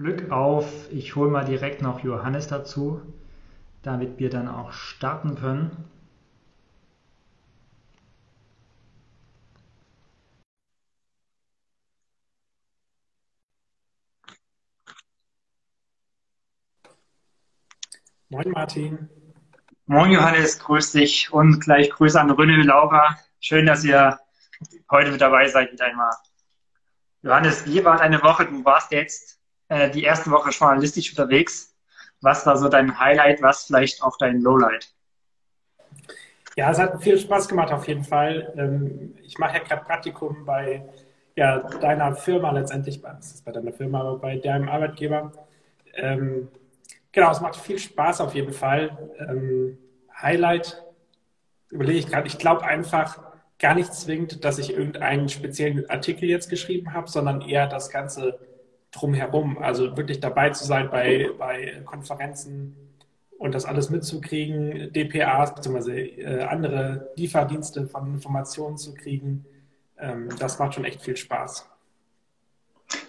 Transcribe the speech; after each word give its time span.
Glück 0.00 0.30
auf. 0.30 0.90
Ich 0.90 1.14
hole 1.14 1.30
mal 1.30 1.44
direkt 1.44 1.82
noch 1.82 2.02
Johannes 2.02 2.48
dazu, 2.48 3.02
damit 3.82 4.18
wir 4.18 4.30
dann 4.30 4.48
auch 4.48 4.72
starten 4.72 5.34
können. 5.34 5.90
Moin 18.30 18.50
Martin. 18.52 19.10
Moin 19.84 20.12
Johannes, 20.12 20.58
grüß 20.60 20.92
dich 20.92 21.30
und 21.30 21.60
gleich 21.60 21.90
Grüße 21.90 22.18
an 22.18 22.30
Rünne, 22.30 22.62
Laura. 22.62 23.18
Schön, 23.38 23.66
dass 23.66 23.84
ihr 23.84 24.18
heute 24.90 25.10
mit 25.10 25.20
dabei 25.20 25.46
seid 25.48 25.72
wieder 25.72 25.84
einmal. 25.84 26.14
Johannes, 27.20 27.66
wie 27.66 27.84
war 27.84 27.98
deine 27.98 28.22
Woche? 28.22 28.46
Du 28.46 28.64
warst 28.64 28.92
jetzt 28.92 29.39
äh, 29.70 29.90
die 29.90 30.04
erste 30.04 30.30
Woche 30.30 30.50
journalistisch 30.50 31.10
unterwegs. 31.10 31.74
Was 32.20 32.44
war 32.44 32.56
so 32.58 32.68
dein 32.68 33.00
Highlight, 33.00 33.40
was 33.40 33.64
vielleicht 33.64 34.02
auch 34.02 34.18
dein 34.18 34.42
Lowlight? 34.42 34.92
Ja, 36.56 36.70
es 36.70 36.78
hat 36.78 37.02
viel 37.02 37.18
Spaß 37.18 37.48
gemacht 37.48 37.72
auf 37.72 37.88
jeden 37.88 38.04
Fall. 38.04 38.52
Ähm, 38.56 39.16
ich 39.22 39.38
mache 39.38 39.56
ja 39.56 39.64
gerade 39.64 39.84
Praktikum 39.84 40.44
bei 40.44 40.84
ja, 41.34 41.58
deiner 41.58 42.14
Firma 42.14 42.50
letztendlich, 42.50 43.02
was 43.02 43.32
ist 43.32 43.44
bei 43.44 43.52
deiner 43.52 43.72
Firma, 43.72 44.00
aber 44.00 44.18
bei 44.18 44.36
deinem 44.36 44.68
Arbeitgeber. 44.68 45.32
Ähm, 45.94 46.48
Genau, 47.12 47.32
es 47.32 47.40
macht 47.40 47.56
viel 47.56 47.78
Spaß 47.78 48.20
auf 48.20 48.34
jeden 48.34 48.52
Fall. 48.52 48.96
Ähm, 49.18 49.78
Highlight 50.20 50.84
überlege 51.70 51.98
ich 51.98 52.06
gerade. 52.06 52.28
Ich 52.28 52.38
glaube 52.38 52.64
einfach 52.64 53.20
gar 53.58 53.74
nicht 53.74 53.92
zwingend, 53.92 54.44
dass 54.44 54.58
ich 54.58 54.72
irgendeinen 54.72 55.28
speziellen 55.28 55.88
Artikel 55.90 56.28
jetzt 56.28 56.48
geschrieben 56.48 56.92
habe, 56.92 57.08
sondern 57.10 57.40
eher 57.40 57.66
das 57.66 57.90
Ganze 57.90 58.38
drumherum. 58.92 59.58
Also 59.58 59.96
wirklich 59.96 60.20
dabei 60.20 60.50
zu 60.50 60.64
sein 60.64 60.90
bei, 60.90 61.30
bei 61.38 61.82
Konferenzen 61.84 62.76
und 63.38 63.54
das 63.54 63.64
alles 63.64 63.90
mitzukriegen, 63.90 64.92
DPAs 64.92 65.54
bzw. 65.54 66.20
Äh, 66.20 66.42
andere 66.42 67.10
Lieferdienste 67.16 67.86
von 67.86 68.14
Informationen 68.14 68.76
zu 68.76 68.94
kriegen. 68.94 69.46
Ähm, 69.98 70.28
das 70.38 70.58
macht 70.58 70.74
schon 70.74 70.84
echt 70.84 71.02
viel 71.02 71.16
Spaß 71.16 71.70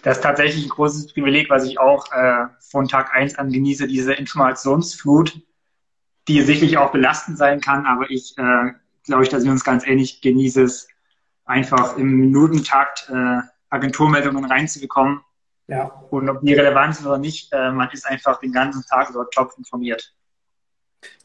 das 0.01 0.17
ist 0.17 0.23
tatsächlich 0.23 0.65
ein 0.65 0.69
großes 0.69 1.13
Privileg, 1.13 1.49
was 1.49 1.65
ich 1.65 1.79
auch 1.79 2.11
äh, 2.11 2.45
von 2.59 2.87
Tag 2.87 3.13
eins 3.13 3.35
an 3.37 3.51
genieße, 3.51 3.87
diese 3.87 4.13
Informationsflut, 4.13 5.39
die 6.27 6.41
sicherlich 6.41 6.77
auch 6.77 6.91
belastend 6.91 7.37
sein 7.37 7.61
kann, 7.61 7.85
aber 7.85 8.09
ich 8.09 8.37
äh, 8.37 8.71
glaube 9.05 9.27
dass 9.27 9.43
wir 9.43 9.51
uns 9.51 9.63
ganz 9.63 9.85
ähnlich 9.85 10.21
genieße 10.21 10.63
es, 10.63 10.87
einfach 11.45 11.97
im 11.97 12.17
Minutentakt 12.17 13.09
äh, 13.09 13.39
Agenturmeldungen 13.69 14.45
reinzubekommen. 14.45 15.21
Ja. 15.71 15.85
Und 16.09 16.29
ob 16.29 16.41
die 16.41 16.53
relevant 16.53 16.97
sind 16.97 17.07
oder 17.07 17.17
nicht, 17.17 17.53
äh, 17.53 17.71
man 17.71 17.89
ist 17.91 18.05
einfach 18.05 18.41
den 18.41 18.51
ganzen 18.51 18.83
Tag 18.85 19.09
dort 19.13 19.33
top 19.33 19.53
informiert. 19.57 20.13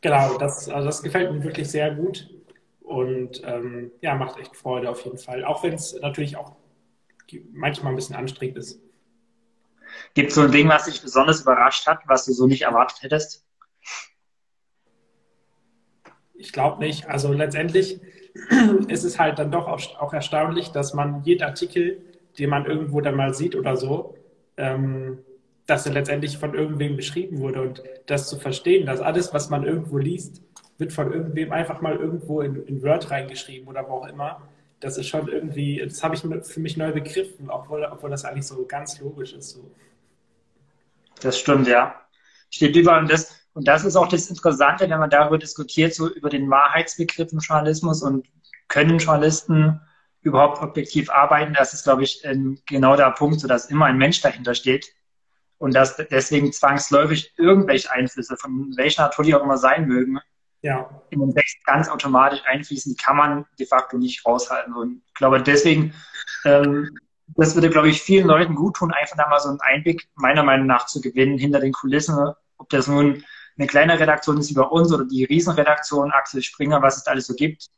Genau, 0.01 0.39
das, 0.39 0.69
also 0.69 0.87
das 0.87 1.03
gefällt 1.03 1.33
mir 1.33 1.43
wirklich 1.43 1.69
sehr 1.69 1.93
gut 1.93 2.31
und 2.81 3.43
ähm, 3.45 3.91
ja, 4.03 4.15
macht 4.15 4.39
echt 4.39 4.57
Freude 4.57 4.89
auf 4.89 5.05
jeden 5.05 5.19
Fall. 5.19 5.45
Auch 5.45 5.65
wenn 5.65 5.73
es 5.73 5.99
natürlich 6.01 6.37
auch 6.37 6.55
manchmal 7.53 7.93
ein 7.93 7.97
bisschen 7.97 8.15
anstrengend 8.15 8.59
ist. 8.59 8.81
Gibt 10.15 10.29
es 10.29 10.37
so 10.37 10.43
ein 10.43 10.53
Ding, 10.53 10.69
was 10.69 10.85
dich 10.85 11.03
besonders 11.03 11.41
überrascht 11.43 11.85
hat, 11.89 12.03
was 12.07 12.25
du 12.25 12.33
so 12.33 12.47
nicht 12.47 12.63
erwartet 12.63 13.03
hättest? 13.03 13.45
Ich 16.35 16.53
glaube 16.53 16.79
nicht. 16.79 17.09
Also 17.09 17.33
letztendlich 17.33 18.01
ist 18.87 19.03
es 19.03 19.19
halt 19.19 19.41
dann 19.41 19.51
doch 19.51 19.67
auch 19.67 20.13
erstaunlich, 20.13 20.69
dass 20.71 20.95
man 20.95 21.25
jeden 21.25 21.43
Artikel, 21.43 22.01
den 22.39 22.49
man 22.49 22.65
irgendwo 22.65 23.01
dann 23.01 23.17
mal 23.17 23.35
sieht 23.35 23.57
oder 23.57 23.77
so, 23.77 24.16
ähm, 24.57 25.19
dass 25.67 25.87
er 25.87 25.93
letztendlich 25.93 26.39
von 26.39 26.55
irgendwem 26.55 26.97
geschrieben 26.97 27.39
wurde 27.39 27.63
und 27.63 27.83
das 28.07 28.29
zu 28.29 28.39
verstehen, 28.39 28.87
dass 28.87 29.01
alles, 29.01 29.35
was 29.35 29.51
man 29.51 29.65
irgendwo 29.65 29.99
liest, 29.99 30.43
wird 30.79 30.93
von 30.93 31.13
irgendwem 31.13 31.53
einfach 31.53 31.81
mal 31.81 31.97
irgendwo 31.97 32.41
in, 32.41 32.65
in 32.67 32.83
Word 32.83 33.11
reingeschrieben 33.11 33.67
oder 33.67 33.89
wo 33.89 33.95
auch 33.95 34.09
immer 34.09 34.43
das 34.81 34.99
ist 34.99 35.09
schon 35.09 35.29
irgendwie, 35.29 35.83
das 35.83 36.03
habe 36.03 36.15
ich 36.15 36.21
für 36.21 36.61
mich 36.61 36.77
neu 36.77 36.93
begriffen, 36.93 37.51
obwohl, 37.51 37.85
obwohl 37.85 38.11
das 38.11 38.25
eigentlich 38.25 38.47
so 38.47 38.65
ganz 38.67 39.01
logisch 39.01 39.33
ist. 39.33 39.51
So. 39.51 39.71
Das 41.21 41.39
stimmt, 41.39 41.67
ja. 41.67 41.95
Steht 42.51 42.77
überall 42.77 43.01
und 43.01 43.11
das, 43.11 43.35
und 43.55 43.67
das 43.67 43.85
ist 43.85 43.97
auch 43.97 44.09
das 44.09 44.29
Interessante, 44.29 44.89
wenn 44.89 44.99
man 44.99 45.11
darüber 45.11 45.39
diskutiert, 45.39 45.95
so 45.95 46.09
über 46.09 46.29
den 46.29 46.51
Wahrheitsbegriff 46.51 47.33
im 47.33 47.39
Journalismus 47.39 48.03
und 48.03 48.27
können 48.69 48.99
Journalisten 48.99 49.81
überhaupt 50.27 50.61
objektiv 50.61 51.09
arbeiten. 51.09 51.55
Das 51.55 51.73
ist, 51.73 51.85
glaube 51.85 52.03
ich, 52.03 52.23
genau 52.67 52.97
der 52.97 53.13
Punkt, 53.13 53.41
so 53.41 53.47
dass 53.47 53.71
immer 53.71 53.87
ein 53.87 53.97
Mensch 53.97 54.21
dahinter 54.21 54.55
steht 54.55 54.93
und 55.59 55.75
dass 55.75 55.97
deswegen 55.97 56.53
zwangsläufig 56.53 57.33
irgendwelche 57.37 57.93
Einflüsse, 57.93 58.37
von 58.37 58.75
welcher 58.77 59.05
Natur 59.05 59.25
die 59.25 59.35
auch 59.37 59.43
immer 59.43 59.57
sein 59.57 59.87
mögen, 59.87 60.19
ja. 60.63 60.91
in 61.11 61.21
den 61.21 61.33
Text 61.33 61.65
ganz 61.65 61.89
automatisch 61.89 62.43
einfließen, 62.45 62.93
die 62.93 63.03
kann 63.03 63.17
man 63.17 63.47
de 63.59 63.67
facto 63.67 63.97
nicht 63.99 64.27
raushalten. 64.27 64.75
Und 64.75 65.03
ich 65.07 65.15
glaube, 65.15 65.41
deswegen, 65.41 65.95
ähm, 66.45 66.99
das 67.37 67.55
würde, 67.55 67.71
glaube 67.71 67.89
ich, 67.89 68.03
vielen 68.03 68.27
Leuten 68.27 68.57
gut 68.57 68.77
tun, 68.77 68.93
einfach 68.93 69.17
da 69.17 69.29
mal 69.29 69.39
so 69.39 69.49
einen 69.49 69.61
Einblick 69.61 70.09
meiner 70.17 70.43
Meinung 70.43 70.67
nach 70.67 70.87
zu 70.87 71.01
gewinnen 71.01 71.39
hinter 71.39 71.61
den 71.61 71.73
Kulissen, 71.73 72.33
ob 72.59 72.69
das 72.71 72.89
nun 72.89 73.23
eine 73.57 73.69
kleine 73.69 73.99
Redaktion 73.99 74.39
ist 74.39 74.51
wie 74.51 74.55
bei 74.55 74.63
uns 74.63 74.93
oder 74.93 75.05
die 75.05 75.25
Riesenredaktion 75.25 76.11
Axel 76.11 76.43
Springer, 76.43 76.83
was 76.83 76.97
es 76.97 77.07
alles 77.07 77.29
so 77.29 77.35
gibt. 77.35 77.69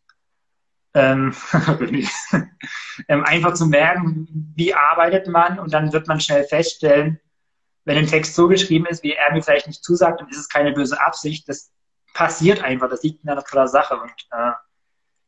Ähm, 0.95 1.35
ähm, 3.09 3.25
einfach 3.25 3.55
zu 3.55 3.67
merken, 3.67 4.27
wie 4.57 4.75
arbeitet 4.75 5.29
man 5.29 5.59
und 5.59 5.73
dann 5.73 5.93
wird 5.93 6.09
man 6.09 6.21
schnell 6.21 6.45
feststellen, 6.45 7.21
wenn 7.89 7.97
ein 7.97 8.07
Text 8.07 8.35
so 8.35 8.49
geschrieben 8.49 8.85
ist, 8.87 9.03
wie 9.03 9.13
er 9.13 9.33
mir 9.33 9.43
vielleicht 9.43 9.67
nicht 9.67 9.83
zusagt, 9.83 10.21
dann 10.21 10.29
ist 10.29 10.37
es 10.37 10.49
keine 10.49 10.73
böse 10.73 11.01
Absicht. 11.01 11.49
Das 11.49 11.73
passiert 12.13 12.63
einfach. 12.63 12.91
Das 12.91 13.03
liegt 13.03 13.23
in 13.23 13.27
der 13.27 13.37
Natur 13.37 13.61
der 13.61 13.69
Sache. 13.69 13.99
Und 13.99 14.13
äh, 14.31 14.53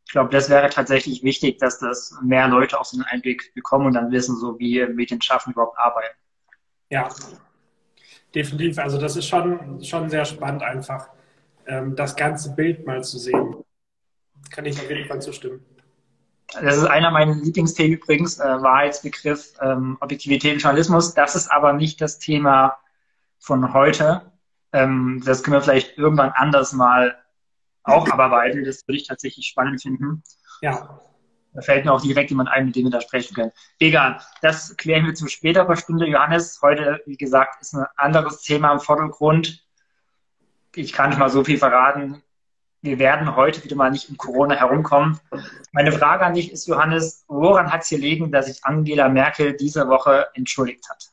ich 0.05 0.13
glaube, 0.13 0.31
das 0.31 0.51
wäre 0.51 0.69
tatsächlich 0.69 1.23
wichtig, 1.23 1.59
dass 1.59 1.79
das 1.79 2.15
mehr 2.23 2.49
Leute 2.49 2.79
auch 2.79 2.85
so 2.85 2.99
einen 2.99 3.07
Einblick 3.07 3.55
bekommen 3.55 3.87
und 3.87 3.95
dann 3.95 4.11
wissen, 4.11 4.37
so 4.37 4.59
wie 4.59 4.85
Medienschaffen 4.87 5.55
überhaupt 5.55 5.79
arbeiten. 5.79 6.15
Ja, 6.91 7.09
definitiv. 8.35 8.79
Also 8.79 8.99
das 8.99 9.17
ist 9.17 9.27
schon, 9.27 9.83
schon 9.83 10.11
sehr 10.11 10.27
spannend, 10.27 10.63
einfach 10.63 11.09
ähm, 11.67 11.97
das 11.97 12.15
ganze 12.15 12.55
Bild 12.55 12.87
mal 12.87 13.03
zu 13.03 13.19
sehen. 13.19 13.65
Kann 14.51 14.65
ich 14.65 14.79
auf 14.79 14.89
jeden 14.89 15.07
Fall 15.07 15.21
zustimmen. 15.21 15.65
Das 16.53 16.77
ist 16.77 16.85
einer 16.85 17.11
meiner 17.11 17.35
Lieblingsthemen 17.35 17.99
übrigens, 17.99 18.39
äh, 18.39 18.45
Wahrheitsbegriff, 18.45 19.53
ähm, 19.61 19.97
Objektivität 20.01 20.55
und 20.55 20.63
Journalismus. 20.63 21.15
Das 21.15 21.37
ist 21.37 21.49
aber 21.49 21.73
nicht 21.73 22.01
das 22.01 22.19
Thema 22.19 22.79
von 23.39 23.73
heute. 23.73 24.23
Ähm, 24.73 25.23
das 25.25 25.43
können 25.43 25.57
wir 25.57 25.63
vielleicht 25.63 25.97
irgendwann 25.97 26.31
anders 26.31 26.73
mal 26.73 27.17
auch 27.85 28.09
abarbeiten. 28.09 28.65
Das 28.65 28.87
würde 28.87 28.99
ich 28.99 29.07
tatsächlich 29.07 29.47
spannend 29.47 29.83
finden. 29.83 30.23
Ja. 30.61 31.01
Da 31.53 31.63
fällt 31.63 31.85
mir 31.85 31.93
auch 31.93 32.01
direkt 32.01 32.31
jemand 32.31 32.49
ein, 32.49 32.67
mit 32.67 32.77
dem 32.77 32.85
wir 32.85 32.91
da 32.91 33.01
sprechen 33.01 33.35
können. 33.35 33.53
Egal, 33.81 34.21
das 34.41 34.77
klären 34.77 35.07
wir 35.07 35.15
zu 35.15 35.27
späterer 35.27 35.75
Stunde. 35.77 36.07
Johannes, 36.07 36.61
heute, 36.63 37.01
wie 37.07 37.17
gesagt, 37.17 37.61
ist 37.61 37.75
ein 37.75 37.87
anderes 37.97 38.43
Thema 38.43 38.73
im 38.73 38.81
Vordergrund. 38.81 39.65
Ich 40.77 40.93
kann 40.93 41.11
nicht 41.11 41.19
mal 41.19 41.31
so 41.31 41.43
viel 41.43 41.59
verraten. 41.59 42.23
Wir 42.83 42.99
werden 42.99 43.37
heute 43.37 43.63
wieder 43.63 43.77
mal 43.77 43.91
nicht 43.91 44.09
um 44.09 44.17
Corona 44.17 44.55
herumkommen. 44.55 45.21
Meine 45.73 45.93
Frage 45.93 46.25
an 46.25 46.33
dich 46.33 46.51
ist, 46.51 46.67
Johannes, 46.67 47.25
woran 47.29 47.71
hat 47.71 47.83
es 47.83 47.89
hier 47.89 47.99
liegen, 47.99 48.33
dass 48.33 48.47
sich 48.47 48.65
Angela 48.65 49.11
Merkel 49.11 49.55
diese 49.55 49.87
Woche 49.89 50.29
entschuldigt 50.35 50.89
hat? 50.89 51.11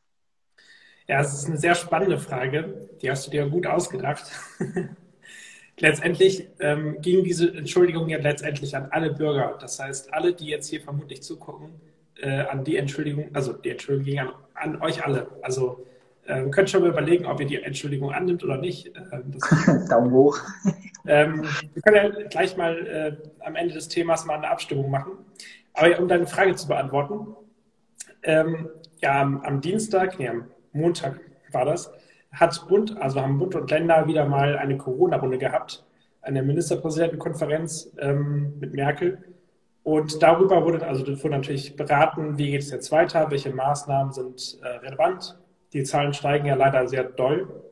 Ja, 1.07 1.19
es 1.19 1.33
ist 1.33 1.47
eine 1.47 1.57
sehr 1.57 1.75
spannende 1.75 2.19
Frage. 2.19 2.89
Die 3.01 3.11
hast 3.11 3.27
du 3.27 3.31
dir 3.31 3.47
gut 3.47 3.67
ausgedacht. 3.67 4.31
letztendlich 5.77 6.47
ähm, 6.59 7.01
ging 7.01 7.23
diese 7.25 7.53
Entschuldigung 7.53 8.07
ja 8.07 8.17
letztendlich 8.17 8.75
an 8.75 8.87
alle 8.91 9.13
Bürger. 9.13 9.57
Das 9.59 9.77
heißt, 9.77 10.13
alle, 10.13 10.33
die 10.33 10.47
jetzt 10.47 10.69
hier 10.69 10.81
vermutlich 10.81 11.21
zugucken, 11.21 11.81
äh, 12.21 12.41
an 12.41 12.63
die 12.63 12.77
Entschuldigung, 12.77 13.29
also 13.33 13.51
die 13.51 13.71
Entschuldigung 13.71 14.05
ging 14.05 14.19
an, 14.19 14.31
an 14.53 14.81
euch 14.81 15.03
alle. 15.05 15.27
Also 15.41 15.85
ähm, 16.27 16.51
könnt 16.51 16.69
schon 16.69 16.81
mal 16.81 16.89
überlegen, 16.89 17.25
ob 17.25 17.39
ihr 17.39 17.47
die 17.47 17.61
Entschuldigung 17.61 18.11
annimmt 18.11 18.43
oder 18.43 18.57
nicht. 18.57 18.91
Ähm, 19.11 19.87
Daumen 19.89 20.11
hoch. 20.11 20.39
Ähm, 21.07 21.43
wir 21.73 21.81
können 21.81 21.95
ja 21.95 22.27
gleich 22.27 22.57
mal 22.57 22.87
äh, 22.87 23.45
am 23.45 23.55
Ende 23.55 23.73
des 23.73 23.87
Themas 23.87 24.25
mal 24.25 24.35
eine 24.35 24.49
Abstimmung 24.49 24.89
machen. 24.89 25.13
Aber 25.73 25.99
um 25.99 26.07
deine 26.07 26.27
Frage 26.27 26.55
zu 26.55 26.67
beantworten, 26.67 27.35
ähm, 28.23 28.69
ja, 29.01 29.21
am, 29.21 29.61
Dienstag, 29.61 30.19
nee, 30.19 30.27
am 30.27 30.45
Montag 30.73 31.19
war 31.51 31.65
das, 31.65 31.91
hat 32.31 32.67
Bund, 32.67 32.97
also 32.99 33.21
haben 33.21 33.37
Bund 33.37 33.55
und 33.55 33.69
Länder 33.71 34.07
wieder 34.07 34.25
mal 34.25 34.57
eine 34.57 34.77
Corona-Runde 34.77 35.37
gehabt, 35.37 35.85
eine 36.21 36.43
Ministerpräsidentenkonferenz 36.43 37.93
ähm, 37.99 38.59
mit 38.59 38.73
Merkel. 38.73 39.23
Und 39.83 40.21
darüber 40.21 40.65
wurde, 40.65 40.85
also 40.85 41.07
wurde 41.07 41.29
natürlich 41.29 41.77
beraten, 41.77 42.37
wie 42.37 42.51
geht 42.51 42.63
es 42.63 42.71
jetzt 42.71 42.91
weiter, 42.91 43.31
welche 43.31 43.53
Maßnahmen 43.53 44.11
sind 44.11 44.59
äh, 44.61 44.67
relevant. 44.85 45.37
Die 45.73 45.83
Zahlen 45.83 46.13
steigen 46.13 46.45
ja 46.45 46.55
leider 46.55 46.87
sehr 46.87 47.03
doll. 47.03 47.63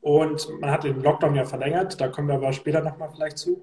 Und 0.00 0.48
man 0.60 0.70
hat 0.70 0.84
den 0.84 1.02
Lockdown 1.02 1.34
ja 1.34 1.44
verlängert, 1.44 2.00
da 2.00 2.08
kommen 2.08 2.28
wir 2.28 2.36
aber 2.36 2.52
später 2.52 2.80
nochmal 2.80 3.10
vielleicht 3.10 3.38
zu. 3.38 3.60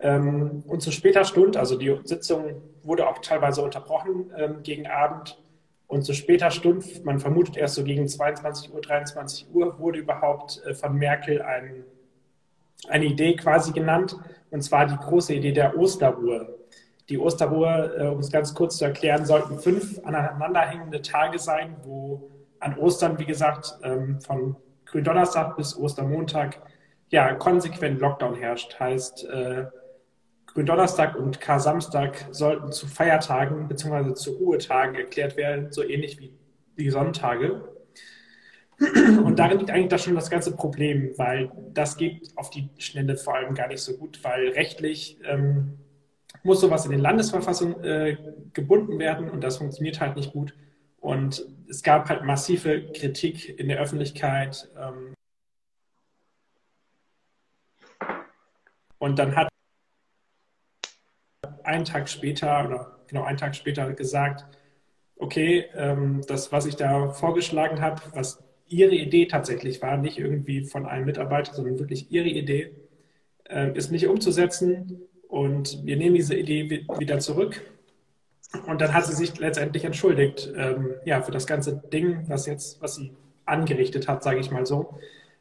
Ähm, 0.00 0.62
und 0.66 0.82
zu 0.82 0.90
später 0.90 1.24
Stunde, 1.24 1.58
also 1.58 1.76
die 1.76 1.96
Sitzung 2.04 2.62
wurde 2.82 3.08
auch 3.08 3.18
teilweise 3.18 3.62
unterbrochen 3.62 4.32
ähm, 4.36 4.62
gegen 4.62 4.86
Abend, 4.86 5.38
Und 5.86 6.04
zu 6.04 6.14
später 6.14 6.50
Stunde, 6.50 6.86
man 7.04 7.18
vermutet 7.18 7.56
erst 7.56 7.74
so 7.74 7.84
gegen 7.84 8.06
22 8.06 8.72
Uhr, 8.72 8.80
23 8.80 9.48
Uhr, 9.52 9.78
wurde 9.78 9.98
überhaupt 9.98 10.62
äh, 10.64 10.74
von 10.74 10.94
Merkel 10.96 11.42
ein, 11.42 11.84
eine 12.88 13.06
Idee 13.06 13.34
quasi 13.36 13.72
genannt, 13.72 14.16
und 14.50 14.62
zwar 14.62 14.86
die 14.86 14.96
große 14.96 15.34
Idee 15.34 15.52
der 15.52 15.76
Osterruhe. 15.76 16.59
Die 17.10 17.18
Osterruhe, 17.18 17.94
äh, 17.98 18.06
um 18.06 18.20
es 18.20 18.30
ganz 18.30 18.54
kurz 18.54 18.78
zu 18.78 18.84
erklären, 18.84 19.26
sollten 19.26 19.58
fünf 19.58 19.98
aneinanderhängende 20.04 21.02
Tage 21.02 21.40
sein, 21.40 21.76
wo 21.82 22.30
an 22.60 22.78
Ostern, 22.78 23.18
wie 23.18 23.26
gesagt, 23.26 23.78
ähm, 23.82 24.20
von 24.20 24.56
Gründonnerstag 24.84 25.56
bis 25.56 25.76
Ostermontag 25.76 26.60
ja 27.08 27.34
konsequent 27.34 28.00
Lockdown 28.00 28.36
herrscht. 28.36 28.78
Heißt, 28.78 29.24
äh, 29.24 29.66
Gründonnerstag 30.46 31.16
und 31.16 31.40
Kar-Samstag 31.40 32.26
sollten 32.30 32.70
zu 32.70 32.86
Feiertagen 32.86 33.66
bzw. 33.66 34.14
zu 34.14 34.32
Ruhetagen 34.32 34.94
erklärt 34.94 35.36
werden, 35.36 35.72
so 35.72 35.82
ähnlich 35.82 36.18
wie 36.20 36.32
die 36.78 36.90
Sonntage. 36.90 37.62
Und 39.24 39.38
darin 39.38 39.58
liegt 39.58 39.70
eigentlich 39.70 39.88
das 39.88 40.04
schon 40.04 40.14
das 40.14 40.30
ganze 40.30 40.56
Problem, 40.56 41.12
weil 41.16 41.50
das 41.74 41.96
geht 41.96 42.30
auf 42.36 42.50
die 42.50 42.70
Schnelle 42.78 43.16
vor 43.16 43.34
allem 43.34 43.54
gar 43.54 43.68
nicht 43.68 43.82
so 43.82 43.96
gut, 43.96 44.24
weil 44.24 44.48
rechtlich 44.50 45.18
ähm, 45.24 45.78
muss 46.42 46.60
sowas 46.60 46.84
in 46.84 46.92
den 46.92 47.00
Landesverfassung 47.00 47.82
äh, 47.82 48.16
gebunden 48.52 48.98
werden 48.98 49.30
und 49.30 49.42
das 49.42 49.58
funktioniert 49.58 50.00
halt 50.00 50.16
nicht 50.16 50.32
gut. 50.32 50.54
Und 50.98 51.46
es 51.68 51.82
gab 51.82 52.08
halt 52.08 52.24
massive 52.24 52.92
Kritik 52.92 53.58
in 53.58 53.68
der 53.68 53.78
Öffentlichkeit. 53.78 54.68
Ähm, 54.78 55.14
und 58.98 59.18
dann 59.18 59.34
hat 59.36 59.48
einen 61.64 61.84
Tag 61.84 62.08
später 62.08 62.66
oder 62.66 62.98
genau 63.06 63.24
einen 63.24 63.38
Tag 63.38 63.56
später 63.56 63.92
gesagt, 63.92 64.44
okay, 65.16 65.66
ähm, 65.74 66.22
das, 66.26 66.52
was 66.52 66.66
ich 66.66 66.76
da 66.76 67.10
vorgeschlagen 67.10 67.80
habe, 67.80 68.02
was 68.14 68.42
Ihre 68.68 68.94
Idee 68.94 69.26
tatsächlich 69.26 69.82
war, 69.82 69.96
nicht 69.96 70.18
irgendwie 70.18 70.64
von 70.64 70.86
einem 70.86 71.06
Mitarbeiter, 71.06 71.54
sondern 71.54 71.78
wirklich 71.78 72.10
Ihre 72.10 72.28
Idee, 72.28 72.74
äh, 73.48 73.76
ist 73.76 73.90
nicht 73.90 74.06
umzusetzen 74.06 75.09
und 75.30 75.86
wir 75.86 75.96
nehmen 75.96 76.16
diese 76.16 76.34
Idee 76.34 76.84
wieder 76.98 77.20
zurück. 77.20 77.62
Und 78.66 78.80
dann 78.80 78.92
hat 78.92 79.06
sie 79.06 79.14
sich 79.14 79.38
letztendlich 79.38 79.84
entschuldigt, 79.84 80.52
ähm, 80.56 80.94
ja, 81.04 81.22
für 81.22 81.30
das 81.30 81.46
ganze 81.46 81.76
Ding, 81.92 82.24
was 82.28 82.46
jetzt, 82.46 82.82
was 82.82 82.96
sie 82.96 83.12
angerichtet 83.46 84.08
hat, 84.08 84.24
sage 84.24 84.40
ich 84.40 84.50
mal 84.50 84.66
so, 84.66 84.98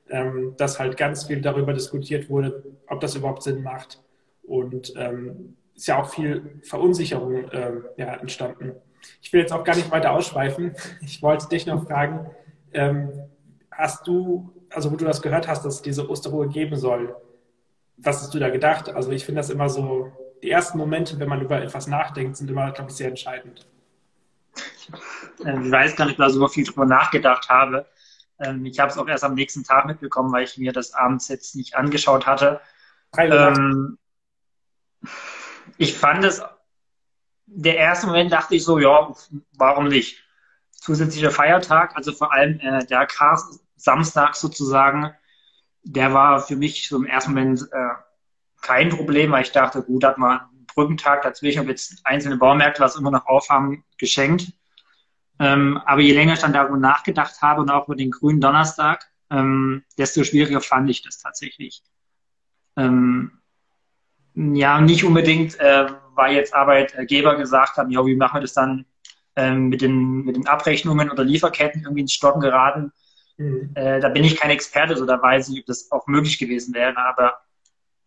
ähm, 0.09 0.53
dass 0.57 0.79
halt 0.79 0.95
ganz 0.95 1.25
viel 1.25 1.41
darüber 1.41 1.73
diskutiert 1.73 2.29
wurde, 2.29 2.63
ob 2.87 2.99
das 2.99 3.15
überhaupt 3.15 3.41
Sinn 3.41 3.63
macht. 3.63 3.99
Und 4.43 4.93
ähm, 4.95 5.55
ist 5.75 5.87
ja 5.87 5.99
auch 5.99 6.09
viel 6.09 6.59
Verunsicherung 6.61 7.49
äh, 7.49 7.71
ja, 7.97 8.13
entstanden. 8.15 8.73
Ich 9.23 9.33
will 9.33 9.41
jetzt 9.41 9.53
auch 9.53 9.63
gar 9.63 9.75
nicht 9.75 9.89
weiter 9.89 10.11
ausschweifen. 10.11 10.75
Ich 11.01 11.23
wollte 11.23 11.47
dich 11.47 11.65
noch 11.65 11.87
fragen, 11.87 12.29
ähm, 12.73 13.09
hast 13.71 14.05
du, 14.05 14.51
also 14.69 14.91
wo 14.91 14.95
du 14.97 15.05
das 15.05 15.23
gehört 15.23 15.47
hast, 15.47 15.65
dass 15.65 15.75
es 15.75 15.81
diese 15.81 16.07
Osterruhe 16.07 16.47
geben 16.47 16.75
soll, 16.75 17.15
was 18.01 18.21
hast 18.21 18.33
du 18.33 18.39
da 18.39 18.49
gedacht? 18.49 18.89
Also 18.89 19.11
ich 19.11 19.25
finde 19.25 19.39
das 19.39 19.49
immer 19.49 19.69
so, 19.69 20.11
die 20.41 20.51
ersten 20.51 20.77
Momente, 20.77 21.19
wenn 21.19 21.29
man 21.29 21.41
über 21.41 21.61
etwas 21.61 21.87
nachdenkt, 21.87 22.37
sind 22.37 22.49
immer, 22.49 22.71
glaube 22.71 22.91
ich, 22.91 22.97
sehr 22.97 23.09
entscheidend. 23.09 23.67
Ähm, 25.45 25.65
ich 25.65 25.71
weiß 25.71 25.95
gar 25.95 26.05
nicht, 26.05 26.19
weil 26.19 26.29
ich 26.29 26.35
so 26.35 26.47
viel 26.47 26.65
drüber 26.65 26.85
nachgedacht 26.85 27.49
habe. 27.49 27.85
Ähm, 28.39 28.65
ich 28.65 28.79
habe 28.79 28.91
es 28.91 28.97
auch 28.97 29.07
erst 29.07 29.23
am 29.23 29.35
nächsten 29.35 29.63
Tag 29.63 29.85
mitbekommen, 29.85 30.31
weil 30.31 30.43
ich 30.43 30.57
mir 30.57 30.71
das 30.71 30.93
abends 30.93 31.27
jetzt 31.27 31.55
nicht 31.55 31.75
angeschaut 31.75 32.25
hatte. 32.25 32.61
Ähm, 33.17 33.97
ich 35.77 35.97
fand 35.97 36.23
es, 36.23 36.41
der 37.45 37.77
erste 37.77 38.07
Moment 38.07 38.31
dachte 38.31 38.55
ich 38.55 38.63
so, 38.63 38.79
ja, 38.79 39.13
warum 39.57 39.87
nicht? 39.87 40.23
Zusätzlicher 40.71 41.31
Feiertag, 41.31 41.95
also 41.95 42.11
vor 42.11 42.31
allem 42.31 42.59
äh, 42.59 42.85
der 42.85 43.07
Samstag 43.75 44.35
sozusagen, 44.35 45.13
der 45.93 46.13
war 46.13 46.39
für 46.39 46.55
mich 46.55 46.87
so 46.87 46.97
im 46.97 47.05
ersten 47.05 47.31
Moment 47.31 47.67
äh, 47.71 47.93
kein 48.61 48.89
Problem, 48.89 49.31
weil 49.31 49.41
ich 49.41 49.51
dachte, 49.51 49.81
gut, 49.81 50.03
hat 50.03 50.17
man 50.17 50.39
einen 50.39 50.65
Brückentag 50.67 51.23
dazwischen, 51.23 51.61
ob 51.61 51.67
jetzt 51.67 52.01
einzelne 52.03 52.37
Baumärkte 52.37 52.81
was 52.81 52.95
immer 52.95 53.09
noch 53.11 53.25
aufhaben, 53.25 53.83
geschenkt. 53.97 54.53
Ähm, 55.39 55.81
aber 55.85 56.01
je 56.01 56.13
länger 56.13 56.33
ich 56.33 56.39
dann 56.39 56.53
darüber 56.53 56.77
nachgedacht 56.77 57.41
habe 57.41 57.61
und 57.61 57.71
auch 57.71 57.87
über 57.87 57.95
den 57.95 58.11
grünen 58.11 58.41
Donnerstag, 58.41 59.09
ähm, 59.31 59.83
desto 59.97 60.23
schwieriger 60.23 60.61
fand 60.61 60.89
ich 60.89 61.01
das 61.01 61.17
tatsächlich. 61.17 61.81
Ähm, 62.77 63.39
ja, 64.35 64.79
nicht 64.81 65.03
unbedingt, 65.03 65.59
äh, 65.59 65.87
weil 66.13 66.35
jetzt 66.35 66.53
Arbeitgeber 66.53 67.35
gesagt 67.35 67.77
haben, 67.77 67.89
ja, 67.89 68.05
wie 68.05 68.15
machen 68.15 68.35
wir 68.35 68.41
das 68.41 68.53
dann 68.53 68.85
ähm, 69.35 69.69
mit, 69.69 69.81
den, 69.81 70.23
mit 70.23 70.35
den 70.35 70.47
Abrechnungen 70.47 71.09
oder 71.09 71.23
Lieferketten 71.23 71.83
irgendwie 71.83 72.01
ins 72.01 72.13
Stocken 72.13 72.41
geraten. 72.41 72.91
Äh, 73.39 74.01
da 74.01 74.09
bin 74.09 74.23
ich 74.23 74.37
kein 74.37 74.51
Experte, 74.51 74.97
so 74.97 75.05
da 75.05 75.21
weiß 75.21 75.49
ich, 75.49 75.61
ob 75.61 75.65
das 75.65 75.91
auch 75.91 76.07
möglich 76.07 76.37
gewesen 76.37 76.73
wäre. 76.73 76.97
Aber 76.97 77.39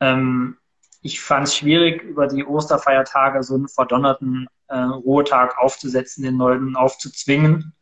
ähm, 0.01 0.59
ich 1.01 1.21
fand 1.21 1.49
es 1.49 1.57
schwierig, 1.57 2.03
über 2.03 2.27
die 2.27 2.45
Osterfeiertage 2.45 3.43
so 3.43 3.55
einen 3.55 3.69
verdonnerten 3.69 4.47
äh, 4.69 4.77
Ruhetag 4.77 5.59
aufzusetzen, 5.59 6.23
den 6.23 6.37
neuen 6.37 6.77
aufzuzwingen. 6.77 7.75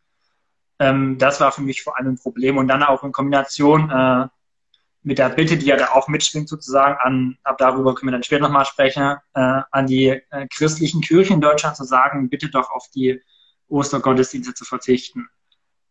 Ähm, 0.79 1.19
das 1.19 1.41
war 1.41 1.52
für 1.52 1.62
mich 1.62 1.82
vor 1.82 1.99
allem 1.99 2.12
ein 2.12 2.19
Problem. 2.19 2.56
Und 2.56 2.69
dann 2.69 2.82
auch 2.82 3.02
in 3.02 3.12
Kombination 3.12 3.91
äh, 3.91 4.29
mit 5.02 5.19
der 5.19 5.31
Bitte, 5.31 5.56
die 5.56 5.67
ja 5.67 5.76
da 5.76 5.93
auch 5.93 6.08
mitschwingt 6.08 6.49
sozusagen 6.49 6.97
an, 7.00 7.38
ab 7.43 7.58
darüber 7.58 7.94
können 7.94 8.11
wir 8.11 8.12
dann 8.12 8.23
später 8.23 8.43
nochmal 8.43 8.67
sprechen, 8.67 9.17
äh, 9.35 9.62
an 9.70 9.87
die 9.87 10.08
äh, 10.08 10.47
christlichen 10.52 11.00
Kirchen 11.00 11.35
in 11.35 11.41
Deutschland 11.41 11.76
zu 11.76 11.85
sagen, 11.85 12.29
bitte 12.29 12.49
doch 12.49 12.70
auf 12.70 12.88
die 12.94 13.20
Ostergottesdienste 13.69 14.55
zu 14.55 14.64
verzichten. 14.64 15.29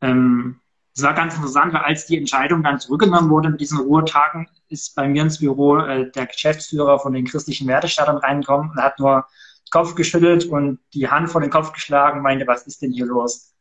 Ähm, 0.01 0.61
es 0.95 1.03
war 1.03 1.13
ganz 1.13 1.35
interessant, 1.35 1.73
weil 1.73 1.81
als 1.81 2.07
die 2.07 2.17
Entscheidung 2.17 2.63
dann 2.63 2.79
zurückgenommen 2.79 3.29
wurde 3.29 3.49
mit 3.49 3.61
diesen 3.61 3.79
Ruhetagen, 3.79 4.47
ist 4.69 4.95
bei 4.95 5.07
mir 5.07 5.23
ins 5.23 5.39
Büro 5.39 5.77
äh, 5.77 6.11
der 6.11 6.25
Geschäftsführer 6.25 6.99
von 6.99 7.13
den 7.13 7.25
christlichen 7.25 7.67
Wertestattern 7.67 8.17
reingekommen 8.17 8.71
und 8.71 8.81
hat 8.81 8.99
nur 8.99 9.25
Kopf 9.71 9.95
geschüttelt 9.95 10.45
und 10.45 10.79
die 10.93 11.09
Hand 11.09 11.29
vor 11.29 11.41
den 11.41 11.49
Kopf 11.49 11.73
geschlagen 11.73 12.21
meinte, 12.21 12.47
was 12.47 12.65
ist 12.67 12.81
denn 12.81 12.91
hier 12.91 13.05
los? 13.05 13.53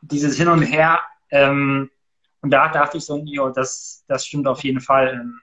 Dieses 0.00 0.36
Hin 0.36 0.48
und 0.48 0.62
Her, 0.62 1.00
ähm, 1.30 1.90
und 2.40 2.50
da 2.50 2.68
dachte 2.68 2.98
ich 2.98 3.04
so, 3.04 3.22
jo, 3.24 3.50
das, 3.50 4.04
das 4.06 4.26
stimmt 4.26 4.46
auf 4.46 4.62
jeden 4.64 4.80
Fall. 4.80 5.14
Ähm, 5.14 5.40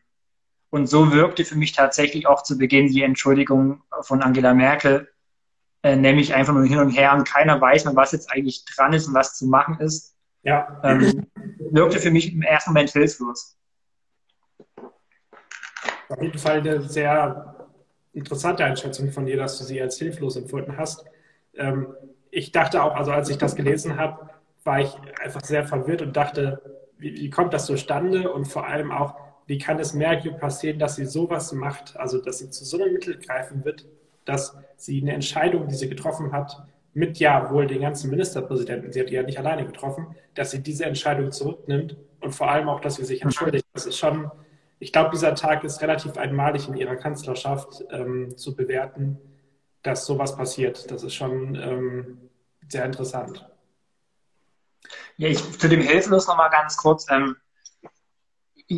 und 0.69 0.87
so 0.87 1.11
wirkte 1.11 1.43
für 1.45 1.55
mich 1.55 1.73
tatsächlich 1.73 2.27
auch 2.27 2.43
zu 2.43 2.57
Beginn 2.57 2.87
die 2.87 3.03
Entschuldigung 3.03 3.81
von 4.01 4.21
Angela 4.21 4.53
Merkel, 4.53 5.09
äh, 5.83 5.95
nämlich 5.95 6.33
einfach 6.33 6.53
nur 6.53 6.65
hin 6.65 6.79
und 6.79 6.91
her 6.91 7.13
und 7.13 7.27
keiner 7.27 7.59
weiß 7.59 7.85
mehr, 7.85 7.95
was 7.95 8.11
jetzt 8.11 8.31
eigentlich 8.31 8.65
dran 8.65 8.93
ist 8.93 9.07
und 9.07 9.13
was 9.13 9.35
zu 9.35 9.47
machen 9.47 9.79
ist. 9.79 10.10
Ja. 10.43 10.79
Ähm, 10.83 11.27
wirkte 11.71 11.99
für 11.99 12.11
mich 12.11 12.33
im 12.33 12.41
ersten 12.41 12.71
Moment 12.71 12.89
hilflos. 12.91 13.57
Auf 16.09 16.21
jeden 16.21 16.37
Fall 16.37 16.59
eine 16.59 16.81
sehr 16.81 17.69
interessante 18.13 18.65
Einschätzung 18.65 19.11
von 19.11 19.25
dir, 19.25 19.37
dass 19.37 19.57
du 19.57 19.63
sie 19.63 19.81
als 19.81 19.97
hilflos 19.97 20.35
empfunden 20.35 20.75
hast. 20.77 21.05
Ähm, 21.55 21.87
ich 22.29 22.51
dachte 22.51 22.83
auch, 22.83 22.95
also 22.95 23.11
als 23.11 23.29
ich 23.29 23.37
das 23.37 23.55
gelesen 23.55 23.97
habe, 23.97 24.29
war 24.63 24.79
ich 24.79 24.93
einfach 25.21 25.43
sehr 25.43 25.65
verwirrt 25.65 26.01
und 26.01 26.15
dachte, 26.15 26.61
wie, 26.97 27.15
wie 27.15 27.29
kommt 27.29 27.53
das 27.53 27.65
zustande 27.65 28.31
und 28.31 28.45
vor 28.45 28.67
allem 28.67 28.91
auch, 28.91 29.15
wie 29.47 29.57
kann 29.57 29.79
es 29.79 29.93
Merkel 29.93 30.33
passieren, 30.33 30.79
dass 30.79 30.95
sie 30.95 31.05
sowas 31.05 31.51
macht, 31.51 31.97
also 31.97 32.21
dass 32.21 32.39
sie 32.39 32.49
zu 32.49 32.63
so 32.63 32.81
einem 32.81 32.93
Mittel 32.93 33.17
greifen 33.17 33.65
wird, 33.65 33.85
dass 34.25 34.55
sie 34.77 35.01
eine 35.01 35.13
Entscheidung, 35.13 35.67
die 35.67 35.75
sie 35.75 35.89
getroffen 35.89 36.31
hat, 36.31 36.63
mit 36.93 37.19
ja 37.19 37.49
wohl 37.49 37.67
den 37.67 37.81
ganzen 37.81 38.09
Ministerpräsidenten, 38.09 38.91
sie 38.91 38.99
hat 38.99 39.09
die 39.09 39.13
ja 39.13 39.23
nicht 39.23 39.39
alleine 39.39 39.65
getroffen, 39.65 40.15
dass 40.35 40.51
sie 40.51 40.61
diese 40.61 40.85
Entscheidung 40.85 41.31
zurücknimmt 41.31 41.95
und 42.19 42.33
vor 42.33 42.49
allem 42.49 42.69
auch, 42.69 42.79
dass 42.79 42.95
sie 42.95 43.05
sich 43.05 43.21
entschuldigt. 43.21 43.65
Das 43.73 43.85
ist 43.85 43.97
schon, 43.97 44.29
ich 44.79 44.91
glaube, 44.91 45.11
dieser 45.11 45.35
Tag 45.35 45.63
ist 45.63 45.81
relativ 45.81 46.17
einmalig 46.17 46.67
in 46.67 46.75
ihrer 46.75 46.95
Kanzlerschaft 46.95 47.83
ähm, 47.91 48.37
zu 48.37 48.55
bewerten, 48.55 49.17
dass 49.83 50.05
sowas 50.05 50.35
passiert. 50.35 50.91
Das 50.91 51.03
ist 51.03 51.15
schon 51.15 51.55
ähm, 51.55 52.17
sehr 52.67 52.85
interessant. 52.85 53.47
Ja, 55.17 55.27
ich 55.27 55.59
zu 55.59 55.69
dem 55.69 55.81
Hilflos 55.81 56.27
nochmal 56.27 56.49
ganz 56.49 56.77
kurz. 56.77 57.05
Ähm, 57.09 57.35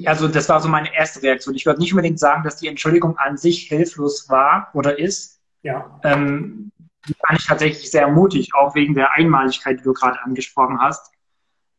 also 0.06 0.28
das 0.28 0.50
war 0.50 0.60
so 0.60 0.68
meine 0.68 0.94
erste 0.96 1.22
Reaktion. 1.22 1.56
Ich 1.56 1.66
würde 1.66 1.80
nicht 1.80 1.94
unbedingt 1.94 2.20
sagen, 2.20 2.44
dass 2.44 2.58
die 2.58 2.68
Entschuldigung 2.68 3.18
an 3.18 3.38
sich 3.38 3.68
hilflos 3.68 4.30
war 4.30 4.70
oder 4.74 4.98
ist. 4.98 5.40
Ja. 5.62 6.00
Ähm, 6.04 6.72
die 7.08 7.16
fand 7.26 7.40
ich 7.40 7.46
tatsächlich 7.46 7.92
sehr 7.92 8.08
mutig, 8.08 8.54
auch 8.56 8.76
wegen 8.76 8.94
der 8.94 9.12
Einmaligkeit, 9.12 9.80
die 9.80 9.84
du 9.84 9.94
gerade 9.94 10.22
angesprochen 10.22 10.80
hast. 10.80 11.12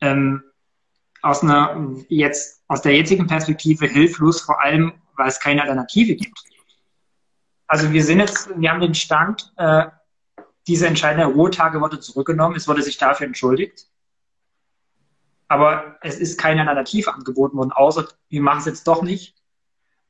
Ähm, 0.01 0.43
aus 1.23 1.43
einer 1.43 1.95
jetzt 2.09 2.63
aus 2.69 2.83
der 2.83 2.95
jetzigen 2.95 3.27
Perspektive 3.27 3.87
hilflos, 3.87 4.43
vor 4.43 4.61
allem, 4.61 4.93
weil 5.17 5.29
es 5.29 5.41
keine 5.41 5.63
Alternative 5.63 6.15
gibt. 6.17 6.39
Also 7.67 7.93
wir 7.93 8.05
sind 8.05 8.21
jetzt, 8.21 8.51
wir 8.55 8.71
haben 8.71 8.81
den 8.81 8.95
Stand, 8.95 9.53
äh, 9.57 9.87
diese 10.67 10.87
entscheidende 10.87 11.27
Ruhetage 11.27 11.81
wurde 11.81 12.01
zurückgenommen, 12.01 12.57
es 12.57 12.69
wurde 12.69 12.83
sich 12.83 12.99
dafür 12.99 13.27
entschuldigt. 13.27 13.87
Aber 15.49 15.99
es 16.03 16.19
ist 16.19 16.39
keine 16.39 16.61
Alternative 16.63 17.13
angeboten 17.13 17.57
worden, 17.57 17.73
außer 17.73 18.09
wir 18.29 18.43
machen 18.43 18.61
es 18.61 18.67
jetzt 18.67 18.87
doch 18.87 19.03
nicht. 19.03 19.35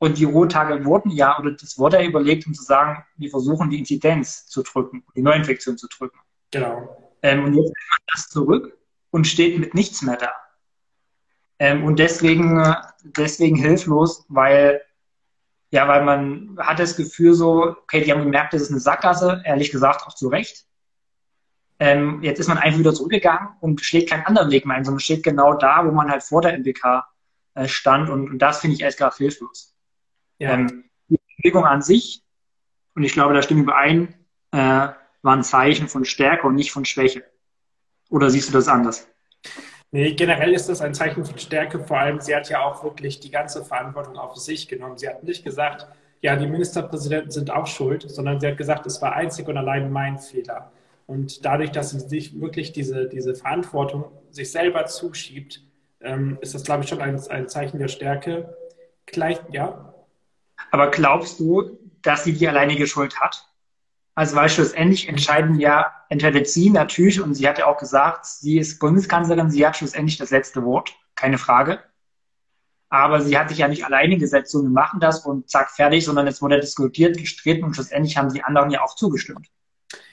Und 0.05 0.19
die 0.19 0.25
Ruhetage 0.25 0.85
wurden 0.85 1.09
ja, 1.09 1.39
oder 1.39 1.53
das 1.53 1.79
wurde 1.79 1.97
ja 1.97 2.07
überlegt, 2.07 2.45
um 2.45 2.53
zu 2.53 2.61
sagen, 2.61 3.03
wir 3.17 3.31
versuchen 3.31 3.71
die 3.71 3.79
Inzidenz 3.79 4.45
zu 4.45 4.61
drücken, 4.61 5.03
die 5.15 5.23
Neuinfektion 5.23 5.79
zu 5.79 5.87
drücken. 5.87 6.19
Genau. 6.51 6.95
Ähm, 7.23 7.43
und 7.43 7.55
jetzt 7.55 7.65
nimmt 7.65 7.89
man 7.89 7.99
das 8.13 8.29
zurück 8.29 8.77
und 9.09 9.25
steht 9.25 9.57
mit 9.57 9.73
nichts 9.73 10.03
mehr 10.03 10.17
da. 10.17 10.31
Ähm, 11.57 11.83
und 11.83 11.97
deswegen, 11.97 12.63
deswegen 13.03 13.55
hilflos, 13.55 14.25
weil, 14.29 14.79
ja, 15.71 15.87
weil 15.87 16.03
man 16.03 16.55
hat 16.59 16.77
das 16.77 16.95
Gefühl 16.95 17.33
so, 17.33 17.75
okay, 17.81 18.03
die 18.03 18.11
haben 18.11 18.21
gemerkt, 18.21 18.53
das 18.53 18.61
ist 18.61 18.69
eine 18.69 18.81
Sackgasse, 18.81 19.41
ehrlich 19.43 19.71
gesagt 19.71 20.05
auch 20.05 20.13
zu 20.13 20.27
Recht. 20.27 20.67
Ähm, 21.79 22.21
jetzt 22.21 22.37
ist 22.37 22.47
man 22.47 22.59
einfach 22.59 22.77
wieder 22.77 22.93
zurückgegangen 22.93 23.55
und 23.59 23.81
schlägt 23.81 24.11
keinen 24.11 24.27
anderen 24.27 24.51
Weg 24.51 24.67
mehr 24.67 24.77
ein, 24.77 24.85
sondern 24.85 24.99
steht 24.99 25.23
genau 25.23 25.55
da, 25.55 25.83
wo 25.83 25.89
man 25.89 26.11
halt 26.11 26.21
vor 26.21 26.43
der 26.43 26.53
MBK 26.59 27.05
äh, 27.55 27.67
stand 27.67 28.11
und, 28.11 28.29
und 28.29 28.37
das 28.37 28.59
finde 28.59 28.75
ich 28.75 28.83
erst 28.83 28.99
gerade 28.99 29.15
hilflos. 29.15 29.74
Ja. 30.39 30.53
Ähm, 30.53 30.85
die 31.07 31.19
Bewegung 31.37 31.65
an 31.65 31.81
sich, 31.81 32.23
und 32.95 33.03
ich 33.03 33.13
glaube, 33.13 33.33
da 33.33 33.41
stimmen 33.41 33.61
wir 33.61 33.73
überein, 33.73 34.13
äh, 34.51 34.57
war 35.21 35.35
ein 35.35 35.43
Zeichen 35.43 35.87
von 35.87 36.05
Stärke 36.05 36.47
und 36.47 36.55
nicht 36.55 36.71
von 36.71 36.85
Schwäche. 36.85 37.23
Oder 38.09 38.29
siehst 38.29 38.49
du 38.49 38.53
das 38.53 38.67
anders? 38.67 39.07
Nee, 39.91 40.13
generell 40.13 40.53
ist 40.53 40.69
das 40.69 40.81
ein 40.81 40.93
Zeichen 40.93 41.25
von 41.25 41.37
Stärke. 41.37 41.79
Vor 41.79 41.97
allem, 41.97 42.19
sie 42.19 42.35
hat 42.35 42.49
ja 42.49 42.63
auch 42.63 42.83
wirklich 42.83 43.19
die 43.19 43.31
ganze 43.31 43.63
Verantwortung 43.63 44.17
auf 44.17 44.35
sich 44.35 44.67
genommen. 44.67 44.97
Sie 44.97 45.07
hat 45.07 45.23
nicht 45.23 45.43
gesagt, 45.43 45.87
ja, 46.21 46.35
die 46.35 46.47
Ministerpräsidenten 46.47 47.31
sind 47.31 47.51
auch 47.51 47.67
schuld, 47.67 48.09
sondern 48.09 48.39
sie 48.39 48.47
hat 48.47 48.57
gesagt, 48.57 48.85
es 48.85 49.01
war 49.01 49.13
einzig 49.13 49.47
und 49.47 49.57
allein 49.57 49.91
mein 49.91 50.19
Fehler. 50.19 50.71
Und 51.07 51.45
dadurch, 51.45 51.71
dass 51.71 51.91
sie 51.91 51.99
sich 51.99 52.39
wirklich 52.39 52.73
diese, 52.73 53.07
diese 53.07 53.35
Verantwortung 53.35 54.11
sich 54.31 54.51
selber 54.51 54.85
zuschiebt, 54.85 55.61
ähm, 56.01 56.37
ist 56.41 56.53
das, 56.53 56.63
glaube 56.63 56.83
ich, 56.83 56.89
schon 56.89 57.01
ein, 57.01 57.19
ein 57.29 57.47
Zeichen 57.47 57.79
der 57.79 57.87
Stärke. 57.87 58.55
Gleich, 59.05 59.39
ja. 59.51 59.94
Aber 60.75 60.91
glaubst 60.91 61.39
du, 61.39 61.79
dass 62.01 62.25
sie 62.25 62.33
die 62.33 62.49
alleinige 62.49 62.85
Schuld 62.85 63.21
hat? 63.21 63.47
Also 64.13 64.35
weil 64.35 64.49
schlussendlich 64.49 65.07
entscheiden 65.07 65.57
ja 65.57 65.93
entweder 66.09 66.43
sie 66.43 66.69
natürlich, 66.69 67.21
und 67.21 67.33
sie 67.33 67.47
hat 67.47 67.59
ja 67.59 67.67
auch 67.67 67.77
gesagt, 67.77 68.25
sie 68.25 68.57
ist 68.57 68.77
Bundeskanzlerin, 68.79 69.49
sie 69.49 69.65
hat 69.65 69.77
schlussendlich 69.77 70.17
das 70.17 70.31
letzte 70.31 70.65
Wort, 70.65 70.93
keine 71.15 71.37
Frage. 71.37 71.79
Aber 72.89 73.21
sie 73.21 73.39
hat 73.39 73.47
sich 73.47 73.59
ja 73.59 73.69
nicht 73.69 73.85
alleine 73.85 74.17
gesetzt, 74.17 74.51
so 74.51 74.63
wir 74.63 74.69
machen 74.69 74.99
das 74.99 75.25
und 75.25 75.49
zack, 75.49 75.71
fertig, 75.71 76.03
sondern 76.03 76.27
es 76.27 76.41
wurde 76.41 76.59
diskutiert, 76.59 77.17
gestritten 77.17 77.63
und 77.63 77.73
schlussendlich 77.73 78.17
haben 78.17 78.33
die 78.33 78.43
anderen 78.43 78.69
ja 78.69 78.81
auch 78.81 78.97
zugestimmt. 78.97 79.47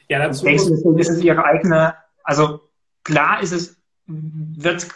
Ja, 0.09 0.21
dazu. 0.21 0.45
Denkst 0.45 0.67
du, 0.67 0.97
ist 0.97 1.11
es 1.11 1.25
ihre 1.25 1.45
eigene, 1.45 1.97
also 2.23 2.71
klar 3.03 3.43
ist 3.43 3.51
es, 3.51 3.83
wird 4.07 4.87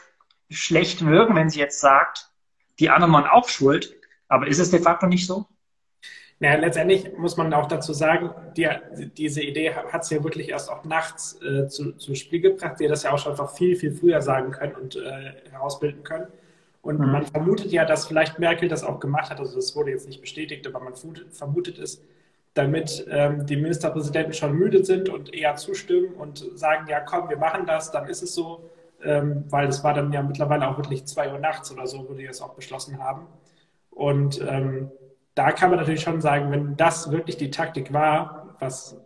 schlecht 0.48 1.04
wirken, 1.04 1.34
wenn 1.34 1.50
sie 1.50 1.58
jetzt 1.58 1.80
sagt, 1.80 2.30
die 2.78 2.88
anderen 2.88 3.12
waren 3.12 3.26
auch 3.26 3.48
schuld, 3.48 3.96
aber 4.28 4.46
ist 4.46 4.60
es 4.60 4.70
de 4.70 4.80
facto 4.80 5.08
nicht 5.08 5.26
so? 5.26 5.48
Naja, 6.38 6.58
letztendlich 6.58 7.16
muss 7.16 7.38
man 7.38 7.52
auch 7.54 7.66
dazu 7.66 7.94
sagen, 7.94 8.30
die, 8.56 8.68
diese 9.16 9.42
Idee 9.42 9.72
hat 9.72 10.04
sie 10.04 10.16
ja 10.16 10.24
wirklich 10.24 10.50
erst 10.50 10.70
auch 10.70 10.84
nachts 10.84 11.40
äh, 11.40 11.66
zu, 11.68 11.92
zum 11.92 12.14
Spiel 12.14 12.40
gebracht. 12.40 12.76
Sie 12.76 12.84
hätte 12.84 12.92
das 12.92 13.04
ja 13.04 13.12
auch 13.12 13.18
schon 13.18 13.32
einfach 13.32 13.52
viel, 13.52 13.74
viel 13.74 13.92
früher 13.92 14.20
sagen 14.20 14.50
können 14.50 14.74
und 14.74 14.96
äh, 14.96 15.32
herausbilden 15.50 16.02
können. 16.02 16.26
Und 16.82 17.00
mhm. 17.00 17.10
man 17.10 17.26
vermutet 17.26 17.72
ja, 17.72 17.86
dass 17.86 18.06
vielleicht 18.06 18.38
Merkel 18.38 18.68
das 18.68 18.84
auch 18.84 19.00
gemacht 19.00 19.30
hat. 19.30 19.40
Also 19.40 19.56
das 19.56 19.74
wurde 19.74 19.92
jetzt 19.92 20.06
nicht 20.06 20.20
bestätigt, 20.20 20.66
aber 20.66 20.80
man 20.80 20.92
vermutet 21.30 21.78
es, 21.78 22.02
damit 22.52 23.06
ähm, 23.10 23.46
die 23.46 23.56
Ministerpräsidenten 23.56 24.34
schon 24.34 24.54
müde 24.54 24.84
sind 24.84 25.08
und 25.08 25.32
eher 25.32 25.56
zustimmen 25.56 26.14
und 26.14 26.44
sagen, 26.54 26.86
ja 26.88 27.00
komm, 27.00 27.28
wir 27.30 27.38
machen 27.38 27.66
das, 27.66 27.92
dann 27.92 28.08
ist 28.08 28.22
es 28.22 28.34
so, 28.34 28.70
ähm, 29.02 29.44
weil 29.48 29.68
es 29.68 29.82
war 29.84 29.94
dann 29.94 30.12
ja 30.12 30.22
mittlerweile 30.22 30.68
auch 30.68 30.76
wirklich 30.76 31.06
zwei 31.06 31.32
Uhr 31.32 31.38
nachts 31.38 31.72
oder 31.72 31.86
so, 31.86 32.06
wo 32.08 32.14
die 32.14 32.24
es 32.26 32.40
auch 32.40 32.54
beschlossen 32.54 32.98
haben. 32.98 33.26
Und 33.90 34.40
ähm, 34.46 34.90
da 35.36 35.52
kann 35.52 35.70
man 35.70 35.78
natürlich 35.78 36.00
schon 36.00 36.20
sagen, 36.20 36.50
wenn 36.50 36.76
das 36.76 37.12
wirklich 37.12 37.36
die 37.36 37.50
Taktik 37.50 37.92
war, 37.92 38.56
was 38.58 39.00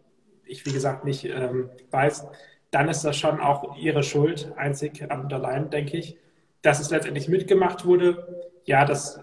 ich 0.44 0.64
wie 0.64 0.72
gesagt 0.72 1.04
nicht 1.04 1.24
ähm, 1.24 1.70
weiß, 1.90 2.26
dann 2.70 2.88
ist 2.88 3.04
das 3.04 3.16
schon 3.16 3.40
auch 3.40 3.76
ihre 3.76 4.04
Schuld, 4.04 4.52
einzig 4.56 5.02
und 5.02 5.32
allein, 5.32 5.70
denke 5.70 5.96
ich. 5.96 6.16
Dass 6.62 6.78
es 6.78 6.90
letztendlich 6.90 7.28
mitgemacht 7.28 7.84
wurde, 7.84 8.46
ja, 8.64 8.84
das 8.84 9.20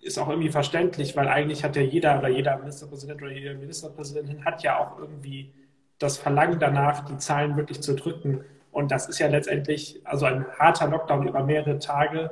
ist 0.00 0.18
auch 0.18 0.28
irgendwie 0.28 0.50
verständlich, 0.50 1.16
weil 1.16 1.28
eigentlich 1.28 1.64
hat 1.64 1.74
ja 1.74 1.82
jeder 1.82 2.18
oder 2.18 2.28
jeder 2.28 2.58
Ministerpräsident 2.58 3.22
oder 3.22 3.32
jede 3.32 3.54
Ministerpräsidentin 3.54 4.44
hat 4.44 4.62
ja 4.62 4.78
auch 4.78 4.98
irgendwie 4.98 5.54
das 5.98 6.18
Verlangen 6.18 6.58
danach, 6.58 7.04
die 7.06 7.16
Zahlen 7.16 7.56
wirklich 7.56 7.80
zu 7.80 7.94
drücken. 7.94 8.44
Und 8.72 8.90
das 8.90 9.08
ist 9.08 9.20
ja 9.20 9.28
letztendlich, 9.28 10.00
also 10.04 10.26
ein 10.26 10.44
harter 10.58 10.88
Lockdown 10.88 11.28
über 11.28 11.44
mehrere 11.44 11.78
Tage 11.78 12.30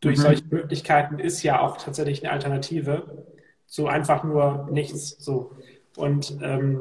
durch 0.00 0.18
mhm. 0.18 0.22
solche 0.22 0.44
Möglichkeiten 0.50 1.18
ist 1.18 1.42
ja 1.42 1.60
auch 1.60 1.78
tatsächlich 1.78 2.22
eine 2.22 2.32
Alternative 2.32 3.26
so 3.68 3.86
einfach 3.86 4.24
nur 4.24 4.66
nichts. 4.72 5.10
So. 5.22 5.52
Und 5.96 6.38
ähm, 6.42 6.80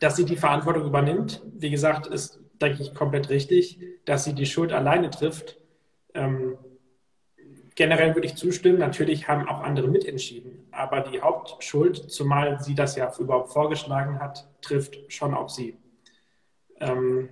dass 0.00 0.16
sie 0.16 0.24
die 0.24 0.36
Verantwortung 0.36 0.86
übernimmt, 0.86 1.42
wie 1.58 1.70
gesagt, 1.70 2.06
ist, 2.06 2.40
denke 2.62 2.82
ich, 2.82 2.94
komplett 2.94 3.28
richtig. 3.28 3.78
Dass 4.06 4.24
sie 4.24 4.32
die 4.32 4.46
Schuld 4.46 4.72
alleine 4.72 5.10
trifft, 5.10 5.58
ähm, 6.14 6.56
generell 7.74 8.14
würde 8.14 8.26
ich 8.26 8.36
zustimmen. 8.36 8.78
Natürlich 8.78 9.28
haben 9.28 9.48
auch 9.48 9.60
andere 9.60 9.88
mitentschieden. 9.88 10.66
Aber 10.70 11.00
die 11.00 11.20
Hauptschuld, 11.20 12.10
zumal 12.10 12.60
sie 12.60 12.74
das 12.74 12.96
ja 12.96 13.12
überhaupt 13.18 13.52
vorgeschlagen 13.52 14.20
hat, 14.20 14.48
trifft 14.62 14.96
schon 15.12 15.34
auf 15.34 15.50
sie. 15.50 15.76
Ähm, 16.80 17.28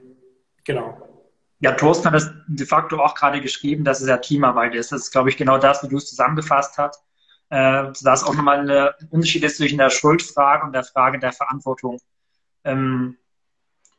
genau. 0.64 1.00
Ja, 1.60 1.72
Thorsten 1.72 2.06
hat 2.08 2.14
es 2.14 2.30
de 2.48 2.66
facto 2.66 2.98
auch 3.00 3.14
gerade 3.14 3.40
geschrieben, 3.40 3.84
dass 3.84 4.00
es 4.00 4.08
ja 4.08 4.18
Teamarbeit 4.18 4.74
ist. 4.74 4.92
Das 4.92 5.02
ist, 5.02 5.12
glaube 5.12 5.30
ich, 5.30 5.36
genau 5.36 5.56
das, 5.56 5.82
wie 5.82 5.88
du 5.88 5.96
es 5.96 6.06
zusammengefasst 6.06 6.76
hast. 6.76 7.05
Äh, 7.48 7.92
da 8.02 8.14
ist 8.14 8.24
auch 8.24 8.34
nochmal 8.34 8.70
ein 8.70 9.08
Unterschied 9.10 9.44
ist 9.44 9.58
zwischen 9.58 9.78
der 9.78 9.90
Schuldfrage 9.90 10.64
und 10.64 10.72
der 10.72 10.84
Frage 10.84 11.18
der 11.18 11.32
Verantwortung. 11.32 12.00
Ähm, 12.64 13.16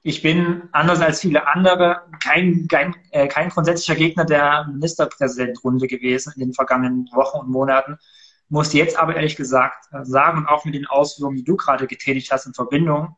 ich 0.03 0.21
bin, 0.21 0.69
anders 0.71 1.01
als 1.01 1.21
viele 1.21 1.47
andere, 1.47 2.03
kein, 2.23 2.67
kein, 2.69 2.95
äh, 3.11 3.27
kein 3.27 3.49
grundsätzlicher 3.49 3.95
Gegner 3.95 4.25
der 4.25 4.67
Ministerpräsidentrunde 4.71 5.87
gewesen 5.87 6.33
in 6.35 6.41
den 6.41 6.53
vergangenen 6.53 7.09
Wochen 7.13 7.39
und 7.39 7.49
Monaten. 7.49 7.97
Muss 8.49 8.73
jetzt 8.73 8.97
aber 8.97 9.15
ehrlich 9.15 9.35
gesagt 9.35 9.89
sagen, 10.03 10.45
auch 10.47 10.63
mit 10.63 10.75
den 10.75 10.85
Ausführungen, 10.85 11.35
die 11.35 11.43
du 11.43 11.57
gerade 11.57 11.87
getätigt 11.87 12.31
hast 12.31 12.45
in 12.45 12.53
Verbindung, 12.53 13.17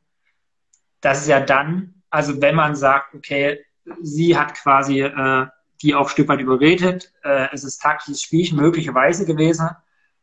dass 1.01 1.21
es 1.21 1.27
ja 1.27 1.39
dann, 1.39 2.01
also 2.09 2.41
wenn 2.41 2.55
man 2.55 2.75
sagt, 2.75 3.13
okay, 3.13 3.63
sie 4.01 4.38
hat 4.38 4.55
quasi 4.55 5.01
äh, 5.01 5.48
die 5.81 5.95
auch 5.95 6.07
ein 6.07 6.09
Stück 6.09 6.27
weit 6.27 6.41
überredet, 6.41 7.13
äh, 7.24 7.48
es 7.51 7.63
ist 7.63 7.81
taktisches 7.81 8.21
Spielchen 8.21 8.57
möglicherweise 8.57 9.25
gewesen, 9.25 9.69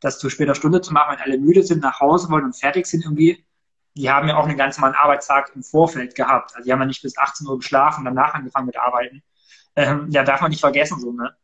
das 0.00 0.18
zu 0.18 0.28
später 0.30 0.54
Stunde 0.54 0.80
zu 0.80 0.92
machen, 0.92 1.12
wenn 1.12 1.24
alle 1.24 1.38
müde 1.38 1.62
sind, 1.62 1.82
nach 1.82 2.00
Hause 2.00 2.28
wollen 2.30 2.44
und 2.44 2.56
fertig 2.56 2.86
sind 2.86 3.04
irgendwie. 3.04 3.44
Die 3.94 4.10
haben 4.10 4.28
ja 4.28 4.36
auch 4.36 4.44
einen 4.46 4.58
ganz 4.58 4.76
normalen 4.76 4.94
Arbeitstag 4.94 5.52
im 5.54 5.62
Vorfeld 5.62 6.14
gehabt. 6.14 6.54
Also 6.54 6.66
die 6.66 6.72
haben 6.72 6.80
ja 6.80 6.86
nicht 6.86 7.02
bis 7.02 7.16
18 7.16 7.46
Uhr 7.46 7.58
geschlafen 7.58 8.00
und 8.00 8.04
danach 8.14 8.34
angefangen 8.34 8.66
mit 8.66 8.76
Arbeiten. 8.76 9.22
Ähm, 9.74 10.08
ja, 10.10 10.22
darf 10.22 10.40
man 10.40 10.50
nicht 10.50 10.60
vergessen, 10.60 11.00
so, 11.00 11.12
ne? 11.12 11.34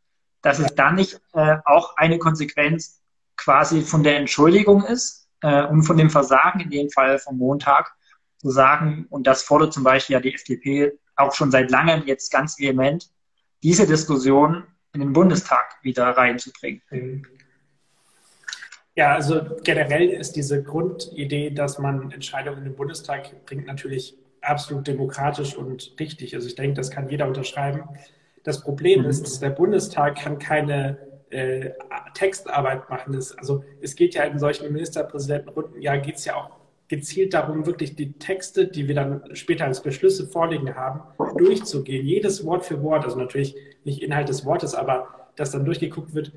Dass 0.41 0.59
es 0.59 0.75
dann 0.75 0.95
nicht 0.95 1.19
äh, 1.33 1.57
auch 1.65 1.95
eine 1.97 2.19
Konsequenz 2.19 3.01
quasi 3.37 3.81
von 3.81 4.03
der 4.03 4.17
Entschuldigung 4.17 4.83
ist 4.83 5.29
äh, 5.41 5.65
und 5.65 5.83
von 5.83 5.97
dem 5.97 6.09
Versagen, 6.09 6.59
in 6.59 6.69
dem 6.69 6.89
Fall 6.89 7.17
vom 7.17 7.37
Montag, 7.37 7.95
zu 8.37 8.49
sagen, 8.49 9.07
und 9.09 9.25
das 9.25 9.41
fordert 9.43 9.73
zum 9.73 9.83
Beispiel 9.83 10.15
ja 10.15 10.19
die 10.19 10.33
FDP 10.33 10.91
auch 11.15 11.33
schon 11.33 11.49
seit 11.49 11.71
langem 11.71 12.03
jetzt 12.05 12.31
ganz 12.31 12.59
vehement, 12.59 13.09
diese 13.63 13.87
Diskussion 13.87 14.65
in 14.93 14.99
den 14.99 15.13
Bundestag 15.13 15.77
wieder 15.81 16.09
reinzubringen. 16.09 16.81
Mhm. 16.89 17.25
Ja, 18.95 19.15
also 19.15 19.41
generell 19.63 20.09
ist 20.09 20.35
diese 20.35 20.61
Grundidee, 20.61 21.49
dass 21.49 21.79
man 21.79 22.11
Entscheidungen 22.11 22.59
in 22.59 22.63
den 22.65 22.75
Bundestag 22.75 23.45
bringt, 23.45 23.65
natürlich 23.65 24.15
absolut 24.41 24.87
demokratisch 24.87 25.55
und 25.55 25.95
richtig. 25.99 26.35
Also 26.35 26.47
ich 26.47 26.55
denke, 26.55 26.75
das 26.75 26.91
kann 26.91 27.09
jeder 27.09 27.27
unterschreiben. 27.27 27.83
Das 28.43 28.61
Problem 28.61 29.01
mhm. 29.01 29.09
ist, 29.09 29.41
der 29.41 29.49
Bundestag 29.49 30.17
kann 30.17 30.37
keine 30.37 30.97
äh, 31.31 31.71
Textarbeit 32.13 32.89
machen. 32.89 33.13
Das, 33.13 33.35
also 33.37 33.63
es 33.81 33.95
geht 33.95 34.13
ja 34.13 34.23
in 34.23 34.37
solchen 34.37 34.71
Ministerpräsidentenrunden, 34.71 35.81
ja, 35.81 35.95
geht 35.95 36.15
es 36.15 36.25
ja 36.25 36.35
auch 36.35 36.51
gezielt 36.87 37.33
darum, 37.33 37.65
wirklich 37.65 37.95
die 37.95 38.13
Texte, 38.13 38.67
die 38.67 38.87
wir 38.87 38.93
dann 38.93 39.35
später 39.35 39.65
als 39.65 39.81
Beschlüsse 39.81 40.27
vorliegen 40.27 40.75
haben, 40.75 41.01
durchzugehen. 41.37 42.05
Jedes 42.05 42.45
Wort 42.45 42.65
für 42.65 42.83
Wort, 42.83 43.05
also 43.05 43.17
natürlich 43.17 43.55
nicht 43.83 44.03
Inhalt 44.03 44.29
des 44.29 44.45
Wortes, 44.45 44.75
aber 44.75 45.31
dass 45.35 45.49
dann 45.49 45.65
durchgeguckt 45.65 46.13
wird, 46.13 46.33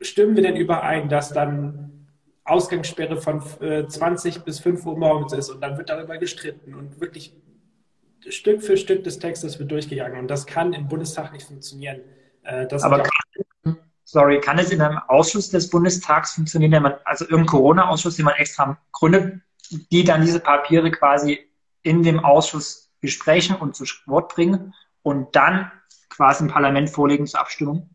stimmen 0.00 0.36
wir 0.36 0.42
denn 0.42 0.56
überein, 0.56 1.08
dass 1.08 1.32
dann 1.32 2.06
Ausgangssperre 2.44 3.16
von 3.16 3.42
äh, 3.60 3.86
20 3.86 4.44
bis 4.44 4.60
5 4.60 4.84
Uhr 4.84 4.98
morgens 4.98 5.32
ist 5.32 5.50
und 5.50 5.60
dann 5.60 5.78
wird 5.78 5.88
darüber 5.88 6.18
gestritten 6.18 6.74
und 6.74 7.00
wirklich 7.00 7.34
Stück 8.28 8.62
für 8.62 8.76
Stück 8.76 9.04
des 9.04 9.18
Textes 9.18 9.58
wird 9.58 9.70
durchgegangen 9.70 10.18
und 10.18 10.28
das 10.28 10.46
kann 10.46 10.72
im 10.72 10.88
Bundestag 10.88 11.32
nicht 11.32 11.46
funktionieren. 11.46 12.00
Äh, 12.42 12.66
Aber 12.82 13.02
kann, 13.02 13.78
sorry, 14.04 14.40
kann 14.40 14.58
es 14.58 14.70
in 14.70 14.80
einem 14.80 14.98
Ausschuss 15.08 15.50
des 15.50 15.70
Bundestags 15.70 16.34
funktionieren, 16.34 16.82
man, 16.82 16.94
also 17.04 17.24
irgendein 17.24 17.46
Corona-Ausschuss, 17.46 18.16
den 18.16 18.26
man 18.26 18.34
extra 18.34 18.78
gründet, 18.92 19.40
die 19.90 20.04
dann 20.04 20.22
diese 20.22 20.40
Papiere 20.40 20.90
quasi 20.90 21.50
in 21.82 22.02
dem 22.02 22.20
Ausschuss 22.20 22.90
besprechen 23.00 23.56
und 23.56 23.74
zu 23.74 23.84
Wort 24.06 24.34
bringen 24.34 24.74
und 25.02 25.34
dann 25.34 25.70
quasi 26.08 26.44
im 26.44 26.50
Parlament 26.50 26.90
vorlegen 26.90 27.26
zur 27.26 27.40
Abstimmung? 27.40 27.93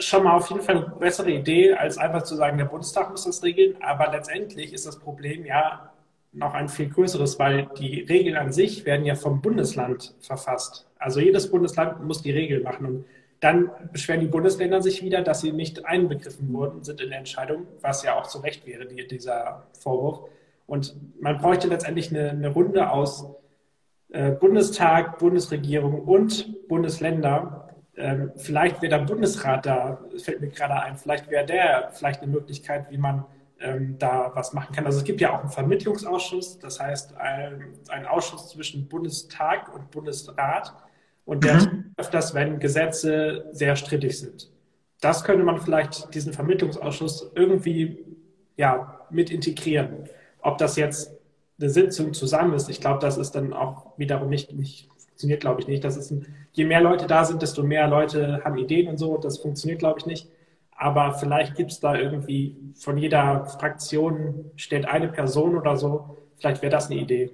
Schon 0.00 0.24
mal 0.24 0.36
auf 0.36 0.48
jeden 0.50 0.62
Fall 0.62 0.76
eine 0.76 0.96
bessere 0.98 1.30
Idee, 1.30 1.74
als 1.74 1.98
einfach 1.98 2.22
zu 2.22 2.36
sagen, 2.36 2.58
der 2.58 2.66
Bundestag 2.66 3.10
muss 3.10 3.24
das 3.24 3.42
regeln. 3.42 3.76
Aber 3.80 4.10
letztendlich 4.10 4.72
ist 4.72 4.86
das 4.86 4.98
Problem 4.98 5.44
ja, 5.44 5.92
noch 6.32 6.54
ein 6.54 6.68
viel 6.68 6.88
größeres, 6.88 7.38
weil 7.38 7.68
die 7.78 8.00
Regeln 8.00 8.36
an 8.36 8.52
sich 8.52 8.84
werden 8.84 9.06
ja 9.06 9.14
vom 9.14 9.40
Bundesland 9.40 10.14
verfasst. 10.20 10.86
Also 10.98 11.20
jedes 11.20 11.50
Bundesland 11.50 12.04
muss 12.04 12.22
die 12.22 12.32
Regeln 12.32 12.62
machen. 12.62 12.86
Und 12.86 13.04
dann 13.40 13.70
beschweren 13.92 14.20
die 14.20 14.26
Bundesländer 14.26 14.82
sich 14.82 15.02
wieder, 15.02 15.22
dass 15.22 15.42
sie 15.42 15.52
nicht 15.52 15.84
einbegriffen 15.84 16.52
wurden, 16.52 16.82
sind 16.82 17.00
in 17.00 17.10
der 17.10 17.18
Entscheidung, 17.18 17.66
was 17.80 18.02
ja 18.02 18.18
auch 18.18 18.26
zu 18.26 18.38
Recht 18.38 18.66
wäre, 18.66 18.86
die, 18.86 19.06
dieser 19.06 19.66
Vorwurf. 19.78 20.28
Und 20.66 20.94
man 21.20 21.38
bräuchte 21.38 21.68
letztendlich 21.68 22.10
eine, 22.10 22.30
eine 22.30 22.48
Runde 22.48 22.90
aus 22.90 23.26
äh, 24.10 24.30
Bundestag, 24.30 25.18
Bundesregierung 25.18 26.00
und 26.00 26.68
Bundesländer. 26.68 27.63
Ähm, 27.96 28.32
vielleicht 28.36 28.82
wäre 28.82 28.98
der 28.98 29.04
Bundesrat 29.04 29.66
da, 29.66 30.00
fällt 30.22 30.40
mir 30.40 30.48
gerade 30.48 30.74
ein, 30.82 30.96
vielleicht 30.96 31.30
wäre 31.30 31.46
der 31.46 31.90
vielleicht 31.92 32.22
eine 32.22 32.32
Möglichkeit, 32.32 32.90
wie 32.90 32.98
man 32.98 33.24
ähm, 33.60 33.96
da 33.98 34.32
was 34.34 34.52
machen 34.52 34.74
kann. 34.74 34.86
Also 34.86 34.98
es 34.98 35.04
gibt 35.04 35.20
ja 35.20 35.32
auch 35.32 35.40
einen 35.40 35.50
Vermittlungsausschuss, 35.50 36.58
das 36.58 36.80
heißt 36.80 37.16
ein, 37.16 37.74
ein 37.88 38.06
Ausschuss 38.06 38.50
zwischen 38.50 38.88
Bundestag 38.88 39.72
und 39.72 39.90
Bundesrat 39.90 40.74
und 41.24 41.44
der 41.44 41.54
mhm. 41.54 41.94
öfters, 41.96 42.34
wenn 42.34 42.58
Gesetze 42.58 43.46
sehr 43.52 43.76
strittig 43.76 44.18
sind. 44.18 44.50
Das 45.00 45.22
könnte 45.22 45.44
man 45.44 45.60
vielleicht 45.60 46.14
diesen 46.14 46.32
Vermittlungsausschuss 46.32 47.32
irgendwie 47.34 48.04
ja, 48.56 49.00
mit 49.10 49.30
integrieren. 49.30 50.08
Ob 50.40 50.58
das 50.58 50.76
jetzt 50.76 51.12
eine 51.60 51.70
Sitzung 51.70 52.12
zusammen 52.12 52.54
ist, 52.54 52.68
ich 52.68 52.80
glaube, 52.80 52.98
das 53.00 53.16
ist 53.16 53.32
dann 53.32 53.52
auch 53.52 53.96
wiederum 53.98 54.28
nicht, 54.28 54.52
nicht 54.52 54.88
funktioniert, 55.24 55.40
glaube 55.40 55.60
ich 55.60 55.68
nicht. 55.68 55.84
Das 55.84 55.96
ist 55.96 56.10
ein, 56.10 56.26
je 56.52 56.64
mehr 56.64 56.80
Leute 56.80 57.06
da 57.06 57.24
sind, 57.24 57.40
desto 57.40 57.62
mehr 57.62 57.88
Leute 57.88 58.42
haben 58.44 58.58
Ideen 58.58 58.88
und 58.88 58.98
so. 58.98 59.16
Das 59.16 59.38
funktioniert, 59.38 59.78
glaube 59.78 59.98
ich, 59.98 60.06
nicht. 60.06 60.28
Aber 60.76 61.14
vielleicht 61.14 61.54
gibt 61.54 61.70
es 61.70 61.80
da 61.80 61.94
irgendwie 61.94 62.56
von 62.74 62.98
jeder 62.98 63.46
Fraktion 63.46 64.50
steht 64.56 64.86
eine 64.86 65.08
Person 65.08 65.56
oder 65.56 65.76
so. 65.76 66.16
Vielleicht 66.36 66.62
wäre 66.62 66.72
das 66.72 66.90
eine 66.90 67.00
Idee. 67.00 67.30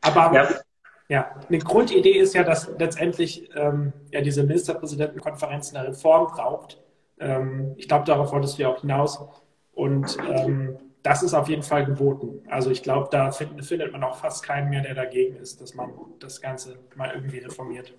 Aber 0.00 0.32
ja. 0.34 0.48
ja. 1.08 1.40
eine 1.48 1.58
Grundidee 1.58 2.18
ist 2.18 2.34
ja, 2.34 2.44
dass 2.44 2.70
letztendlich 2.78 3.48
ähm, 3.56 3.92
ja 4.12 4.20
diese 4.20 4.44
Ministerpräsidentenkonferenz 4.44 5.74
eine 5.74 5.88
Reform 5.88 6.26
braucht. 6.32 6.78
Ähm, 7.18 7.74
ich 7.76 7.88
glaube, 7.88 8.04
darauf 8.04 8.32
wolltest 8.32 8.58
du 8.58 8.62
ja 8.62 8.68
auch 8.68 8.80
hinaus. 8.80 9.18
Und 9.72 10.18
ähm, 10.30 10.78
das 11.02 11.22
ist 11.22 11.34
auf 11.34 11.48
jeden 11.48 11.62
Fall 11.62 11.84
geboten. 11.84 12.42
Also 12.48 12.70
ich 12.70 12.82
glaube, 12.82 13.08
da 13.10 13.30
find, 13.32 13.64
findet 13.64 13.92
man 13.92 14.04
auch 14.04 14.16
fast 14.16 14.44
keinen 14.44 14.70
mehr, 14.70 14.82
der 14.82 14.94
dagegen 14.94 15.36
ist, 15.36 15.60
dass 15.60 15.74
man 15.74 15.90
das 16.20 16.40
Ganze 16.40 16.78
mal 16.94 17.12
irgendwie 17.14 17.38
reformiert. 17.38 17.94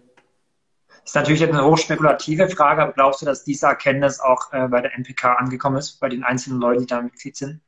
Das 0.87 1.11
ist 1.11 1.15
natürlich 1.15 1.43
eine 1.43 1.65
hochspekulative 1.65 2.47
Frage, 2.49 2.83
aber 2.83 2.93
glaubst 2.93 3.21
du, 3.21 3.25
dass 3.25 3.43
diese 3.43 3.65
Erkenntnis 3.65 4.19
auch 4.19 4.53
äh, 4.53 4.67
bei 4.67 4.79
der 4.79 4.93
NPK 4.95 5.33
angekommen 5.33 5.77
ist, 5.77 5.99
bei 5.99 6.07
den 6.07 6.23
einzelnen 6.23 6.59
Leuten, 6.59 6.81
die 6.81 6.87
da 6.87 7.01
Mitglied 7.01 7.35
sind? 7.35 7.59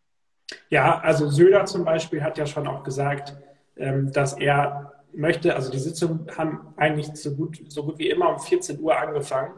Ja, 0.70 1.00
also 1.00 1.30
Söder 1.30 1.66
zum 1.66 1.84
Beispiel 1.84 2.24
hat 2.24 2.38
ja 2.38 2.46
schon 2.46 2.68
auch 2.68 2.84
gesagt, 2.84 3.36
ähm, 3.78 4.12
dass 4.12 4.34
er 4.34 4.94
möchte, 5.14 5.56
also 5.56 5.72
die 5.72 5.80
Sitzungen 5.80 6.28
haben 6.38 6.74
eigentlich 6.78 7.08
so 7.16 7.36
gut, 7.36 7.60
so 7.68 7.84
gut 7.84 7.98
wie 7.98 8.10
immer 8.10 8.30
um 8.30 8.40
14 8.40 8.80
Uhr 8.80 8.98
angefangen. 8.98 9.54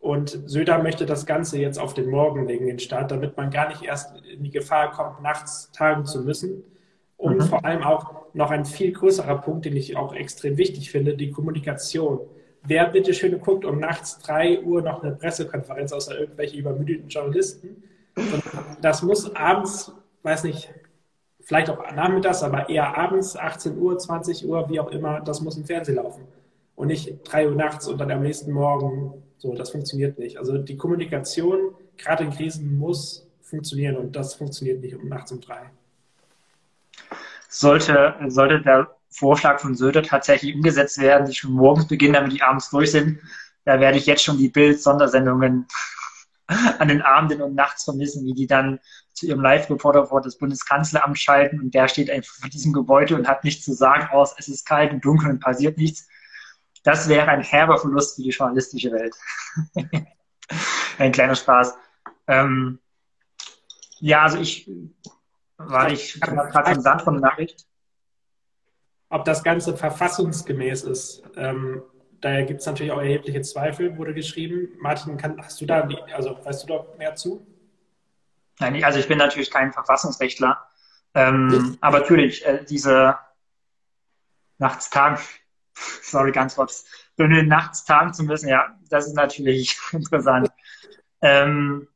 Und 0.00 0.42
Söder 0.46 0.82
möchte 0.82 1.04
das 1.04 1.26
Ganze 1.26 1.58
jetzt 1.58 1.78
auf 1.78 1.92
den 1.92 2.08
Morgen 2.08 2.48
legen, 2.48 2.66
den 2.66 2.78
Start, 2.78 3.10
damit 3.10 3.36
man 3.36 3.50
gar 3.50 3.68
nicht 3.68 3.82
erst 3.82 4.16
in 4.22 4.42
die 4.42 4.50
Gefahr 4.50 4.90
kommt, 4.90 5.22
nachts 5.22 5.70
tagen 5.72 6.06
zu 6.06 6.22
müssen. 6.22 6.64
Und 7.18 7.36
mhm. 7.36 7.42
vor 7.42 7.64
allem 7.66 7.82
auch 7.82 8.14
noch 8.32 8.50
ein 8.50 8.64
viel 8.64 8.92
größerer 8.92 9.42
Punkt, 9.42 9.66
den 9.66 9.76
ich 9.76 9.98
auch 9.98 10.14
extrem 10.14 10.56
wichtig 10.56 10.90
finde, 10.90 11.16
die 11.16 11.30
Kommunikation. 11.30 12.20
Wer 12.62 12.86
bitte 12.86 13.12
schön 13.12 13.38
guckt 13.40 13.66
um 13.66 13.78
nachts 13.78 14.18
drei 14.18 14.62
Uhr 14.62 14.80
noch 14.80 15.02
eine 15.02 15.12
Pressekonferenz 15.12 15.92
außer 15.92 16.18
irgendwelche 16.18 16.56
übermüdeten 16.56 17.08
Journalisten? 17.08 17.82
Und 18.16 18.42
das 18.80 19.02
muss 19.02 19.34
abends, 19.36 19.92
weiß 20.22 20.44
nicht, 20.44 20.72
vielleicht 21.40 21.68
auch 21.68 21.78
nachmittags, 21.94 22.42
aber 22.42 22.70
eher 22.70 22.96
abends, 22.96 23.36
18 23.36 23.76
Uhr, 23.76 23.98
20 23.98 24.48
Uhr, 24.48 24.68
wie 24.70 24.80
auch 24.80 24.90
immer, 24.90 25.20
das 25.20 25.42
muss 25.42 25.58
im 25.58 25.64
Fernsehen 25.64 25.96
laufen. 25.96 26.24
Und 26.74 26.88
nicht 26.88 27.20
drei 27.24 27.46
Uhr 27.46 27.54
nachts 27.54 27.86
und 27.86 27.98
dann 27.98 28.10
am 28.10 28.22
nächsten 28.22 28.52
Morgen 28.52 29.22
so, 29.40 29.54
das 29.54 29.70
funktioniert 29.70 30.18
nicht. 30.18 30.36
Also 30.36 30.58
die 30.58 30.76
Kommunikation, 30.76 31.74
gerade 31.96 32.24
in 32.24 32.30
Krisen, 32.30 32.76
muss 32.76 33.26
funktionieren 33.40 33.96
und 33.96 34.14
das 34.14 34.34
funktioniert 34.34 34.82
nicht 34.82 34.94
um 34.94 35.08
nachts 35.08 35.32
um 35.32 35.40
drei. 35.40 35.70
Sollte, 37.48 38.14
sollte 38.28 38.60
der 38.60 38.94
Vorschlag 39.08 39.58
von 39.58 39.74
Söder 39.74 40.02
tatsächlich 40.02 40.54
umgesetzt 40.54 40.98
werden, 40.98 41.26
die 41.26 41.34
schon 41.34 41.52
morgens 41.52 41.88
beginnen, 41.88 42.12
damit 42.12 42.32
die 42.32 42.42
abends 42.42 42.68
durch 42.68 42.92
sind, 42.92 43.18
da 43.64 43.80
werde 43.80 43.96
ich 43.96 44.06
jetzt 44.06 44.22
schon 44.22 44.36
die 44.36 44.50
Bild-Sondersendungen 44.50 45.66
an 46.78 46.88
den 46.88 47.00
Abenden 47.00 47.40
und 47.40 47.54
nachts 47.54 47.84
vermissen, 47.84 48.26
wie 48.26 48.34
die 48.34 48.46
dann 48.46 48.78
zu 49.14 49.26
ihrem 49.26 49.40
Live-Reporter 49.40 50.06
vor 50.06 50.20
das 50.20 50.36
Bundeskanzleramt 50.36 51.18
schalten 51.18 51.60
und 51.60 51.72
der 51.72 51.88
steht 51.88 52.10
einfach 52.10 52.34
vor 52.34 52.50
diesem 52.50 52.74
Gebäude 52.74 53.16
und 53.16 53.26
hat 53.26 53.42
nichts 53.42 53.64
zu 53.64 53.72
sagen, 53.72 54.08
aus 54.12 54.34
es 54.38 54.48
ist 54.48 54.66
kalt 54.66 54.92
und 54.92 55.02
dunkel 55.02 55.30
und 55.30 55.40
passiert 55.40 55.78
nichts 55.78 56.06
das 56.82 57.08
wäre 57.08 57.28
ein 57.28 57.42
herber 57.42 57.78
Verlust 57.78 58.16
für 58.16 58.22
die 58.22 58.30
journalistische 58.30 58.92
Welt. 58.92 59.14
ein 60.98 61.12
kleiner 61.12 61.34
Spaß. 61.34 61.76
Ähm, 62.26 62.78
ja, 63.98 64.22
also 64.22 64.38
ich 64.38 64.70
war 65.58 65.90
ich 65.90 66.20
gerade 66.20 66.72
schon 66.72 66.82
Sand 66.82 67.02
von 67.02 67.14
der 67.14 67.30
Nachricht. 67.30 67.66
Ob 69.10 69.24
das 69.24 69.42
Ganze 69.42 69.76
verfassungsgemäß 69.76 70.84
ist, 70.84 71.22
ähm, 71.36 71.82
daher 72.20 72.44
gibt 72.44 72.60
es 72.60 72.66
natürlich 72.66 72.92
auch 72.92 73.00
erhebliche 73.00 73.42
Zweifel, 73.42 73.98
wurde 73.98 74.14
geschrieben. 74.14 74.68
Martin, 74.80 75.16
kann, 75.16 75.36
hast 75.42 75.60
du 75.60 75.66
da, 75.66 75.86
also 76.14 76.38
weißt 76.44 76.62
du 76.62 76.66
da 76.68 76.86
mehr 76.96 77.14
zu? 77.14 77.46
Nein, 78.60 78.82
also 78.84 78.98
ich 78.98 79.08
bin 79.08 79.18
natürlich 79.18 79.50
kein 79.50 79.72
Verfassungsrechtler. 79.72 80.70
Ähm, 81.14 81.76
aber 81.80 82.00
natürlich, 82.00 82.46
äh, 82.46 82.64
diese 82.64 83.18
Nachtstagen, 84.58 85.18
sorry, 86.02 86.32
ganz 86.32 86.56
kurz, 86.56 86.84
eine 87.18 87.42
nachts 87.42 87.84
tagen 87.84 88.14
zu 88.14 88.22
müssen, 88.22 88.48
ja, 88.48 88.74
das 88.88 89.06
ist 89.06 89.14
natürlich 89.14 89.78
interessant. 89.92 90.50
Ähm, 91.20 91.86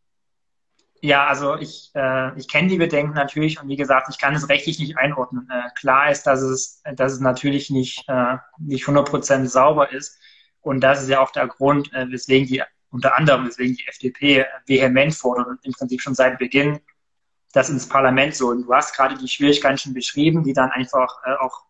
ja, 1.01 1.27
also 1.27 1.57
ich, 1.57 1.90
äh, 1.94 2.38
ich 2.38 2.49
kenne 2.49 2.68
die 2.68 2.79
Bedenken 2.79 3.14
natürlich 3.14 3.61
und 3.61 3.68
wie 3.68 3.77
gesagt, 3.77 4.09
ich 4.11 4.18
kann 4.18 4.35
es 4.35 4.49
rechtlich 4.49 4.79
nicht 4.79 4.97
einordnen. 4.99 5.49
Äh, 5.51 5.68
klar 5.79 6.11
ist, 6.11 6.27
dass 6.27 6.40
es, 6.40 6.83
dass 6.94 7.12
es 7.12 7.20
natürlich 7.20 7.70
nicht, 7.70 8.09
äh, 8.09 8.37
nicht 8.59 8.87
100% 8.87 9.47
sauber 9.47 9.92
ist 9.92 10.18
und 10.61 10.81
das 10.81 11.03
ist 11.03 11.09
ja 11.11 11.20
auch 11.20 11.31
der 11.31 11.47
Grund, 11.47 11.92
äh, 11.92 12.11
weswegen 12.11 12.49
die, 12.49 12.62
unter 12.90 13.16
anderem, 13.16 13.47
weswegen 13.47 13.77
die 13.77 13.87
FDP 13.87 14.47
vehement 14.66 15.14
fordert 15.14 15.47
und 15.47 15.64
im 15.64 15.73
Prinzip 15.73 16.01
schon 16.01 16.14
seit 16.14 16.38
Beginn 16.38 16.81
das 17.53 17.68
ins 17.68 17.88
Parlament 17.88 18.35
so. 18.35 18.49
Und 18.49 18.62
du 18.62 18.75
hast 18.75 18.97
gerade 18.97 19.16
die 19.16 19.29
Schwierigkeiten 19.29 19.79
schon 19.79 19.94
beschrieben, 19.94 20.42
die 20.42 20.55
dann 20.55 20.70
einfach 20.70 21.18
äh, 21.25 21.35
auch 21.35 21.64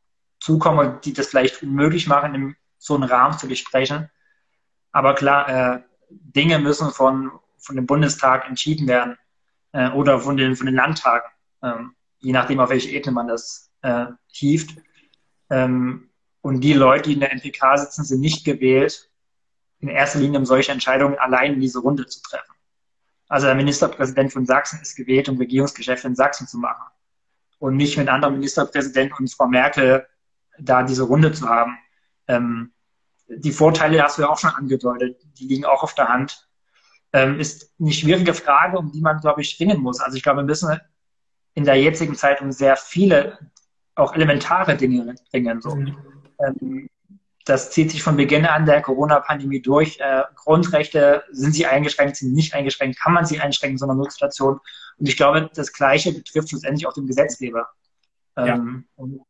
zukommen, 0.44 1.00
die 1.02 1.14
das 1.14 1.28
vielleicht 1.28 1.62
unmöglich 1.62 2.06
machen, 2.06 2.34
in 2.34 2.56
so 2.76 2.94
einem 2.94 3.04
Rahmen 3.04 3.38
zu 3.38 3.48
besprechen. 3.48 4.10
Aber 4.92 5.14
klar, 5.14 5.48
äh, 5.48 5.80
Dinge 6.10 6.58
müssen 6.58 6.90
von, 6.90 7.32
von 7.56 7.76
dem 7.76 7.86
Bundestag 7.86 8.46
entschieden 8.46 8.86
werden 8.86 9.16
äh, 9.72 9.88
oder 9.90 10.20
von 10.20 10.36
den, 10.36 10.54
von 10.54 10.66
den 10.66 10.74
Landtagen, 10.74 11.26
ähm, 11.62 11.94
je 12.18 12.32
nachdem, 12.32 12.60
auf 12.60 12.68
welche 12.68 12.90
Ebene 12.90 13.12
man 13.12 13.28
das 13.28 13.70
äh, 13.80 14.06
hieft. 14.26 14.76
Ähm, 15.48 16.10
und 16.42 16.60
die 16.60 16.74
Leute, 16.74 17.08
die 17.08 17.14
in 17.14 17.20
der 17.20 17.32
NPK 17.32 17.78
sitzen, 17.78 18.04
sind 18.04 18.20
nicht 18.20 18.44
gewählt, 18.44 19.10
in 19.80 19.88
erster 19.88 20.18
Linie 20.18 20.38
um 20.40 20.44
solche 20.44 20.72
Entscheidungen 20.72 21.18
allein 21.18 21.54
in 21.54 21.60
diese 21.60 21.78
Runde 21.78 22.06
zu 22.06 22.20
treffen. 22.20 22.54
Also 23.28 23.46
der 23.46 23.54
Ministerpräsident 23.54 24.30
von 24.30 24.44
Sachsen 24.44 24.78
ist 24.82 24.94
gewählt, 24.94 25.30
um 25.30 25.38
Regierungsgeschäfte 25.38 26.06
in 26.06 26.14
Sachsen 26.14 26.46
zu 26.46 26.58
machen. 26.58 26.84
Und 27.58 27.76
nicht 27.76 27.96
mit 27.96 28.08
anderen 28.08 28.34
Ministerpräsidenten 28.34 29.16
und 29.20 29.32
Frau 29.32 29.46
Merkel 29.46 30.06
da 30.58 30.82
diese 30.82 31.04
Runde 31.04 31.32
zu 31.32 31.48
haben. 31.48 31.78
Ähm, 32.28 32.72
die 33.28 33.52
Vorteile 33.52 34.02
hast 34.02 34.18
du 34.18 34.22
ja 34.22 34.28
auch 34.28 34.38
schon 34.38 34.50
angedeutet, 34.50 35.20
die 35.38 35.46
liegen 35.46 35.64
auch 35.64 35.82
auf 35.82 35.94
der 35.94 36.08
Hand. 36.08 36.48
Ähm, 37.12 37.40
ist 37.40 37.72
eine 37.80 37.92
schwierige 37.92 38.34
Frage, 38.34 38.78
um 38.78 38.90
die 38.92 39.00
man, 39.00 39.20
glaube 39.20 39.40
ich, 39.40 39.58
ringen 39.60 39.80
muss. 39.80 40.00
Also 40.00 40.16
ich 40.16 40.22
glaube, 40.22 40.40
wir 40.40 40.44
müssen 40.44 40.78
in 41.54 41.64
der 41.64 41.76
jetzigen 41.76 42.14
Zeit 42.14 42.40
um 42.40 42.52
sehr 42.52 42.76
viele, 42.76 43.38
auch 43.94 44.14
elementare 44.14 44.76
Dinge 44.76 45.14
ringen. 45.32 45.60
So. 45.60 45.74
Mhm. 45.74 45.96
Ähm, 46.40 46.90
das 47.44 47.70
zieht 47.70 47.90
sich 47.90 48.02
von 48.02 48.16
Beginn 48.16 48.46
an 48.46 48.64
der 48.64 48.80
Corona-Pandemie 48.80 49.60
durch. 49.60 50.00
Äh, 50.00 50.22
Grundrechte, 50.34 51.24
sind 51.30 51.52
sie 51.52 51.66
eingeschränkt, 51.66 52.16
sind 52.16 52.32
nicht 52.32 52.54
eingeschränkt, 52.54 52.98
kann 52.98 53.12
man 53.12 53.26
sie 53.26 53.38
einschränken 53.38 53.74
in 53.74 53.78
so 53.78 53.84
einer 53.84 53.94
Notsituation? 53.94 54.60
Und 54.98 55.08
ich 55.08 55.16
glaube, 55.16 55.50
das 55.54 55.72
Gleiche 55.72 56.12
betrifft 56.12 56.48
schlussendlich 56.48 56.86
auch 56.86 56.94
den 56.94 57.06
Gesetzgeber. 57.06 57.68
Ja. 58.36 58.54
Ähm, 58.54 58.86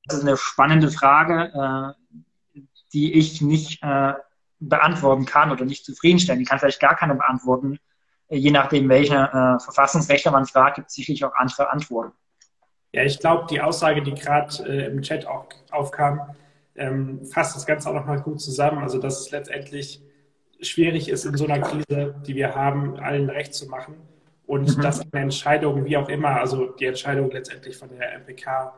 das 0.06 0.18
ist 0.18 0.22
eine 0.22 0.36
spannende 0.36 0.90
Frage, 0.90 1.94
äh, 2.04 2.60
die 2.92 3.14
ich 3.14 3.42
nicht 3.42 3.82
äh, 3.82 4.14
beantworten 4.60 5.26
kann 5.26 5.50
oder 5.50 5.64
nicht 5.64 5.84
zufriedenstellen. 5.84 6.38
Die 6.38 6.46
kann 6.46 6.58
vielleicht 6.58 6.80
gar 6.80 6.96
keiner 6.96 7.14
beantworten. 7.14 7.78
Äh, 8.28 8.36
je 8.36 8.50
nachdem, 8.50 8.88
welche 8.88 9.16
äh, 9.16 9.58
Verfassungsrechtler 9.60 10.32
man 10.32 10.46
fragt, 10.46 10.76
gibt 10.76 10.88
es 10.88 10.94
sicherlich 10.94 11.24
auch 11.24 11.34
andere 11.34 11.70
Antworten. 11.70 12.12
Ja, 12.92 13.02
ich 13.02 13.18
glaube, 13.18 13.46
die 13.50 13.60
Aussage, 13.60 14.02
die 14.02 14.14
gerade 14.14 14.54
äh, 14.68 14.86
im 14.86 15.02
Chat 15.02 15.26
auch 15.26 15.48
aufkam, 15.70 16.34
ähm, 16.76 17.24
fasst 17.26 17.56
das 17.56 17.66
Ganze 17.66 17.90
auch 17.90 17.94
nochmal 17.94 18.20
gut 18.20 18.40
zusammen. 18.40 18.78
Also, 18.78 18.98
dass 18.98 19.20
es 19.20 19.30
letztendlich 19.30 20.00
schwierig 20.60 21.08
ist, 21.08 21.24
in 21.24 21.36
so 21.36 21.44
einer 21.44 21.60
Krise, 21.60 22.14
die 22.26 22.34
wir 22.36 22.54
haben, 22.54 22.96
allen 22.98 23.28
recht 23.28 23.54
zu 23.54 23.66
machen. 23.66 23.96
Und 24.46 24.76
mhm. 24.76 24.82
dass 24.82 25.00
eine 25.00 25.22
Entscheidung, 25.22 25.84
wie 25.84 25.96
auch 25.96 26.08
immer, 26.08 26.40
also 26.40 26.66
die 26.66 26.86
Entscheidung 26.86 27.30
letztendlich 27.30 27.76
von 27.76 27.88
der 27.88 28.20
MPK, 28.20 28.74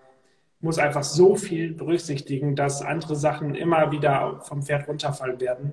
muss 0.60 0.78
einfach 0.78 1.04
so 1.04 1.36
viel 1.36 1.74
berücksichtigen, 1.74 2.56
dass 2.56 2.82
andere 2.82 3.16
Sachen 3.16 3.54
immer 3.54 3.92
wieder 3.92 4.40
vom 4.42 4.62
Pferd 4.62 4.88
runterfallen 4.88 5.40
werden. 5.40 5.72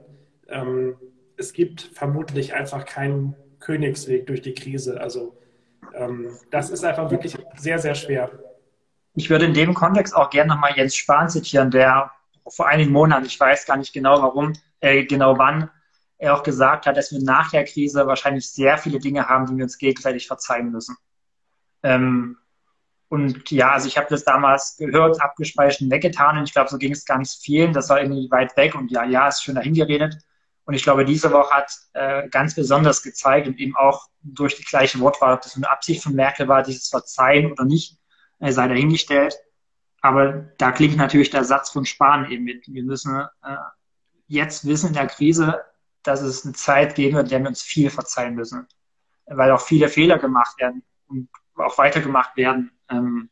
Ähm, 0.49 0.95
es 1.37 1.53
gibt 1.53 1.89
vermutlich 1.93 2.53
einfach 2.53 2.85
keinen 2.85 3.35
Königsweg 3.59 4.27
durch 4.27 4.41
die 4.41 4.53
Krise. 4.53 4.99
Also 4.99 5.37
ähm, 5.93 6.37
das 6.51 6.69
ist 6.69 6.83
einfach 6.83 7.09
wirklich 7.11 7.37
sehr, 7.55 7.79
sehr 7.79 7.95
schwer. 7.95 8.31
Ich 9.15 9.29
würde 9.29 9.45
in 9.45 9.53
dem 9.53 9.73
Kontext 9.73 10.15
auch 10.15 10.29
gerne 10.29 10.53
nochmal 10.53 10.73
Jens 10.75 10.95
Spahn 10.95 11.29
zitieren, 11.29 11.71
der 11.71 12.11
vor 12.47 12.67
einigen 12.67 12.91
Monaten, 12.91 13.25
ich 13.25 13.39
weiß 13.39 13.65
gar 13.65 13.77
nicht 13.77 13.93
genau 13.93 14.21
warum, 14.21 14.53
äh, 14.81 15.05
genau 15.05 15.37
wann, 15.37 15.69
er 16.17 16.35
auch 16.35 16.43
gesagt 16.43 16.85
hat, 16.85 16.97
dass 16.97 17.11
wir 17.11 17.21
nach 17.21 17.51
der 17.51 17.63
Krise 17.65 18.07
wahrscheinlich 18.07 18.49
sehr 18.49 18.77
viele 18.77 18.99
Dinge 18.99 19.27
haben, 19.27 19.45
die 19.45 19.55
wir 19.55 19.63
uns 19.63 19.77
gegenseitig 19.77 20.27
verzeihen 20.27 20.71
müssen. 20.71 20.95
Ähm, 21.83 22.37
und 23.13 23.51
ja, 23.51 23.73
also 23.73 23.87
ich 23.87 23.95
habe 23.95 24.07
das 24.09 24.23
damals 24.23 24.75
gehört, 24.75 25.21
abgespeichert 25.21 25.81
und 25.81 25.91
weggetan 25.91 26.35
und 26.35 26.45
ich 26.45 26.53
glaube, 26.53 26.71
so 26.71 26.79
ging 26.79 26.93
es 26.93 27.05
ganz 27.05 27.35
vielen. 27.35 27.71
Das 27.71 27.89
war 27.89 28.01
irgendwie 28.01 28.27
weit 28.31 28.57
weg 28.57 28.73
und 28.73 28.89
ja, 28.89 29.03
ja, 29.03 29.27
ist 29.27 29.43
schön 29.43 29.53
dahingeredet. 29.53 30.17
Und 30.65 30.73
ich 30.73 30.81
glaube, 30.81 31.05
diese 31.05 31.31
Woche 31.31 31.53
hat 31.53 31.71
äh, 31.93 32.27
ganz 32.29 32.55
besonders 32.55 33.03
gezeigt 33.03 33.45
und 33.45 33.59
eben 33.59 33.75
auch 33.75 34.07
durch 34.23 34.55
die 34.55 34.63
gleiche 34.63 34.99
Wortwahl, 34.99 35.35
ob 35.35 35.41
das 35.41 35.55
eine 35.55 35.69
Absicht 35.69 36.01
von 36.01 36.15
Merkel 36.15 36.47
war, 36.47 36.63
dieses 36.63 36.89
Verzeihen 36.89 37.51
oder 37.51 37.65
nicht, 37.65 37.99
äh, 38.39 38.51
sei 38.51 38.67
dahingestellt. 38.67 39.35
Aber 40.01 40.49
da 40.57 40.71
klingt 40.71 40.97
natürlich 40.97 41.29
der 41.29 41.43
Satz 41.43 41.69
von 41.69 41.85
Spahn 41.85 42.31
eben 42.31 42.45
mit. 42.45 42.65
Wir 42.67 42.81
müssen 42.81 43.27
äh, 43.43 43.55
jetzt 44.25 44.65
wissen 44.65 44.87
in 44.87 44.93
der 44.93 45.05
Krise, 45.05 45.61
dass 46.01 46.23
es 46.23 46.45
eine 46.45 46.55
Zeit 46.55 46.95
geben 46.95 47.17
wird, 47.17 47.25
in 47.25 47.29
der 47.29 47.41
wir 47.41 47.49
uns 47.49 47.61
viel 47.61 47.91
verzeihen 47.91 48.33
müssen. 48.33 48.65
Weil 49.27 49.51
auch 49.51 49.61
viele 49.61 49.87
Fehler 49.87 50.17
gemacht 50.17 50.59
werden 50.59 50.81
und 51.05 51.29
auch 51.57 51.77
weitergemacht 51.77 52.35
werden. 52.37 52.71
Ähm, 52.93 53.29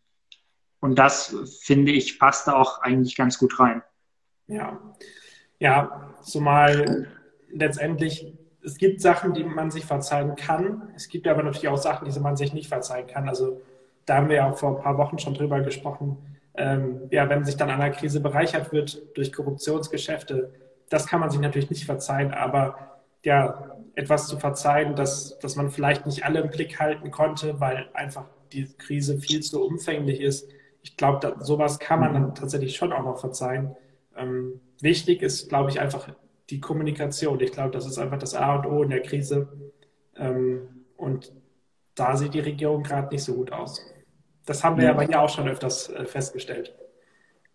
und 0.80 0.98
das, 0.98 1.36
finde 1.62 1.92
ich, 1.92 2.20
passt 2.20 2.48
da 2.48 2.54
auch 2.54 2.82
eigentlich 2.82 3.16
ganz 3.16 3.38
gut 3.38 3.60
rein. 3.60 3.84
Ja, 4.48 4.80
ja 5.60 6.10
zumal 6.22 7.08
letztendlich, 7.52 8.34
es 8.64 8.78
gibt 8.78 9.02
Sachen, 9.02 9.34
die 9.34 9.44
man 9.44 9.72
sich 9.72 9.86
verzeihen 9.86 10.36
kann. 10.36 10.90
Es 10.96 11.08
gibt 11.08 11.28
aber 11.28 11.44
natürlich 11.44 11.68
auch 11.68 11.78
Sachen, 11.78 12.10
die 12.10 12.20
man 12.20 12.36
sich 12.36 12.54
nicht 12.54 12.68
verzeihen 12.68 13.08
kann. 13.08 13.30
Also 13.30 13.62
da 14.06 14.18
haben 14.18 14.30
wir 14.30 14.38
ja 14.38 14.52
auch 14.52 14.58
vor 14.58 14.78
ein 14.78 14.84
paar 14.84 14.98
Wochen 14.98 15.20
schon 15.20 15.36
drüber 15.36 15.62
gesprochen. 15.62 16.18
Ähm, 16.56 17.08
ja, 17.12 17.30
wenn 17.30 17.46
sich 17.46 17.58
dann 17.58 17.70
an 17.70 17.82
einer 17.82 17.94
Krise 17.94 18.20
bereichert 18.20 18.74
wird 18.74 19.16
durch 19.16 19.32
Korruptionsgeschäfte, 19.32 20.52
das 20.90 21.08
kann 21.08 21.22
man 21.22 21.30
sich 21.30 21.40
natürlich 21.40 21.70
nicht 21.70 21.86
verzeihen, 21.86 22.34
aber 22.34 23.00
ja, 23.24 23.78
etwas 23.96 24.28
zu 24.28 24.38
verzeihen, 24.38 24.96
dass, 24.96 25.40
dass 25.40 25.56
man 25.56 25.70
vielleicht 25.70 26.06
nicht 26.06 26.26
alle 26.26 26.42
im 26.42 26.50
Blick 26.50 26.80
halten 26.80 27.12
konnte, 27.12 27.60
weil 27.60 27.90
einfach 27.94 28.26
die 28.54 28.72
Krise 28.78 29.18
viel 29.18 29.42
zu 29.42 29.64
umfänglich 29.64 30.22
ist. 30.22 30.50
Ich 30.82 30.98
glaube, 30.98 31.36
sowas 31.40 31.80
kann 31.80 32.00
man 32.00 32.14
dann 32.14 32.36
tatsächlich 32.36 32.76
schon 32.76 32.92
auch 32.94 33.04
noch 33.04 33.20
verzeihen. 33.20 33.76
Ähm, 34.16 34.60
wichtig 34.82 35.22
ist, 35.22 35.50
glaube 35.50 35.70
ich, 35.70 35.80
einfach 35.80 36.10
die 36.50 36.60
Kommunikation. 36.60 37.40
Ich 37.40 37.52
glaube, 37.52 37.72
das 37.72 37.86
ist 37.86 37.98
einfach 37.98 38.18
das 38.18 38.36
A 38.36 38.56
und 38.56 38.66
O 38.66 38.84
in 38.84 38.90
der 38.90 39.02
Krise. 39.02 39.48
Ähm, 40.16 40.86
und 40.98 41.32
da 41.96 42.18
sieht 42.18 42.34
die 42.34 42.40
Regierung 42.40 42.84
gerade 42.84 43.10
nicht 43.10 43.24
so 43.24 43.36
gut 43.36 43.52
aus. 43.52 43.86
Das 44.46 44.64
haben 44.64 44.78
wir 44.78 44.86
ja, 44.86 44.92
aber 44.92 45.04
hier 45.04 45.22
auch 45.22 45.30
schon 45.30 45.48
öfters 45.48 45.90
äh, 45.90 46.06
festgestellt. 46.06 46.76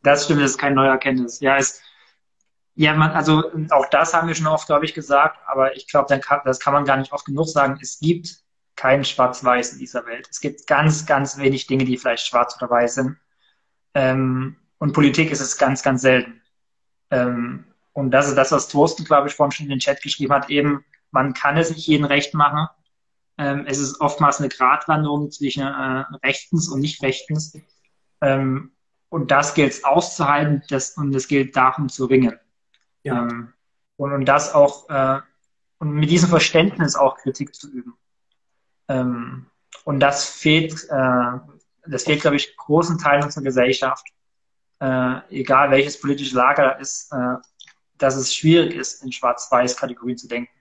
Das 0.03 0.25
stimmt, 0.25 0.41
das 0.41 0.53
ist 0.53 0.59
keine 0.59 0.77
neue 0.77 0.89
Erkenntnis. 0.89 1.41
Ja, 1.41 1.57
es, 1.57 1.83
ja, 2.75 2.95
man, 2.95 3.11
also 3.11 3.43
auch 3.71 3.87
das 3.91 4.15
haben 4.15 4.29
wir 4.29 4.35
schon 4.35 4.47
oft, 4.47 4.67
glaube 4.67 4.85
ich, 4.85 4.95
gesagt, 4.95 5.39
aber 5.47 5.77
ich 5.77 5.89
glaube, 5.89 6.21
das 6.45 6.61
kann 6.61 6.73
man 6.73 6.85
gar 6.85 6.97
nicht 6.97 7.13
oft 7.13 7.25
genug 7.25 7.49
sagen. 7.49 7.79
Es 7.81 7.99
gibt 7.99 8.46
kein 8.77 9.05
Schwarz-Weiß 9.05 9.73
in 9.73 9.79
dieser 9.79 10.07
Welt. 10.07 10.29
Es 10.31 10.41
gibt 10.41 10.67
ganz, 10.67 11.07
ganz 11.07 11.39
wenig 11.39 11.67
Dinge, 11.67 11.85
die 11.85 11.97
vielleicht 11.97 12.27
schwarz 12.27 12.57
oder 12.57 12.71
weiß 12.71 12.95
sind. 12.97 13.17
Ähm, 13.95 14.57
und 14.79 14.93
Politik 14.93 15.31
ist 15.31 15.41
es 15.41 15.57
ganz, 15.57 15.83
ganz 15.83 16.03
selten. 16.03 16.43
Ähm, 17.11 17.65
und 17.95 18.11
das 18.11 18.29
ist 18.29 18.37
das, 18.37 18.53
was 18.53 18.69
Thorsten, 18.69 19.05
glaube 19.05 19.29
ich, 19.29 19.35
vorhin 19.35 19.53
schon 19.53 19.65
in 19.65 19.71
den 19.71 19.79
Chat 19.79 20.03
geschrieben 20.03 20.35
hat, 20.35 20.51
eben, 20.51 20.85
man 21.11 21.33
kann 21.33 21.57
es 21.57 21.71
nicht 21.71 21.87
jedem 21.87 22.05
recht 22.05 22.35
machen. 22.35 22.69
Ähm, 23.39 23.65
es 23.67 23.79
ist 23.79 24.01
oftmals 24.01 24.39
eine 24.39 24.51
Gratwanderung 24.51 25.31
zwischen 25.31 25.63
äh, 25.63 26.05
rechtens 26.23 26.69
und 26.69 26.81
nicht 26.81 27.03
rechtens. 27.03 27.59
Ähm, 28.21 28.73
und 29.09 29.31
das 29.31 29.55
gilt 29.55 29.73
es 29.73 29.85
auszuhalten 29.85 30.63
das, 30.69 30.97
und 30.97 31.15
es 31.15 31.29
gilt 31.29 31.57
darum 31.57 31.89
zu 31.89 32.07
ringen. 32.07 32.39
Ja. 33.03 33.23
Ähm, 33.23 33.53
und, 33.97 34.13
und 34.13 34.25
das 34.27 34.53
auch, 34.53 34.89
äh, 34.91 35.21
und 35.79 35.93
mit 35.93 36.11
diesem 36.11 36.29
Verständnis 36.29 36.97
auch 36.97 37.17
Kritik 37.17 37.55
zu 37.55 37.71
üben. 37.71 37.95
Ähm, 38.89 39.47
und 39.85 40.01
das 40.01 40.29
fehlt, 40.29 40.73
äh, 40.91 41.39
das 41.87 42.05
fehlt, 42.05 42.21
glaube 42.21 42.37
ich, 42.37 42.57
großen 42.57 42.99
Teilen 42.99 43.25
unserer 43.25 43.45
Gesellschaft. 43.45 44.07
Äh, 44.81 45.21
egal 45.31 45.71
welches 45.71 46.01
politische 46.01 46.37
Lager 46.37 46.65
da 46.65 46.71
ist, 46.73 47.13
äh, 47.13 47.37
dass 47.99 48.17
es 48.17 48.35
schwierig 48.35 48.75
ist, 48.75 49.03
in 49.03 49.13
Schwarz-Weiß-Kategorien 49.13 50.19
zu 50.19 50.29
denken. 50.29 50.53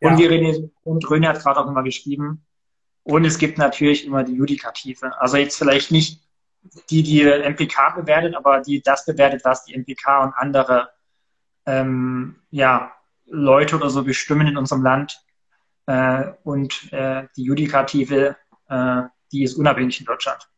Ja. 0.00 0.10
Und, 0.10 0.18
René, 0.18 0.70
und 0.84 1.04
René 1.06 1.28
hat 1.28 1.40
gerade 1.40 1.60
auch 1.60 1.68
immer 1.68 1.82
geschrieben, 1.82 2.44
und 3.08 3.24
es 3.24 3.38
gibt 3.38 3.56
natürlich 3.56 4.04
immer 4.04 4.22
die 4.22 4.34
Judikative. 4.34 5.18
Also 5.18 5.38
jetzt 5.38 5.56
vielleicht 5.56 5.90
nicht 5.90 6.20
die, 6.90 7.02
die 7.02 7.22
MPK 7.24 7.90
bewertet, 7.96 8.34
aber 8.34 8.60
die 8.60 8.82
das 8.82 9.06
bewertet, 9.06 9.42
was 9.44 9.64
die 9.64 9.74
MPK 9.74 10.24
und 10.24 10.34
andere 10.34 10.90
ähm, 11.64 12.36
ja, 12.50 12.92
Leute 13.24 13.76
oder 13.76 13.88
so 13.88 14.04
bestimmen 14.04 14.46
in 14.48 14.58
unserem 14.58 14.82
Land. 14.82 15.24
Äh, 15.88 16.32
und 16.44 16.92
äh, 16.92 17.26
die 17.34 17.44
Judikative, 17.44 18.36
äh, 18.68 19.02
die 19.32 19.42
ist 19.42 19.54
unabhängig 19.54 19.98
in 20.00 20.06
Deutschland. 20.06 20.48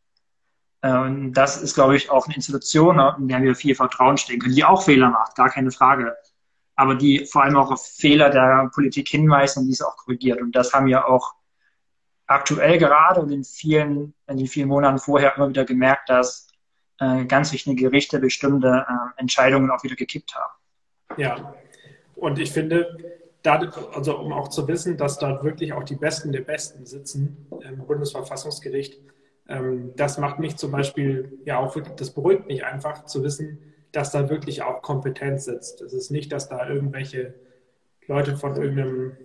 Und 0.83 1.35
das 1.35 1.61
ist, 1.63 1.75
glaube 1.75 1.95
ich, 1.95 2.09
auch 2.09 2.25
eine 2.25 2.35
Institution, 2.35 2.99
in 3.19 3.29
der 3.29 3.43
wir 3.43 3.55
viel 3.55 3.75
Vertrauen 3.75 4.17
stehen 4.17 4.41
können, 4.41 4.55
die 4.55 4.65
auch 4.65 4.83
Fehler 4.83 5.11
macht, 5.11 5.37
gar 5.37 5.51
keine 5.51 5.71
Frage. 5.71 6.17
Aber 6.75 6.95
die 6.95 7.27
vor 7.27 7.43
allem 7.43 7.57
auch 7.57 7.71
auf 7.71 7.87
Fehler 7.87 8.31
der 8.31 8.71
Politik 8.75 9.09
hinweist 9.09 9.59
und 9.59 9.67
diese 9.67 9.87
auch 9.87 9.99
korrigiert. 9.99 10.41
Und 10.41 10.53
das 10.53 10.73
haben 10.73 10.87
wir 10.87 11.07
auch 11.07 11.35
aktuell 12.27 12.79
gerade 12.79 13.21
und 13.21 13.31
in 13.31 13.45
vielen, 13.45 14.15
in 14.27 14.39
den 14.39 14.47
vielen 14.47 14.69
Monaten 14.69 14.99
vorher 14.99 15.37
immer 15.37 15.51
wieder 15.51 15.67
gemerkt, 15.67 16.09
dass 16.09 16.49
ganz 17.29 17.53
wichtige 17.53 17.77
Gerichte 17.77 18.19
bestimmte 18.19 18.87
äh, 18.89 19.21
Entscheidungen 19.21 19.71
auch 19.71 19.83
wieder 19.83 19.97
gekippt 19.97 20.35
haben. 20.35 20.53
Ja, 21.19 21.55
und 22.15 22.39
ich 22.39 22.53
finde, 22.53 23.20
da, 23.43 23.59
also 23.95 24.19
um 24.19 24.33
auch 24.33 24.49
zu 24.49 24.69
wissen, 24.69 24.97
dass 24.97 25.19
dort 25.19 25.45
wirklich 25.45 25.73
auch 25.73 25.85
die 25.85 25.97
Besten 25.97 26.33
der 26.33 26.43
Besten 26.43 26.87
sitzen 26.87 27.47
im 27.63 27.87
Bundesverfassungsgericht, 27.87 29.01
ähm, 29.49 29.93
das 29.97 30.19
macht 30.19 30.39
mich 30.39 30.57
zum 30.57 30.71
Beispiel 30.71 31.39
ja 31.45 31.59
auch 31.59 31.75
wirklich, 31.75 31.97
das 31.97 32.11
beruhigt 32.11 32.47
mich 32.47 32.65
einfach 32.65 33.05
zu 33.07 33.23
wissen, 33.23 33.59
dass 33.93 34.13
da 34.13 34.31
wirklich 34.31 34.63
auch 34.63 34.83
Kompetenz 34.83 35.47
sitzt. 35.47 35.81
Es 35.81 35.93
ist 35.93 36.11
nicht, 36.11 36.33
dass 36.33 36.49
da 36.49 36.69
irgendwelche 36.69 37.35
Leute 38.07 38.37
von 38.37 38.57
irgendeinem 38.57 39.17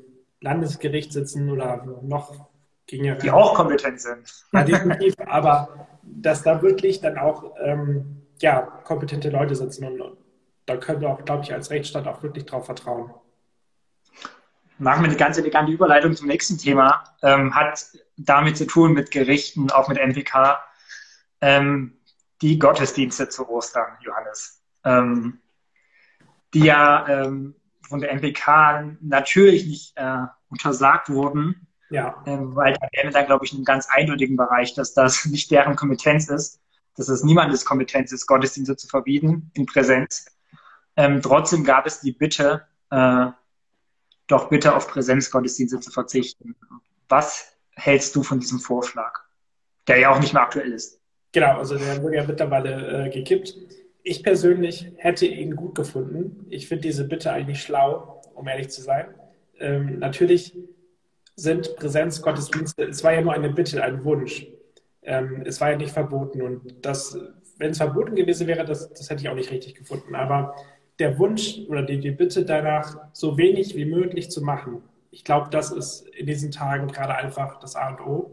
Landesgericht 0.41 1.13
sitzen 1.13 1.51
oder 1.51 1.86
noch 2.01 2.49
ging 2.88 3.17
Die 3.19 3.32
auch 3.32 3.56
kompetent 3.56 3.99
sind. 3.99 4.32
Ja, 4.54 4.63
definitiv, 4.63 5.15
aber 5.25 5.88
dass 6.04 6.43
da 6.43 6.62
wirklich 6.62 7.01
dann 7.01 7.17
auch 7.17 7.56
ähm, 7.63 8.21
ja, 8.39 8.62
kompetente 8.62 9.30
Leute 9.30 9.56
sitzen 9.56 9.86
und, 9.86 10.01
und 10.01 10.17
da 10.65 10.78
können 10.78 11.01
wir 11.01 11.10
auch, 11.10 11.23
glaube 11.23 11.43
ich, 11.43 11.54
als 11.54 11.69
Rechtsstaat 11.69 12.08
auch 12.08 12.23
wirklich 12.23 12.45
drauf 12.45 12.65
vertrauen. 12.65 13.12
Machen 14.77 15.03
wir 15.03 15.09
eine 15.09 15.17
ganz 15.17 15.38
elegante 15.38 15.71
Überleitung 15.71 16.15
zum 16.15 16.27
nächsten 16.27 16.57
Thema. 16.57 17.03
Ähm, 17.21 17.55
hat 17.55 17.88
damit 18.17 18.57
zu 18.57 18.65
tun 18.65 18.93
mit 18.93 19.11
Gerichten, 19.11 19.71
auch 19.71 19.88
mit 19.88 19.97
MPK. 19.97 20.61
Ähm, 21.41 21.97
die 22.41 22.59
Gottesdienste 22.59 23.29
zu 23.29 23.49
Ostern, 23.49 23.97
Johannes. 24.01 24.61
Ähm, 24.83 25.39
die 26.53 26.65
ja 26.65 27.07
ähm, 27.07 27.55
von 27.88 27.99
der 28.01 28.13
MPK 28.13 28.97
natürlich 29.01 29.65
nicht 29.65 29.93
äh, 29.95 30.25
untersagt 30.49 31.09
wurden. 31.09 31.67
Ja. 31.89 32.23
Ähm, 32.25 32.55
weil 32.55 32.73
da 32.73 32.88
wären 32.93 33.07
wir 33.07 33.11
dann, 33.11 33.27
glaube 33.27 33.45
ich, 33.45 33.51
in 33.51 33.59
einem 33.59 33.65
ganz 33.65 33.88
eindeutigen 33.89 34.35
Bereich, 34.35 34.73
dass 34.73 34.93
das 34.93 35.25
nicht 35.31 35.51
deren 35.51 35.75
Kompetenz 35.75 36.29
ist, 36.29 36.59
dass 36.95 37.09
es 37.09 37.23
niemandes 37.23 37.65
Kompetenz 37.65 38.11
ist, 38.11 38.25
Gottesdienste 38.25 38.75
zu 38.75 38.88
verbieten 38.88 39.51
in 39.53 39.65
Präsenz. 39.65 40.25
Ähm, 40.97 41.21
trotzdem 41.21 41.63
gab 41.63 41.85
es 41.85 41.99
die 41.99 42.13
Bitte, 42.13 42.65
äh, 42.89 43.27
doch 44.27 44.49
bitte 44.49 44.75
auf 44.75 44.88
Präsenzgottesdienste 44.88 45.79
zu 45.79 45.91
verzichten. 45.91 46.55
Was 47.09 47.57
hältst 47.75 48.15
du 48.15 48.23
von 48.23 48.39
diesem 48.39 48.59
Vorschlag, 48.59 49.19
der 49.88 49.99
ja 49.99 50.11
auch 50.11 50.19
nicht 50.19 50.33
mehr 50.33 50.43
aktuell 50.43 50.71
ist? 50.71 50.99
Genau, 51.31 51.57
also 51.57 51.77
der 51.77 52.01
wurde 52.01 52.15
ja 52.15 52.23
mittlerweile 52.23 53.05
äh, 53.05 53.09
gekippt. 53.09 53.55
Ich 54.03 54.23
persönlich 54.23 54.91
hätte 54.97 55.25
ihn 55.25 55.55
gut 55.55 55.75
gefunden. 55.75 56.45
Ich 56.49 56.67
finde 56.67 56.83
diese 56.83 57.05
Bitte 57.05 57.31
eigentlich 57.31 57.61
schlau, 57.61 58.21
um 58.33 58.47
ehrlich 58.47 58.69
zu 58.69 58.81
sein. 58.81 59.07
Ähm, 59.59 59.99
natürlich 59.99 60.55
sind 61.35 61.75
Präsenzgottesdienste, 61.75 62.83
es 62.85 63.03
war 63.03 63.13
ja 63.13 63.21
nur 63.21 63.33
eine 63.33 63.49
Bitte, 63.49 63.83
ein 63.83 64.03
Wunsch. 64.05 64.47
Ähm, 65.01 65.43
es 65.45 65.59
war 65.59 65.71
ja 65.71 65.77
nicht 65.77 65.91
verboten 65.91 66.41
und 66.41 66.85
das, 66.85 67.17
wenn 67.57 67.71
es 67.71 67.77
verboten 67.77 68.15
gewesen 68.15 68.47
wäre, 68.47 68.65
das, 68.65 68.91
das 68.93 69.09
hätte 69.09 69.21
ich 69.21 69.29
auch 69.29 69.35
nicht 69.35 69.51
richtig 69.51 69.75
gefunden. 69.75 70.15
Aber 70.15 70.55
der 70.99 71.19
Wunsch 71.19 71.60
oder 71.67 71.84
die, 71.84 71.99
die 71.99 72.12
Bitte 72.12 72.45
danach, 72.45 72.97
so 73.13 73.38
wenig 73.38 73.75
wie 73.75 73.86
möglich 73.86 74.31
zu 74.31 74.41
machen. 74.41 74.81
ich 75.12 75.23
glaube, 75.23 75.49
das 75.49 75.71
ist 75.71 76.08
in 76.10 76.25
diesen 76.25 76.51
Tagen 76.51 76.88
gerade 76.88 77.15
einfach 77.15 77.60
das 77.60 77.75
A 77.75 77.89
und 77.89 78.01
O. 78.01 78.31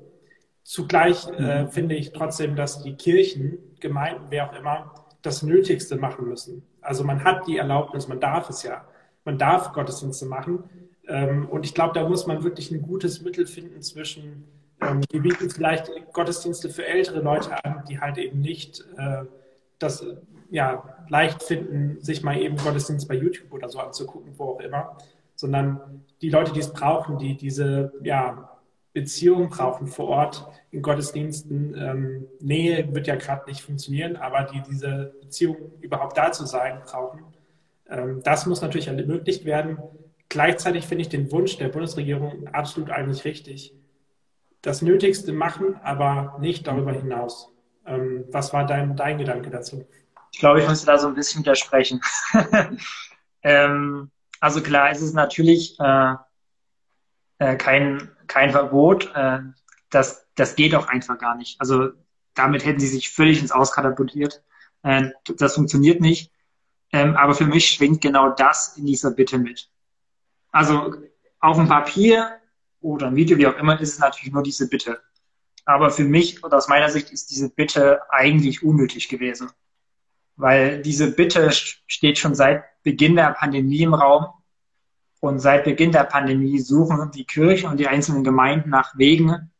Zugleich 0.65 1.27
äh, 1.39 1.63
mhm. 1.63 1.69
finde 1.69 1.95
ich 1.95 2.13
trotzdem, 2.13 2.57
dass 2.57 2.83
die 2.83 2.95
Kirchen, 2.95 3.59
Gemeinden, 3.81 4.27
wer 4.31 4.49
auch 4.49 4.59
immer, 4.59 4.95
das 5.23 5.43
Nötigste 5.43 5.97
machen 5.97 6.29
müssen. 6.29 6.63
Also 6.81 7.05
man 7.05 7.23
hat 7.25 7.47
die 7.47 7.57
Erlaubnis, 7.57 8.09
man 8.09 8.21
darf 8.21 8.51
es 8.51 8.63
ja. 8.63 8.85
Man 9.25 9.39
darf 9.39 9.73
Gottesdienste 9.73 10.27
machen. 10.27 10.65
Ähm, 11.09 11.49
und 11.49 11.65
ich 11.65 11.75
glaube, 11.75 11.95
da 11.95 12.09
muss 12.09 12.27
man 12.27 12.43
wirklich 12.43 12.71
ein 12.71 12.83
gutes 12.83 13.23
Mittel 13.23 13.47
finden 13.47 13.81
zwischen, 13.83 14.45
ähm, 14.81 15.03
wir 15.11 15.23
bieten 15.23 15.51
vielleicht 15.51 15.91
Gottesdienste 16.13 16.69
für 16.69 16.87
ältere 16.87 17.21
Leute 17.21 17.65
an, 17.65 17.85
die 17.89 18.01
halt 18.01 18.19
eben 18.19 18.41
nicht 18.41 18.85
äh, 18.97 19.25
das 19.79 20.05
ja, 20.53 20.85
leicht 21.09 21.43
finden, 21.43 21.99
sich 22.01 22.23
mal 22.23 22.39
eben 22.39 22.57
Gottesdienst 22.57 23.09
bei 23.09 23.15
YouTube 23.15 23.53
oder 23.53 23.71
so 23.71 23.79
anzugucken, 23.79 24.39
wo 24.39 24.51
auch 24.51 24.61
immer, 24.61 24.99
sondern 25.35 26.05
die 26.21 26.29
Leute, 26.29 26.53
die 26.53 26.61
es 26.61 26.73
brauchen, 26.73 27.17
die 27.19 27.37
diese 27.37 27.93
ja, 28.03 28.61
Beziehung 28.93 29.49
brauchen 29.49 29.87
vor 29.87 30.09
Ort 30.09 30.47
in 30.71 30.83
Gottesdiensten. 30.83 31.75
Ähm, 31.75 32.27
Nähe 32.41 32.95
wird 32.95 33.07
ja 33.07 33.17
gerade 33.17 33.49
nicht 33.49 33.63
funktionieren, 33.63 34.17
aber 34.17 34.43
die 34.45 34.63
diese 34.71 35.15
Beziehung 35.23 35.57
überhaupt 35.81 36.19
da 36.19 36.33
zu 36.33 36.45
sein 36.45 36.83
brauchen. 36.85 37.25
Ähm, 37.89 38.21
das 38.23 38.45
muss 38.45 38.61
natürlich 38.61 38.89
ermöglicht 38.89 39.47
werden. 39.47 39.79
Gleichzeitig 40.29 40.87
finde 40.87 41.03
ich 41.03 41.09
den 41.09 41.33
Wunsch 41.33 41.57
der 41.57 41.69
Bundesregierung 41.69 42.49
absolut 42.49 42.91
eigentlich 42.91 43.25
richtig. 43.25 43.75
Das 44.61 44.83
Nötigste 44.83 45.33
machen, 45.33 45.77
aber 45.83 46.37
nicht 46.41 46.67
darüber 46.67 46.93
hinaus. 46.93 47.51
Ähm, 47.87 48.25
was 48.31 48.53
war 48.53 48.67
dein, 48.67 48.97
dein 48.97 49.17
Gedanke 49.17 49.49
dazu? 49.49 49.87
Ich 50.33 50.39
glaube, 50.39 50.61
ich 50.61 50.69
muss 50.69 50.85
da 50.85 50.99
so 50.99 51.09
ein 51.09 51.15
bisschen 51.15 51.43
widersprechen. 51.43 52.01
ähm, 53.43 54.11
also 54.41 54.63
klar, 54.63 54.91
es 54.91 55.01
ist 55.01 55.15
natürlich 55.15 55.79
äh, 55.79 56.15
äh, 57.39 57.57
kein, 57.57 58.11
kein 58.27 58.51
Verbot. 58.51 59.13
Äh, 59.15 59.41
das, 59.91 60.27
das 60.35 60.57
geht 60.57 60.75
auch 60.75 60.89
einfach 60.89 61.19
gar 61.19 61.37
nicht. 61.37 61.61
Also 61.61 61.91
damit 62.35 62.65
hätten 62.65 62.81
sie 62.81 62.89
sich 62.89 63.11
völlig 63.11 63.41
ins 63.41 63.53
Auskatapultiert. 63.53 64.43
Äh, 64.83 65.11
das 65.37 65.55
funktioniert 65.55 66.01
nicht. 66.01 66.33
Ähm, 66.93 67.17
aber 67.17 67.35
für 67.35 67.47
mich 67.47 67.69
schwingt 67.69 68.01
genau 68.01 68.31
das 68.31 68.77
in 68.77 68.87
dieser 68.87 69.11
Bitte 69.13 69.39
mit. 69.39 69.71
Also 70.51 70.95
auf 71.41 71.57
dem 71.57 71.69
Papier 71.69 72.39
oder 72.81 73.09
im 73.09 73.17
Video, 73.17 73.39
wie 73.39 73.47
auch 73.47 73.57
immer, 73.57 73.81
ist 73.81 73.95
es 73.95 73.99
natürlich 73.99 74.33
nur 74.33 74.43
diese 74.43 74.69
Bitte. 74.69 75.01
Aber 75.65 75.91
für 75.91 76.05
mich 76.05 76.43
oder 76.43 76.57
aus 76.57 76.69
meiner 76.69 76.91
Sicht 76.91 77.11
ist 77.11 77.31
diese 77.31 77.49
Bitte 77.49 78.01
eigentlich 78.11 78.63
unnötig 78.63 79.09
gewesen. 79.09 79.51
Weil 80.37 80.83
diese 80.83 81.13
Bitte 81.13 81.51
steht 81.53 82.19
schon 82.19 82.35
seit 82.35 82.65
Beginn 82.83 83.17
der 83.17 83.33
Pandemie 83.33 83.83
im 83.83 83.95
Raum. 83.95 84.27
Und 85.21 85.39
seit 85.39 85.65
Beginn 85.65 85.93
der 85.93 86.05
Pandemie 86.05 86.59
suchen 86.59 87.11
die 87.13 87.25
Kirchen 87.25 87.71
und 87.71 87.79
die 87.79 87.87
einzelnen 87.87 88.25
Gemeinden 88.25 88.71
nach 88.71 88.97
Wegen, 88.97 89.53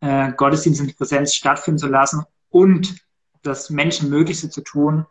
äh, 0.00 0.32
Gottesdienst 0.32 0.80
in 0.80 0.94
Präsenz 0.94 1.34
stattfinden 1.34 1.78
zu 1.78 1.88
lassen 1.88 2.24
und 2.48 2.96
das 3.42 3.70
Menschenmöglichste 3.70 4.50
zu 4.50 4.60
tun, 4.60 5.06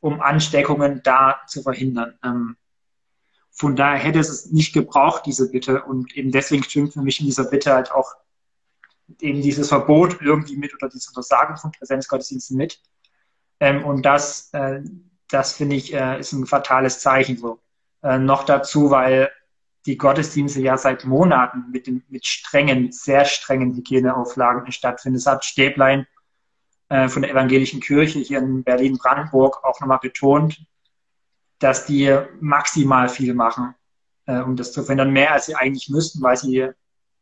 um 0.00 0.20
Ansteckungen 0.20 1.02
da 1.04 1.40
zu 1.46 1.62
verhindern. 1.62 2.18
Ähm, 2.24 2.56
von 3.50 3.76
daher 3.76 3.98
hätte 3.98 4.18
es 4.18 4.50
nicht 4.50 4.72
gebraucht, 4.72 5.24
diese 5.26 5.50
Bitte. 5.50 5.82
Und 5.84 6.16
eben 6.16 6.32
deswegen 6.32 6.64
stimmt 6.64 6.94
für 6.94 7.02
mich 7.02 7.20
in 7.20 7.26
dieser 7.26 7.44
Bitte 7.44 7.72
halt 7.72 7.92
auch 7.92 8.14
eben 9.20 9.42
dieses 9.42 9.68
Verbot 9.68 10.20
irgendwie 10.20 10.56
mit 10.56 10.74
oder 10.74 10.88
diese 10.88 11.10
Untersagung 11.10 11.56
von 11.56 11.70
Präsenzgottesdiensten 11.72 12.56
mit. 12.56 12.80
Ähm, 13.62 13.84
und 13.84 14.02
das, 14.02 14.50
äh, 14.54 14.80
das 15.30 15.52
finde 15.52 15.76
ich, 15.76 15.94
äh, 15.94 16.18
ist 16.18 16.32
ein 16.32 16.46
fatales 16.46 16.98
Zeichen 16.98 17.36
so. 17.36 17.60
Äh, 18.02 18.18
noch 18.18 18.42
dazu, 18.42 18.90
weil 18.90 19.30
die 19.86 19.96
Gottesdienste 19.96 20.60
ja 20.60 20.76
seit 20.76 21.04
Monaten 21.04 21.70
mit, 21.70 21.86
den, 21.86 22.02
mit 22.08 22.26
strengen, 22.26 22.90
sehr 22.90 23.24
strengen 23.24 23.76
Hygieneauflagen 23.76 24.72
stattfinden. 24.72 25.16
Das 25.16 25.26
hat 25.26 25.44
Stäblein 25.44 26.08
äh, 26.88 27.08
von 27.08 27.22
der 27.22 27.30
evangelischen 27.30 27.80
Kirche 27.80 28.18
hier 28.18 28.40
in 28.40 28.64
Berlin-Brandenburg 28.64 29.62
auch 29.62 29.80
nochmal 29.80 30.00
betont, 30.02 30.60
dass 31.60 31.86
die 31.86 32.18
maximal 32.40 33.08
viel 33.08 33.32
machen, 33.32 33.76
äh, 34.26 34.40
um 34.40 34.56
das 34.56 34.72
zu 34.72 34.82
verhindern, 34.82 35.12
mehr 35.12 35.32
als 35.32 35.46
sie 35.46 35.54
eigentlich 35.54 35.88
müssten, 35.88 36.20
weil 36.20 36.36
sie 36.36 36.68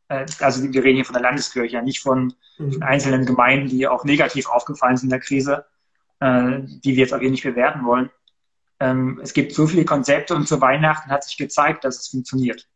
äh, 0.09 0.27
also 0.39 0.63
wir 0.63 0.85
reden 0.85 0.97
hier 0.97 1.05
von 1.05 1.13
der 1.13 1.23
Landeskirche, 1.23 1.83
nicht 1.83 2.01
von, 2.01 2.33
mhm. 2.57 2.73
von 2.73 2.83
einzelnen 2.83 3.27
Gemeinden, 3.27 3.69
die 3.69 3.87
auch 3.87 4.05
negativ 4.05 4.49
aufgefallen 4.49 4.97
sind 4.97 5.09
in 5.09 5.11
der 5.11 5.21
Krise, 5.21 5.67
äh, 6.21 6.61
die 6.63 6.97
wir 6.97 7.03
jetzt 7.03 7.15
auch 7.15 7.21
hier 7.21 7.31
nicht 7.31 7.43
bewerten 7.43 7.85
wollen. 7.85 8.11
Ähm, 8.79 9.21
es 9.23 9.33
gibt 9.33 9.53
so 9.53 9.67
viele 9.67 9.85
Konzepte 9.85 10.35
und 10.35 10.49
zu 10.49 10.61
Weihnachten 10.61 11.11
hat 11.11 11.25
sich 11.25 11.37
gezeigt, 11.37 11.85
dass 11.85 11.99
es 11.99 12.09
funktioniert. 12.09 12.67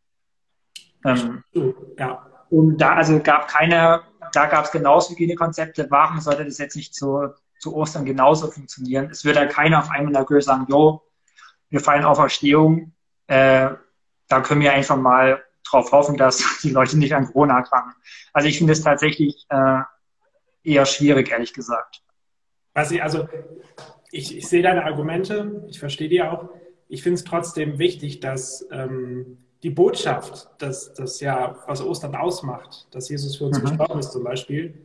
Ähm, 1.03 1.43
ja. 1.97 2.25
Und 2.49 2.77
da 2.77 2.95
also 2.95 3.19
gab 3.19 3.47
keine, 3.47 4.03
da 4.33 4.45
gab 4.45 4.65
es 4.65 4.71
genauso 4.71 5.11
Hygienekonzepte. 5.11 5.87
Warum 5.89 6.19
sollte 6.19 6.45
das 6.45 6.57
jetzt 6.57 6.75
nicht 6.75 6.93
zu, 6.93 7.33
zu 7.59 7.75
Ostern 7.75 8.05
genauso 8.05 8.51
funktionieren? 8.51 9.09
Es 9.09 9.25
wird 9.25 9.35
ja 9.35 9.45
keiner 9.47 9.79
auf 9.79 9.89
einmal 9.89 10.07
in 10.07 10.13
der 10.13 10.25
Kirche 10.25 10.45
sagen, 10.45 10.65
jo, 10.69 11.01
wir 11.69 11.79
feiern 11.79 12.05
Auferstehung, 12.05 12.93
äh, 13.27 13.71
da 14.27 14.41
können 14.41 14.61
wir 14.61 14.73
einfach 14.73 14.97
mal 14.97 15.43
darauf 15.63 15.91
hoffen, 15.91 16.17
dass 16.17 16.43
die 16.63 16.69
Leute 16.69 16.97
nicht 16.97 17.15
an 17.15 17.27
Corona 17.27 17.57
erkranken. 17.57 17.93
Also 18.33 18.47
ich 18.47 18.57
finde 18.57 18.73
es 18.73 18.81
tatsächlich 18.81 19.45
äh, 19.49 19.81
eher 20.63 20.85
schwierig, 20.85 21.31
ehrlich 21.31 21.53
gesagt. 21.53 22.01
Was 22.75 22.91
ich, 22.91 23.01
also 23.01 23.27
ich, 24.11 24.37
ich 24.37 24.47
sehe 24.47 24.61
deine 24.61 24.83
Argumente, 24.83 25.63
ich 25.67 25.79
verstehe 25.79 26.09
die 26.09 26.21
auch. 26.21 26.49
Ich 26.87 27.01
finde 27.01 27.15
es 27.15 27.23
trotzdem 27.23 27.79
wichtig, 27.79 28.19
dass 28.19 28.67
ähm, 28.71 29.37
die 29.63 29.71
Botschaft, 29.71 30.49
dass 30.59 30.93
das 30.93 31.19
ja, 31.21 31.57
was 31.65 31.81
Ostern 31.81 32.15
ausmacht, 32.15 32.87
dass 32.91 33.09
Jesus 33.09 33.37
für 33.37 33.45
uns 33.45 33.57
mhm. 33.57 33.63
gestorben 33.63 33.99
ist 33.99 34.11
zum 34.11 34.23
Beispiel, 34.23 34.75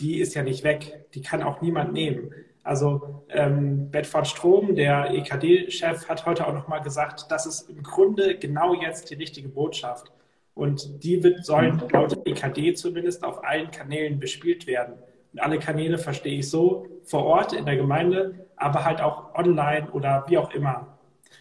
die 0.00 0.20
ist 0.20 0.34
ja 0.34 0.42
nicht 0.42 0.62
weg. 0.62 1.06
Die 1.14 1.22
kann 1.22 1.42
auch 1.42 1.62
niemand 1.62 1.94
nehmen. 1.94 2.34
Also 2.64 3.24
ähm, 3.28 3.90
Bedford 3.90 4.26
Strom, 4.26 4.74
der 4.74 5.10
EKD-Chef, 5.12 6.08
hat 6.08 6.26
heute 6.26 6.46
auch 6.46 6.52
nochmal 6.52 6.82
gesagt, 6.82 7.26
das 7.30 7.46
ist 7.46 7.70
im 7.70 7.82
Grunde 7.82 8.36
genau 8.36 8.74
jetzt 8.74 9.08
die 9.08 9.14
richtige 9.14 9.48
Botschaft. 9.48 10.10
Und 10.54 11.04
die 11.04 11.22
wird, 11.22 11.44
sollen 11.44 11.80
laut 11.92 12.26
EKD 12.26 12.74
zumindest 12.74 13.22
auf 13.22 13.44
allen 13.44 13.70
Kanälen 13.70 14.18
bespielt 14.18 14.66
werden. 14.66 14.94
Alle 15.38 15.58
Kanäle 15.58 15.98
verstehe 15.98 16.38
ich 16.38 16.50
so 16.50 16.86
vor 17.04 17.24
Ort 17.24 17.52
in 17.52 17.64
der 17.64 17.76
Gemeinde, 17.76 18.46
aber 18.56 18.84
halt 18.84 19.00
auch 19.00 19.34
online 19.34 19.90
oder 19.92 20.24
wie 20.28 20.38
auch 20.38 20.52
immer. 20.52 20.98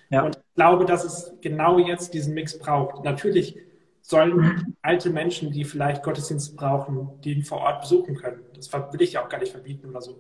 Ja. 0.09 0.23
Und 0.23 0.35
ich 0.35 0.55
glaube, 0.55 0.85
dass 0.85 1.03
es 1.03 1.33
genau 1.41 1.79
jetzt 1.79 2.13
diesen 2.13 2.33
Mix 2.33 2.57
braucht. 2.57 3.03
Natürlich 3.03 3.57
sollen 4.01 4.75
alte 4.81 5.09
Menschen, 5.09 5.51
die 5.51 5.63
vielleicht 5.63 6.03
Gottesdienst 6.03 6.55
brauchen, 6.55 7.09
den 7.23 7.43
vor 7.43 7.59
Ort 7.59 7.81
besuchen 7.81 8.15
können. 8.15 8.41
Das 8.55 8.71
will 8.71 9.01
ich 9.01 9.13
ja 9.13 9.23
auch 9.23 9.29
gar 9.29 9.39
nicht 9.39 9.51
verbieten 9.51 9.89
oder 9.89 10.01
so. 10.01 10.19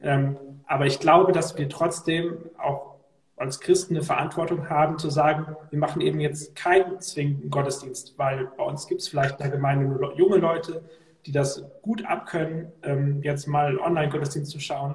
Ähm, 0.00 0.36
aber 0.66 0.86
ich 0.86 0.98
glaube, 0.98 1.32
dass 1.32 1.56
wir 1.56 1.68
trotzdem 1.68 2.38
auch 2.58 2.96
als 3.36 3.60
Christen 3.60 3.96
eine 3.96 4.04
Verantwortung 4.04 4.68
haben, 4.68 4.98
zu 4.98 5.10
sagen, 5.10 5.56
wir 5.70 5.78
machen 5.78 6.00
eben 6.00 6.20
jetzt 6.20 6.54
keinen 6.54 7.00
zwingenden 7.00 7.50
Gottesdienst, 7.50 8.14
weil 8.16 8.50
bei 8.56 8.64
uns 8.64 8.86
gibt 8.86 9.00
es 9.00 9.08
vielleicht 9.08 9.32
in 9.32 9.38
der 9.38 9.50
Gemeinde 9.50 9.86
nur 9.86 10.16
junge 10.16 10.36
Leute, 10.36 10.82
die 11.26 11.32
das 11.32 11.64
gut 11.82 12.04
abkönnen, 12.04 12.72
ähm, 12.82 13.22
jetzt 13.22 13.46
mal 13.46 13.78
Online-Gottesdienst 13.78 14.50
zu 14.50 14.60
schauen. 14.60 14.94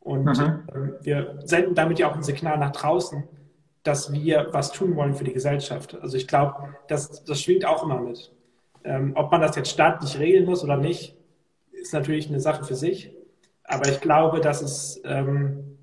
Und 0.00 0.24
mhm. 0.24 0.68
ähm, 0.74 0.94
wir 1.00 1.38
senden 1.44 1.74
damit 1.74 1.98
ja 1.98 2.10
auch 2.10 2.16
ein 2.16 2.22
Signal 2.22 2.58
nach 2.58 2.72
draußen, 2.72 3.24
dass 3.82 4.12
wir 4.12 4.48
was 4.52 4.72
tun 4.72 4.96
wollen 4.96 5.14
für 5.14 5.24
die 5.24 5.32
Gesellschaft. 5.32 5.96
Also 6.00 6.16
ich 6.16 6.28
glaube, 6.28 6.74
das, 6.88 7.24
das 7.24 7.40
schwingt 7.40 7.64
auch 7.64 7.82
immer 7.82 8.00
mit. 8.00 8.32
Ähm, 8.84 9.12
ob 9.14 9.30
man 9.30 9.40
das 9.40 9.56
jetzt 9.56 9.70
staatlich 9.70 10.18
regeln 10.18 10.44
muss 10.44 10.64
oder 10.64 10.76
nicht, 10.76 11.16
ist 11.72 11.92
natürlich 11.92 12.28
eine 12.28 12.40
Sache 12.40 12.64
für 12.64 12.74
sich. 12.74 13.12
Aber 13.64 13.88
ich 13.88 14.00
glaube, 14.00 14.40
dass 14.40 14.60
es 14.60 15.00
ähm, 15.04 15.78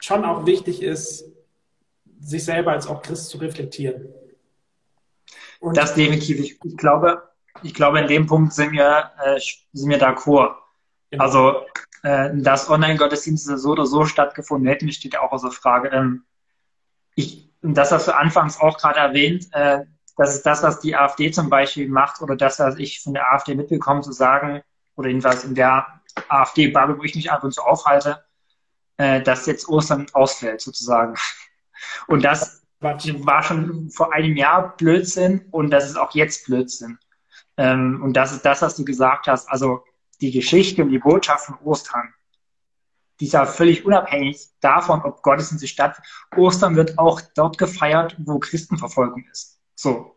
schon 0.00 0.24
auch 0.24 0.46
wichtig 0.46 0.82
ist, 0.82 1.30
sich 2.20 2.44
selber 2.44 2.72
als 2.72 2.86
auch 2.86 3.02
Christ 3.02 3.28
zu 3.28 3.38
reflektieren. 3.38 4.08
Und 5.60 5.76
das 5.76 5.94
definitiv. 5.94 6.38
Ich, 6.40 6.58
ich, 6.64 6.76
glaube, 6.76 7.22
ich 7.62 7.74
glaube, 7.74 8.00
in 8.00 8.08
dem 8.08 8.26
Punkt 8.26 8.52
sind 8.52 8.72
wir, 8.72 9.10
äh, 9.24 9.40
sind 9.72 9.90
wir 9.90 10.00
d'accord. 10.00 10.56
Genau. 11.10 11.24
Also, 11.24 11.66
äh, 12.02 12.30
dass 12.34 12.68
Online-Gottesdienste 12.68 13.58
so 13.58 13.70
oder 13.70 13.86
so 13.86 14.04
stattgefunden 14.04 14.68
hätten, 14.68 14.90
steht 14.92 15.14
ja 15.14 15.20
auch 15.20 15.32
außer 15.32 15.50
Frage. 15.50 15.88
Ähm, 15.88 16.24
ich, 17.14 17.50
das 17.62 17.92
hast 17.92 18.08
du 18.08 18.16
anfangs 18.16 18.60
auch 18.60 18.78
gerade 18.78 18.98
erwähnt, 18.98 19.48
äh, 19.52 19.80
das 20.16 20.34
ist 20.34 20.46
das, 20.46 20.62
was 20.62 20.80
die 20.80 20.96
AfD 20.96 21.30
zum 21.30 21.50
Beispiel 21.50 21.88
macht 21.88 22.22
oder 22.22 22.36
das, 22.36 22.58
was 22.58 22.76
ich 22.76 23.02
von 23.02 23.14
der 23.14 23.32
AfD 23.32 23.54
mitbekomme, 23.54 24.00
zu 24.00 24.12
sagen, 24.12 24.62
oder 24.96 25.08
jedenfalls 25.08 25.44
in 25.44 25.54
der 25.54 25.86
AfD-Bubble, 26.28 26.98
wo 26.98 27.02
ich 27.02 27.14
mich 27.14 27.30
ab 27.30 27.44
und 27.44 27.52
zu 27.52 27.62
aufhalte, 27.62 28.24
äh, 28.96 29.20
dass 29.20 29.46
jetzt 29.46 29.68
Ostern 29.68 30.06
ausfällt, 30.14 30.62
sozusagen. 30.62 31.14
Und 32.06 32.24
das 32.24 32.62
war 32.80 33.42
schon 33.42 33.90
vor 33.90 34.12
einem 34.12 34.36
Jahr 34.36 34.76
Blödsinn 34.76 35.46
und 35.50 35.70
das 35.70 35.84
ist 35.84 35.96
auch 35.96 36.14
jetzt 36.14 36.46
Blödsinn. 36.46 36.98
Ähm, 37.56 38.02
und 38.02 38.14
das 38.14 38.32
ist 38.32 38.44
das, 38.44 38.62
was 38.62 38.76
du 38.76 38.84
gesagt 38.84 39.26
hast. 39.26 39.48
Also 39.48 39.84
die 40.20 40.30
Geschichte 40.30 40.82
und 40.82 40.90
die 40.90 40.98
Botschaft 40.98 41.46
von 41.46 41.58
Ostern, 41.64 42.12
die 43.20 43.26
ist 43.26 43.32
ja 43.32 43.46
völlig 43.46 43.84
unabhängig 43.84 44.48
davon, 44.60 45.02
ob 45.02 45.22
Gottesdienst 45.22 45.68
stattfindet. 45.68 46.12
Ostern 46.36 46.76
wird 46.76 46.98
auch 46.98 47.20
dort 47.34 47.56
gefeiert, 47.58 48.16
wo 48.18 48.38
Christenverfolgung 48.38 49.24
ist. 49.30 49.58
So. 49.74 50.16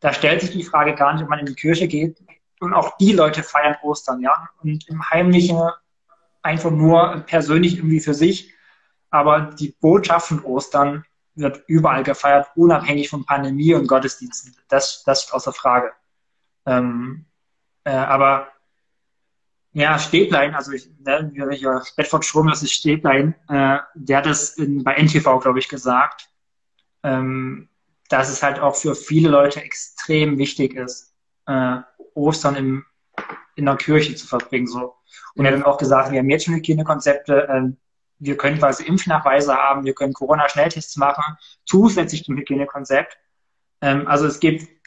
da 0.00 0.12
stellt 0.12 0.40
sich 0.40 0.50
die 0.50 0.64
Frage 0.64 0.94
gar 0.94 1.12
nicht, 1.12 1.22
ob 1.22 1.28
man 1.28 1.40
in 1.40 1.46
die 1.46 1.54
Kirche 1.54 1.88
geht. 1.88 2.22
Und 2.60 2.74
auch 2.74 2.96
die 2.96 3.12
Leute 3.12 3.42
feiern 3.42 3.76
Ostern, 3.82 4.20
ja. 4.20 4.48
Und 4.62 4.88
im 4.88 5.08
Heimlichen 5.10 5.60
einfach 6.42 6.70
nur 6.70 7.24
persönlich 7.26 7.76
irgendwie 7.76 8.00
für 8.00 8.14
sich. 8.14 8.54
Aber 9.10 9.52
die 9.58 9.74
Botschaft 9.80 10.28
von 10.28 10.44
Ostern 10.44 11.04
wird 11.34 11.62
überall 11.68 12.02
gefeiert, 12.02 12.48
unabhängig 12.56 13.08
von 13.08 13.24
Pandemie 13.24 13.74
und 13.74 13.86
Gottesdiensten. 13.86 14.56
Das, 14.68 15.02
das 15.04 15.24
ist 15.24 15.32
außer 15.32 15.52
Frage. 15.52 15.92
Ähm, 16.68 17.24
äh, 17.84 17.90
aber 17.90 18.48
ja, 19.72 19.98
Stäblein, 19.98 20.54
also 20.54 20.72
ich, 20.72 20.88
ne, 20.98 21.30
hier, 21.32 21.82
Bedford 21.96 22.24
Strom, 22.24 22.48
das 22.48 22.62
ist 22.62 22.72
Stäblein, 22.72 23.34
äh, 23.48 23.78
der 23.94 24.18
hat 24.18 24.26
das 24.26 24.56
in, 24.56 24.82
bei 24.82 24.94
NTV, 24.94 25.40
glaube 25.40 25.58
ich, 25.58 25.68
gesagt, 25.68 26.28
ähm, 27.02 27.68
dass 28.08 28.28
es 28.28 28.42
halt 28.42 28.58
auch 28.58 28.76
für 28.76 28.94
viele 28.94 29.28
Leute 29.28 29.62
extrem 29.62 30.38
wichtig 30.38 30.74
ist, 30.74 31.14
äh, 31.46 31.76
Ostern 32.14 32.56
im, 32.56 32.84
in 33.56 33.66
der 33.66 33.76
Kirche 33.76 34.14
zu 34.14 34.26
verbringen. 34.26 34.66
So. 34.66 34.94
Und 35.34 35.44
er 35.44 35.52
hat 35.52 35.60
dann 35.60 35.66
auch 35.66 35.78
gesagt, 35.78 36.10
wir 36.10 36.18
haben 36.18 36.30
jetzt 36.30 36.46
schon 36.46 36.54
Hygienekonzepte, 36.54 37.48
äh, 37.48 37.62
wir 38.18 38.36
können 38.36 38.58
quasi 38.58 38.84
Impfnachweise 38.84 39.54
haben, 39.54 39.84
wir 39.84 39.94
können 39.94 40.12
Corona-Schnelltests 40.12 40.96
machen, 40.96 41.36
zusätzlich 41.64 42.24
zum 42.24 42.36
Hygienekonzept. 42.36 43.16
Ähm, 43.80 44.08
also 44.08 44.26
es 44.26 44.40
gibt 44.40 44.77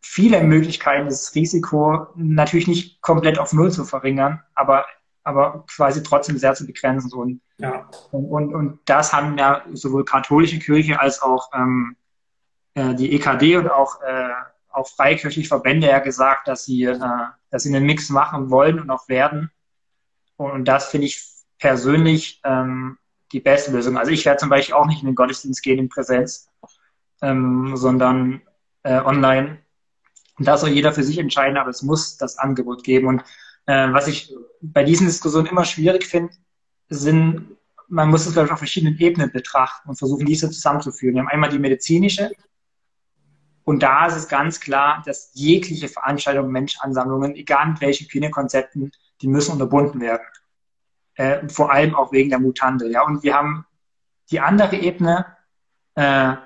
viele 0.00 0.42
Möglichkeiten, 0.42 1.06
das 1.06 1.34
Risiko 1.34 2.06
natürlich 2.16 2.68
nicht 2.68 3.00
komplett 3.02 3.38
auf 3.38 3.52
Null 3.52 3.70
zu 3.70 3.84
verringern, 3.84 4.42
aber, 4.54 4.86
aber 5.24 5.64
quasi 5.74 6.02
trotzdem 6.02 6.38
sehr 6.38 6.54
zu 6.54 6.66
begrenzen. 6.66 7.12
Und, 7.12 7.40
ja. 7.58 7.88
und, 8.10 8.24
und, 8.26 8.54
und 8.54 8.78
das 8.86 9.12
haben 9.12 9.36
ja 9.38 9.62
sowohl 9.72 10.04
katholische 10.04 10.58
Kirche 10.58 11.00
als 11.00 11.22
auch 11.22 11.50
ähm, 11.54 11.96
äh, 12.74 12.94
die 12.94 13.12
EKD 13.12 13.56
und 13.56 13.70
auch, 13.70 14.00
äh, 14.02 14.30
auch 14.70 14.88
freikirchliche 14.88 15.48
Verbände 15.48 15.88
ja 15.88 15.98
gesagt, 15.98 16.48
dass 16.48 16.64
sie, 16.64 16.84
äh, 16.84 16.98
dass 17.50 17.62
sie 17.62 17.74
einen 17.74 17.86
Mix 17.86 18.08
machen 18.08 18.50
wollen 18.50 18.80
und 18.80 18.90
auch 18.90 19.08
werden. 19.08 19.50
Und 20.36 20.64
das 20.66 20.88
finde 20.88 21.06
ich 21.06 21.22
persönlich 21.58 22.40
ähm, 22.44 22.96
die 23.32 23.40
beste 23.40 23.70
Lösung. 23.70 23.98
Also 23.98 24.10
ich 24.10 24.24
werde 24.24 24.38
zum 24.38 24.48
Beispiel 24.48 24.74
auch 24.74 24.86
nicht 24.86 25.02
in 25.02 25.06
den 25.06 25.14
Gottesdienst 25.14 25.62
gehen 25.62 25.78
in 25.78 25.88
Präsenz, 25.88 26.48
ähm, 27.22 27.76
sondern 27.76 28.40
äh, 28.82 29.00
online. 29.00 29.58
Und 30.40 30.48
da 30.48 30.56
soll 30.56 30.70
jeder 30.70 30.92
für 30.92 31.02
sich 31.02 31.18
entscheiden, 31.18 31.58
aber 31.58 31.68
es 31.68 31.82
muss 31.82 32.16
das 32.16 32.38
Angebot 32.38 32.82
geben. 32.82 33.08
Und 33.08 33.20
äh, 33.66 33.92
was 33.92 34.08
ich 34.08 34.34
bei 34.62 34.84
diesen 34.84 35.06
Diskussionen 35.06 35.46
immer 35.46 35.66
schwierig 35.66 36.06
finde, 36.06 36.32
sind, 36.88 37.58
man 37.88 38.08
muss 38.08 38.24
es, 38.24 38.32
glaube 38.32 38.46
ich, 38.46 38.52
auf 38.52 38.58
verschiedenen 38.58 38.96
Ebenen 38.96 39.30
betrachten 39.30 39.90
und 39.90 39.96
versuchen, 39.96 40.24
diese 40.24 40.50
zusammenzuführen. 40.50 41.14
Wir 41.14 41.20
haben 41.20 41.28
einmal 41.28 41.50
die 41.50 41.58
medizinische, 41.58 42.30
und 43.64 43.82
da 43.82 44.06
ist 44.06 44.16
es 44.16 44.28
ganz 44.28 44.60
klar, 44.60 45.02
dass 45.04 45.30
jegliche 45.34 45.88
Veranstaltungen, 45.88 46.50
Menschansammlungen, 46.50 47.36
egal 47.36 47.68
mit 47.68 47.82
welchen 47.82 48.06
Hygienekonzepten, 48.06 48.92
die 49.20 49.28
müssen 49.28 49.52
unterbunden 49.52 50.00
werden. 50.00 50.22
Äh, 51.16 51.46
vor 51.50 51.70
allem 51.70 51.94
auch 51.94 52.12
wegen 52.12 52.30
der 52.30 52.38
Mutante. 52.38 52.88
Ja? 52.88 53.02
Und 53.02 53.22
wir 53.22 53.34
haben 53.34 53.66
die 54.30 54.40
andere 54.40 54.76
Ebene, 54.76 55.36
äh, 55.96 56.36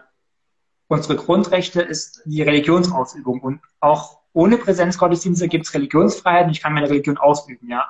unsere 0.89 1.17
Grundrechte 1.17 1.83
ist 1.83 2.23
die 2.25 2.43
Religionsausübung. 2.43 3.41
Und 3.41 3.61
auch 3.81 4.19
ohne 4.33 4.59
Präsenzgottesdienste 4.59 5.49
gibt 5.49 5.67
es 5.67 5.75
Religionsfreiheit 5.75 6.47
und 6.47 6.53
ich 6.53 6.63
kann 6.63 6.75
meine 6.75 6.91
Religion 6.91 7.19
ausüben, 7.19 7.69
ja. 7.69 7.89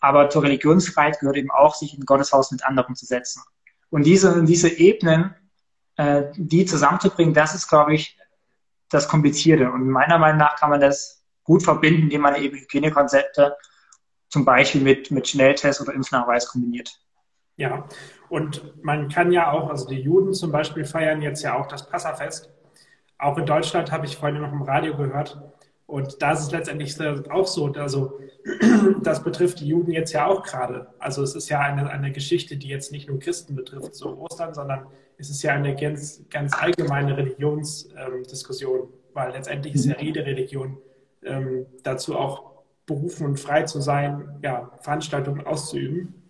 Aber 0.00 0.28
zur 0.28 0.42
Religionsfreiheit 0.42 1.20
gehört 1.20 1.36
eben 1.36 1.50
auch, 1.50 1.74
sich 1.74 1.96
in 1.96 2.04
Gotteshaus 2.04 2.50
mit 2.50 2.64
anderen 2.64 2.96
zu 2.96 3.06
setzen. 3.06 3.42
Und 3.88 4.04
diese, 4.04 4.42
diese 4.44 4.68
Ebenen, 4.68 5.34
äh, 5.96 6.24
die 6.34 6.66
zusammenzubringen, 6.66 7.34
das 7.34 7.54
ist, 7.54 7.68
glaube 7.68 7.94
ich, 7.94 8.18
das 8.88 9.06
Komplizierte. 9.06 9.70
Und 9.70 9.88
meiner 9.88 10.18
Meinung 10.18 10.38
nach 10.38 10.56
kann 10.56 10.70
man 10.70 10.80
das 10.80 11.24
gut 11.44 11.62
verbinden, 11.62 12.02
indem 12.02 12.22
man 12.22 12.34
eben 12.36 12.56
Hygienekonzepte 12.58 13.56
zum 14.28 14.44
Beispiel 14.44 14.80
mit, 14.80 15.10
mit 15.10 15.28
Schnelltest 15.28 15.80
oder 15.80 15.92
Impfnachweis 15.92 16.48
kombiniert. 16.48 17.01
Ja, 17.62 17.86
und 18.28 18.82
man 18.82 19.08
kann 19.08 19.30
ja 19.30 19.52
auch, 19.52 19.70
also 19.70 19.86
die 19.86 20.00
Juden 20.00 20.32
zum 20.34 20.50
Beispiel 20.50 20.84
feiern 20.84 21.22
jetzt 21.22 21.44
ja 21.44 21.56
auch 21.56 21.68
das 21.68 21.88
Passafest. 21.88 22.50
Auch 23.18 23.38
in 23.38 23.46
Deutschland 23.46 23.92
habe 23.92 24.04
ich 24.04 24.16
vorhin 24.16 24.42
noch 24.42 24.50
im 24.50 24.62
Radio 24.62 24.96
gehört. 24.96 25.40
Und 25.86 26.20
da 26.20 26.32
ist 26.32 26.40
es 26.40 26.50
letztendlich 26.50 27.00
auch 27.30 27.46
so, 27.46 27.66
also 27.74 28.18
das 29.04 29.22
betrifft 29.22 29.60
die 29.60 29.68
Juden 29.68 29.92
jetzt 29.92 30.12
ja 30.12 30.26
auch 30.26 30.42
gerade. 30.42 30.88
Also 30.98 31.22
es 31.22 31.36
ist 31.36 31.50
ja 31.50 31.60
eine, 31.60 31.88
eine 31.88 32.10
Geschichte, 32.10 32.56
die 32.56 32.66
jetzt 32.66 32.90
nicht 32.90 33.08
nur 33.08 33.20
Christen 33.20 33.54
betrifft, 33.54 33.94
so 33.94 34.18
Ostern, 34.18 34.54
sondern 34.54 34.88
es 35.18 35.30
ist 35.30 35.44
ja 35.44 35.52
eine 35.52 35.76
ganz, 35.76 36.24
ganz 36.30 36.52
allgemeine 36.60 37.16
Religionsdiskussion, 37.16 38.80
ähm, 38.80 38.88
weil 39.12 39.30
letztendlich 39.30 39.76
ist 39.76 39.84
ja 39.84 39.94
jede 40.00 40.26
Religion 40.26 40.78
ähm, 41.24 41.66
dazu 41.84 42.18
auch 42.18 42.64
berufen 42.86 43.24
und 43.24 43.38
frei 43.38 43.62
zu 43.62 43.80
sein, 43.80 44.40
ja, 44.42 44.72
Veranstaltungen 44.80 45.46
auszuüben. 45.46 46.21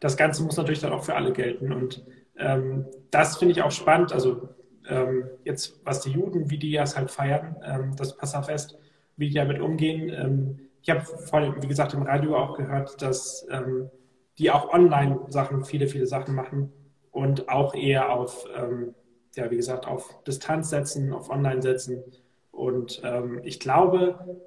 Das 0.00 0.16
Ganze 0.16 0.42
muss 0.42 0.56
natürlich 0.56 0.80
dann 0.80 0.92
auch 0.92 1.04
für 1.04 1.14
alle 1.14 1.32
gelten. 1.32 1.72
Und 1.72 2.04
ähm, 2.36 2.86
das 3.10 3.36
finde 3.36 3.52
ich 3.52 3.62
auch 3.62 3.70
spannend. 3.70 4.12
Also 4.12 4.48
ähm, 4.88 5.28
jetzt, 5.44 5.80
was 5.84 6.00
die 6.00 6.10
Juden, 6.10 6.50
wie 6.50 6.58
die 6.58 6.72
das 6.72 6.96
halt 6.96 7.10
feiern, 7.10 7.56
ähm, 7.64 7.96
das 7.96 8.16
Passafest, 8.16 8.78
wie 9.16 9.28
die 9.28 9.34
damit 9.34 9.60
umgehen. 9.60 10.08
Ähm, 10.08 10.58
ich 10.82 10.90
habe 10.90 11.00
vorhin, 11.02 11.54
wie 11.60 11.68
gesagt, 11.68 11.94
im 11.94 12.02
Radio 12.02 12.36
auch 12.36 12.56
gehört, 12.56 13.00
dass 13.02 13.46
ähm, 13.50 13.90
die 14.38 14.50
auch 14.50 14.72
online 14.72 15.20
Sachen, 15.28 15.64
viele, 15.64 15.86
viele 15.86 16.06
Sachen 16.06 16.34
machen 16.34 16.72
und 17.10 17.48
auch 17.48 17.74
eher 17.74 18.10
auf, 18.10 18.46
ähm, 18.56 18.94
ja, 19.36 19.50
wie 19.50 19.56
gesagt, 19.56 19.86
auf 19.86 20.22
Distanz 20.24 20.70
setzen, 20.70 21.12
auf 21.12 21.28
Online 21.28 21.60
setzen. 21.60 22.02
Und 22.50 23.02
ähm, 23.04 23.40
ich 23.44 23.60
glaube 23.60 24.40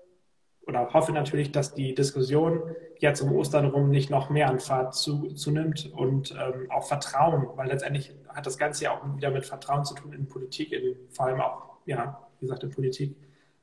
oder 0.66 0.94
hoffe 0.94 1.12
natürlich, 1.12 1.52
dass 1.52 1.74
die 1.74 1.94
Diskussion 1.94 2.62
jetzt 3.00 3.22
um 3.22 3.34
Ostern 3.34 3.66
rum 3.66 3.90
nicht 3.90 4.10
noch 4.10 4.30
mehr 4.30 4.50
an 4.50 4.60
Fahrt 4.60 4.96
zu, 4.96 5.34
zunimmt 5.34 5.92
und 5.94 6.32
ähm, 6.32 6.72
auch 6.72 6.88
Vertrauen, 6.88 7.48
weil 7.56 7.68
letztendlich 7.68 8.14
hat 8.30 8.46
das 8.46 8.58
Ganze 8.58 8.86
ja 8.86 8.92
auch 8.92 9.16
wieder 9.16 9.32
mit 9.32 9.46
Vertrauen 9.46 9.84
zu 9.84 9.94
tun 9.94 10.14
in 10.14 10.28
Politik, 10.28 10.72
in, 10.72 10.96
vor 11.12 11.26
allem 11.26 11.42
auch, 11.42 11.78
ja, 11.86 12.20
wie 12.40 12.46
gesagt, 12.46 12.64
in 12.64 12.72
Politik, 12.72 13.16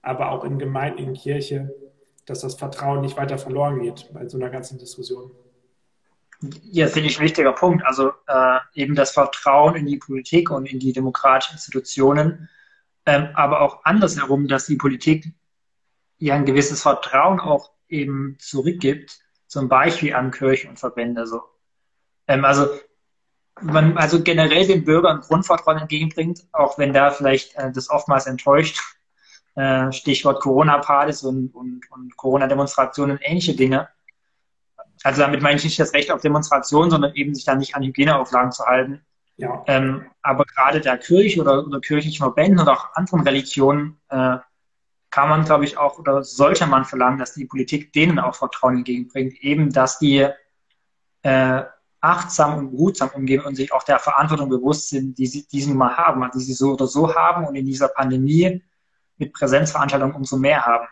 aber 0.03 0.31
auch 0.31 0.45
in 0.45 0.59
Gemeinden, 0.59 0.99
in 0.99 1.15
Kirche, 1.15 1.75
dass 2.27 2.41
das 2.41 2.55
Vertrauen 2.55 3.01
nicht 3.01 3.17
weiter 3.17 3.39
verloren 3.39 3.81
geht 3.81 4.11
bei 4.13 4.29
so 4.29 4.37
einer 4.37 4.51
ganzen 4.51 4.79
Diskussion. 4.79 5.31
Ja, 6.63 6.87
finde 6.87 7.09
ich 7.09 7.19
ein 7.19 7.25
wichtiger 7.25 7.53
Punkt. 7.53 7.85
Also 7.85 8.13
äh, 8.27 8.59
eben 8.75 8.95
das 8.95 9.11
Vertrauen 9.11 9.75
in 9.75 9.87
die 9.87 9.99
Politik 9.99 10.51
und 10.51 10.67
in 10.67 10.79
die 10.79 10.93
demokratischen 10.93 11.55
Institutionen, 11.55 12.49
ähm, 13.07 13.29
aber 13.35 13.61
auch 13.61 13.85
andersherum, 13.85 14.49
dass 14.49 14.67
die 14.67 14.77
Politik 14.77 15.33
ja 16.21 16.35
ein 16.35 16.45
gewisses 16.45 16.83
Vertrauen 16.83 17.41
auch 17.41 17.71
eben 17.89 18.37
zurückgibt, 18.39 19.19
zum 19.49 19.69
Beispiel 19.69 20.15
an 20.15 20.31
Kirchen 20.31 20.71
und 20.71 20.79
Verbände. 20.79 21.27
So. 21.27 21.43
Ähm, 22.29 22.45
also 22.45 22.69
man 23.61 23.97
also 23.99 24.23
generell 24.23 24.67
den 24.67 24.85
Bürgern 24.85 25.21
Grundvertrauen 25.21 25.79
entgegenbringt, 25.79 26.47
auch 26.53 26.79
wenn 26.79 26.93
da 26.93 27.11
vielleicht 27.11 27.57
äh, 27.57 27.73
das 27.73 27.91
oftmals 27.91 28.27
enttäuscht. 28.27 28.81
Äh, 29.57 29.91
Stichwort 29.91 30.41
Corona-Partys 30.41 31.25
und, 31.25 31.53
und, 31.57 31.83
und 31.91 32.17
Corona-Demonstrationen 32.17 33.17
und 33.17 33.23
ähnliche 33.23 33.57
Dinge. 33.57 33.89
Also 35.03 35.23
damit 35.23 35.43
meine 35.43 35.57
ich 35.57 35.65
nicht 35.65 35.81
das 35.81 35.93
Recht 35.93 36.13
auf 36.13 36.21
Demonstration, 36.21 36.89
sondern 36.89 37.13
eben 37.17 37.35
sich 37.35 37.45
dann 37.45 37.59
nicht 37.59 37.75
an 37.75 37.83
Hygieneauflagen 37.83 38.53
zu 38.53 38.65
halten. 38.65 39.05
Ja. 39.39 39.65
Ähm, 39.67 40.07
aber 40.23 40.45
gerade 40.45 40.81
der 40.81 40.99
Kirche 40.99 41.41
oder, 41.41 41.67
oder 41.67 41.81
kirchlichen 41.81 42.23
Verbänden 42.23 42.61
oder 42.61 42.73
auch 42.75 42.95
anderen 42.95 43.23
Religionen 43.23 44.01
äh, 44.09 44.37
kann 45.11 45.29
man, 45.29 45.45
glaube 45.45 45.65
ich, 45.65 45.77
auch 45.77 45.99
oder 45.99 46.23
sollte 46.23 46.67
man 46.67 46.85
verlangen, 46.85 47.19
dass 47.19 47.35
die 47.35 47.45
Politik 47.45 47.93
denen 47.93 48.19
auch 48.19 48.35
Vertrauen 48.35 48.79
entgegenbringt, 48.79 49.35
eben, 49.43 49.73
dass 49.73 49.99
die 49.99 50.29
äh, 51.23 51.63
achtsam 52.01 52.59
und 52.59 52.71
behutsam 52.71 53.11
umgehen 53.11 53.45
und 53.45 53.57
sich 53.57 53.73
auch 53.73 53.83
der 53.83 53.99
Verantwortung 53.99 54.49
bewusst 54.49 54.89
sind, 54.89 55.19
die 55.19 55.27
sie, 55.27 55.47
die 55.47 55.61
sie 55.61 55.69
nun 55.69 55.79
mal 55.79 55.97
haben, 55.97 56.29
die 56.35 56.41
sie 56.41 56.55
so 56.55 56.73
oder 56.73 56.87
so 56.87 57.15
haben 57.15 57.47
und 57.47 57.55
in 57.57 57.67
dieser 57.67 57.89
Pandemie 57.89 58.63
mit 59.19 59.33
Präsenzveranstaltungen 59.33 60.15
umso 60.15 60.37
mehr 60.37 60.65
haben. 60.65 60.87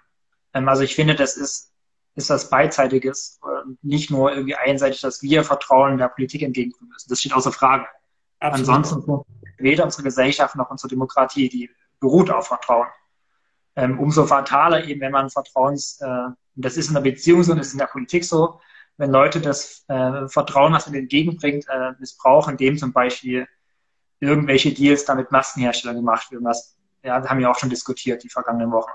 Ähm, 0.53 0.69
also 0.69 0.83
ich 0.83 0.95
finde, 0.95 1.15
das 1.15 1.37
ist, 1.37 1.73
ist 2.15 2.31
das 2.31 2.51
Beidseitiges, 2.51 3.41
nicht 3.83 4.11
nur 4.11 4.33
irgendwie 4.33 4.57
einseitig, 4.57 5.01
dass 5.01 5.23
wir 5.23 5.45
Vertrauen 5.45 5.99
der 5.99 6.09
Politik 6.09 6.43
entgegenbringen 6.43 6.91
müssen. 6.91 7.09
Das 7.09 7.21
steht 7.21 7.33
außer 7.33 7.53
Frage. 7.53 7.87
Absolut. 8.41 8.69
Ansonsten 8.69 9.25
weder 9.59 9.85
unsere 9.85 10.03
Gesellschaft 10.03 10.57
noch 10.57 10.71
unsere 10.71 10.89
Demokratie, 10.89 11.49
die 11.49 11.71
beruht 12.01 12.31
auf 12.31 12.49
Vertrauen. 12.49 12.89
Ähm, 13.79 14.01
umso 14.01 14.26
fataler 14.26 14.85
eben, 14.87 15.01
wenn 15.01 15.12
man 15.12 15.31
Vertrauens, 15.31 16.01
äh, 16.01 16.31
das 16.57 16.76
ist 16.76 16.89
in 16.89 16.95
der 16.95 17.01
Beziehung 17.01 17.45
so, 17.45 17.55
das 17.55 17.68
ist 17.68 17.74
in 17.74 17.79
der 17.79 17.87
Politik 17.87 18.24
so, 18.24 18.59
wenn 18.97 19.12
Leute 19.12 19.41
das 19.41 19.85
äh, 19.87 20.26
Vertrauen, 20.26 20.72
was 20.72 20.87
man 20.89 20.97
entgegenbringt, 20.97 21.64
äh, 21.68 21.93
missbrauchen, 22.01 22.53
indem 22.53 22.76
zum 22.76 22.93
Beispiel 22.93 23.47
irgendwelche 24.18 24.74
Deals 24.74 25.05
damit 25.05 25.31
Maskenhersteller 25.31 25.95
gemacht 25.95 26.29
werden, 26.33 26.45
was 26.45 26.76
ja, 27.05 27.24
haben 27.24 27.39
wir 27.39 27.49
auch 27.49 27.57
schon 27.57 27.70
diskutiert 27.70 28.24
die 28.24 28.29
vergangenen 28.29 28.72
Wochen. 28.72 28.91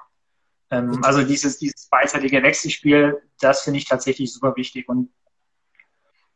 Ähm, 0.69 1.01
also 1.01 1.23
dieses, 1.23 1.59
dieses 1.59 1.87
beidseitige 1.87 2.43
Wechselspiel, 2.43 3.21
das 3.39 3.61
finde 3.61 3.77
ich 3.77 3.85
tatsächlich 3.85 4.33
super 4.33 4.53
wichtig. 4.57 4.89
Und 4.89 5.13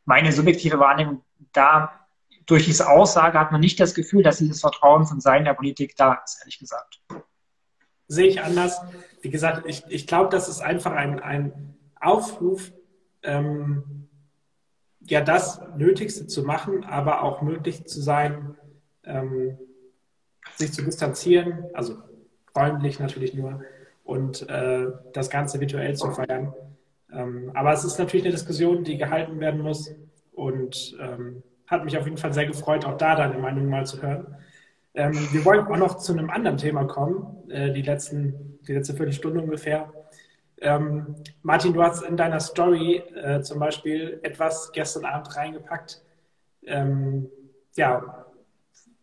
meine 0.05 0.31
subjektive 0.31 0.79
Wahrnehmung, 0.79 1.25
da 1.51 2.07
durch 2.45 2.63
diese 2.63 2.87
Aussage 2.87 3.37
hat 3.37 3.51
man 3.51 3.59
nicht 3.59 3.77
das 3.81 3.93
Gefühl, 3.93 4.23
dass 4.23 4.37
dieses 4.37 4.61
Vertrauen 4.61 5.05
von 5.05 5.19
Seiten 5.19 5.43
der 5.43 5.53
Politik 5.53 5.97
da 5.97 6.13
ist, 6.23 6.39
ehrlich 6.39 6.59
gesagt. 6.59 7.01
Sehe 8.07 8.27
ich 8.27 8.41
anders. 8.41 8.81
Wie 9.21 9.29
gesagt, 9.29 9.63
ich, 9.67 9.83
ich 9.89 10.07
glaube, 10.07 10.29
das 10.29 10.47
ist 10.47 10.61
einfach 10.61 10.91
ein, 10.91 11.19
ein 11.19 11.75
Aufruf, 11.99 12.71
ähm, 13.23 14.07
ja, 15.01 15.21
das 15.21 15.61
Nötigste 15.77 16.27
zu 16.27 16.43
machen, 16.43 16.83
aber 16.83 17.23
auch 17.23 17.41
möglich 17.41 17.85
zu 17.85 18.01
sein, 18.01 18.55
ähm, 19.03 19.57
sich 20.55 20.73
zu 20.73 20.83
distanzieren, 20.83 21.65
also 21.73 21.97
räumlich 22.55 22.99
natürlich 22.99 23.33
nur, 23.33 23.61
und 24.03 24.47
äh, 24.49 24.87
das 25.13 25.29
Ganze 25.29 25.59
virtuell 25.59 25.95
zu 25.95 26.11
feiern. 26.11 26.53
Ähm, 27.11 27.51
aber 27.53 27.73
es 27.73 27.83
ist 27.83 27.99
natürlich 27.99 28.25
eine 28.25 28.33
Diskussion, 28.33 28.83
die 28.83 28.97
gehalten 28.97 29.39
werden 29.39 29.61
muss 29.61 29.93
und 30.33 30.97
ähm, 30.99 31.43
hat 31.67 31.83
mich 31.83 31.97
auf 31.97 32.05
jeden 32.05 32.17
Fall 32.17 32.33
sehr 32.33 32.45
gefreut, 32.45 32.85
auch 32.85 32.97
da 32.97 33.15
deine 33.15 33.37
Meinung 33.37 33.69
mal 33.69 33.85
zu 33.85 34.01
hören. 34.01 34.35
Ähm, 34.97 35.13
wir 35.31 35.45
wollen 35.45 35.67
auch 35.67 35.77
noch 35.77 35.97
zu 35.99 36.11
einem 36.11 36.31
anderen 36.31 36.57
Thema 36.57 36.83
kommen, 36.85 37.47
äh, 37.51 37.71
die, 37.71 37.83
letzten, 37.83 38.57
die 38.67 38.73
letzte 38.73 38.95
Viertelstunde 38.95 39.39
ungefähr. 39.39 39.93
Ähm, 40.59 41.15
Martin, 41.43 41.71
du 41.71 41.83
hast 41.83 42.01
in 42.01 42.17
deiner 42.17 42.39
Story 42.39 43.03
äh, 43.15 43.41
zum 43.41 43.59
Beispiel 43.59 44.19
etwas 44.23 44.71
gestern 44.71 45.05
Abend 45.05 45.35
reingepackt. 45.35 46.01
Ähm, 46.63 47.29
ja, 47.75 48.25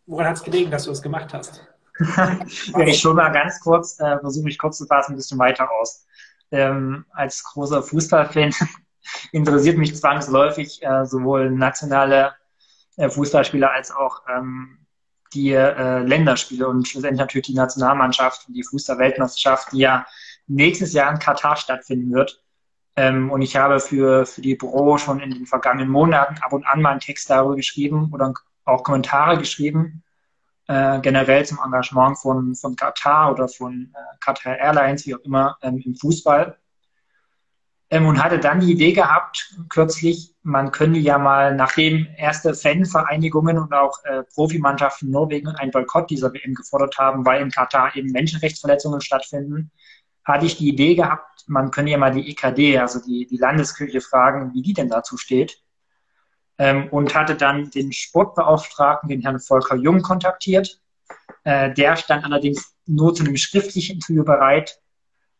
woran 0.06 0.26
hat 0.26 0.36
es 0.36 0.42
gelegen, 0.42 0.72
dass 0.72 0.82
du 0.82 0.90
das 0.90 1.00
gemacht 1.00 1.32
hast? 1.32 1.64
ja, 2.16 2.80
ich 2.80 2.98
schon 2.98 3.14
mal 3.14 3.30
ganz 3.30 3.60
kurz, 3.60 4.00
äh, 4.00 4.18
versuche 4.18 4.46
mich 4.46 4.58
kurz 4.58 4.78
zu 4.78 4.86
fassen, 4.86 5.12
ein 5.12 5.16
bisschen 5.16 5.38
weiter 5.38 5.70
aus. 5.70 6.06
Ähm, 6.50 7.04
als 7.10 7.44
großer 7.44 7.84
Fußballfan 7.84 8.52
interessiert 9.30 9.78
mich 9.78 9.94
zwangsläufig 9.94 10.82
äh, 10.82 11.06
sowohl 11.06 11.52
nationale 11.52 12.32
äh, 12.96 13.08
Fußballspieler 13.08 13.70
als 13.70 13.92
auch 13.92 14.22
ähm, 14.28 14.83
die 15.34 15.52
äh, 15.52 15.98
Länderspiele 16.00 16.66
und 16.68 16.86
schlussendlich 16.86 17.20
natürlich 17.20 17.46
die 17.48 17.54
Nationalmannschaft 17.54 18.48
und 18.48 18.54
die 18.54 18.62
Fußball-Weltmeisterschaft, 18.62 19.72
die 19.72 19.78
ja 19.78 20.06
nächstes 20.46 20.92
Jahr 20.92 21.10
in 21.12 21.18
Katar 21.18 21.56
stattfinden 21.56 22.12
wird. 22.12 22.42
Ähm, 22.96 23.30
und 23.30 23.42
ich 23.42 23.56
habe 23.56 23.80
für, 23.80 24.24
für 24.24 24.40
die 24.40 24.54
Büro 24.54 24.98
schon 24.98 25.20
in 25.20 25.30
den 25.30 25.46
vergangenen 25.46 25.88
Monaten 25.88 26.36
ab 26.40 26.52
und 26.52 26.66
an 26.66 26.80
mal 26.80 26.90
einen 26.90 27.00
Text 27.00 27.28
darüber 27.28 27.56
geschrieben 27.56 28.10
oder 28.12 28.32
auch 28.64 28.84
Kommentare 28.84 29.36
geschrieben, 29.36 30.04
äh, 30.68 31.00
generell 31.00 31.44
zum 31.44 31.58
Engagement 31.62 32.18
von, 32.18 32.54
von 32.54 32.76
Katar 32.76 33.32
oder 33.32 33.48
von 33.48 33.92
äh, 33.94 34.16
Qatar 34.20 34.58
Airlines, 34.58 35.06
wie 35.06 35.14
auch 35.14 35.20
immer, 35.20 35.58
ähm, 35.62 35.82
im 35.84 35.94
Fußball. 35.96 36.56
Ähm, 37.94 38.06
und 38.06 38.20
hatte 38.22 38.40
dann 38.40 38.58
die 38.58 38.72
Idee 38.72 38.92
gehabt, 38.92 39.54
kürzlich, 39.68 40.34
man 40.42 40.72
könnte 40.72 40.98
ja 40.98 41.16
mal, 41.16 41.54
nachdem 41.54 42.08
erste 42.16 42.52
Fanvereinigungen 42.52 43.56
und 43.56 43.72
auch 43.72 44.02
äh, 44.02 44.24
Profimannschaften 44.34 45.12
Norwegen 45.12 45.46
einen 45.46 45.70
Boykott 45.70 46.10
dieser 46.10 46.32
WM 46.32 46.54
gefordert 46.54 46.98
haben, 46.98 47.24
weil 47.24 47.40
in 47.40 47.52
Katar 47.52 47.94
eben 47.94 48.10
Menschenrechtsverletzungen 48.10 49.00
stattfinden, 49.00 49.70
hatte 50.24 50.44
ich 50.44 50.56
die 50.56 50.70
Idee 50.70 50.96
gehabt, 50.96 51.44
man 51.46 51.70
könnte 51.70 51.92
ja 51.92 51.98
mal 51.98 52.10
die 52.10 52.28
EKD, 52.30 52.78
also 52.78 52.98
die, 53.00 53.28
die 53.30 53.36
Landeskirche, 53.36 54.00
fragen, 54.00 54.52
wie 54.54 54.62
die 54.62 54.72
denn 54.72 54.88
dazu 54.88 55.16
steht. 55.16 55.62
Ähm, 56.58 56.88
und 56.90 57.14
hatte 57.14 57.36
dann 57.36 57.70
den 57.70 57.92
Sportbeauftragten, 57.92 59.08
den 59.08 59.20
Herrn 59.20 59.38
Volker 59.38 59.76
Jung, 59.76 60.02
kontaktiert. 60.02 60.80
Äh, 61.44 61.72
der 61.72 61.94
stand 61.94 62.24
allerdings 62.24 62.74
nur 62.86 63.14
zu 63.14 63.22
einem 63.22 63.36
schriftlichen 63.36 63.96
Interview 63.96 64.24
bereit, 64.24 64.80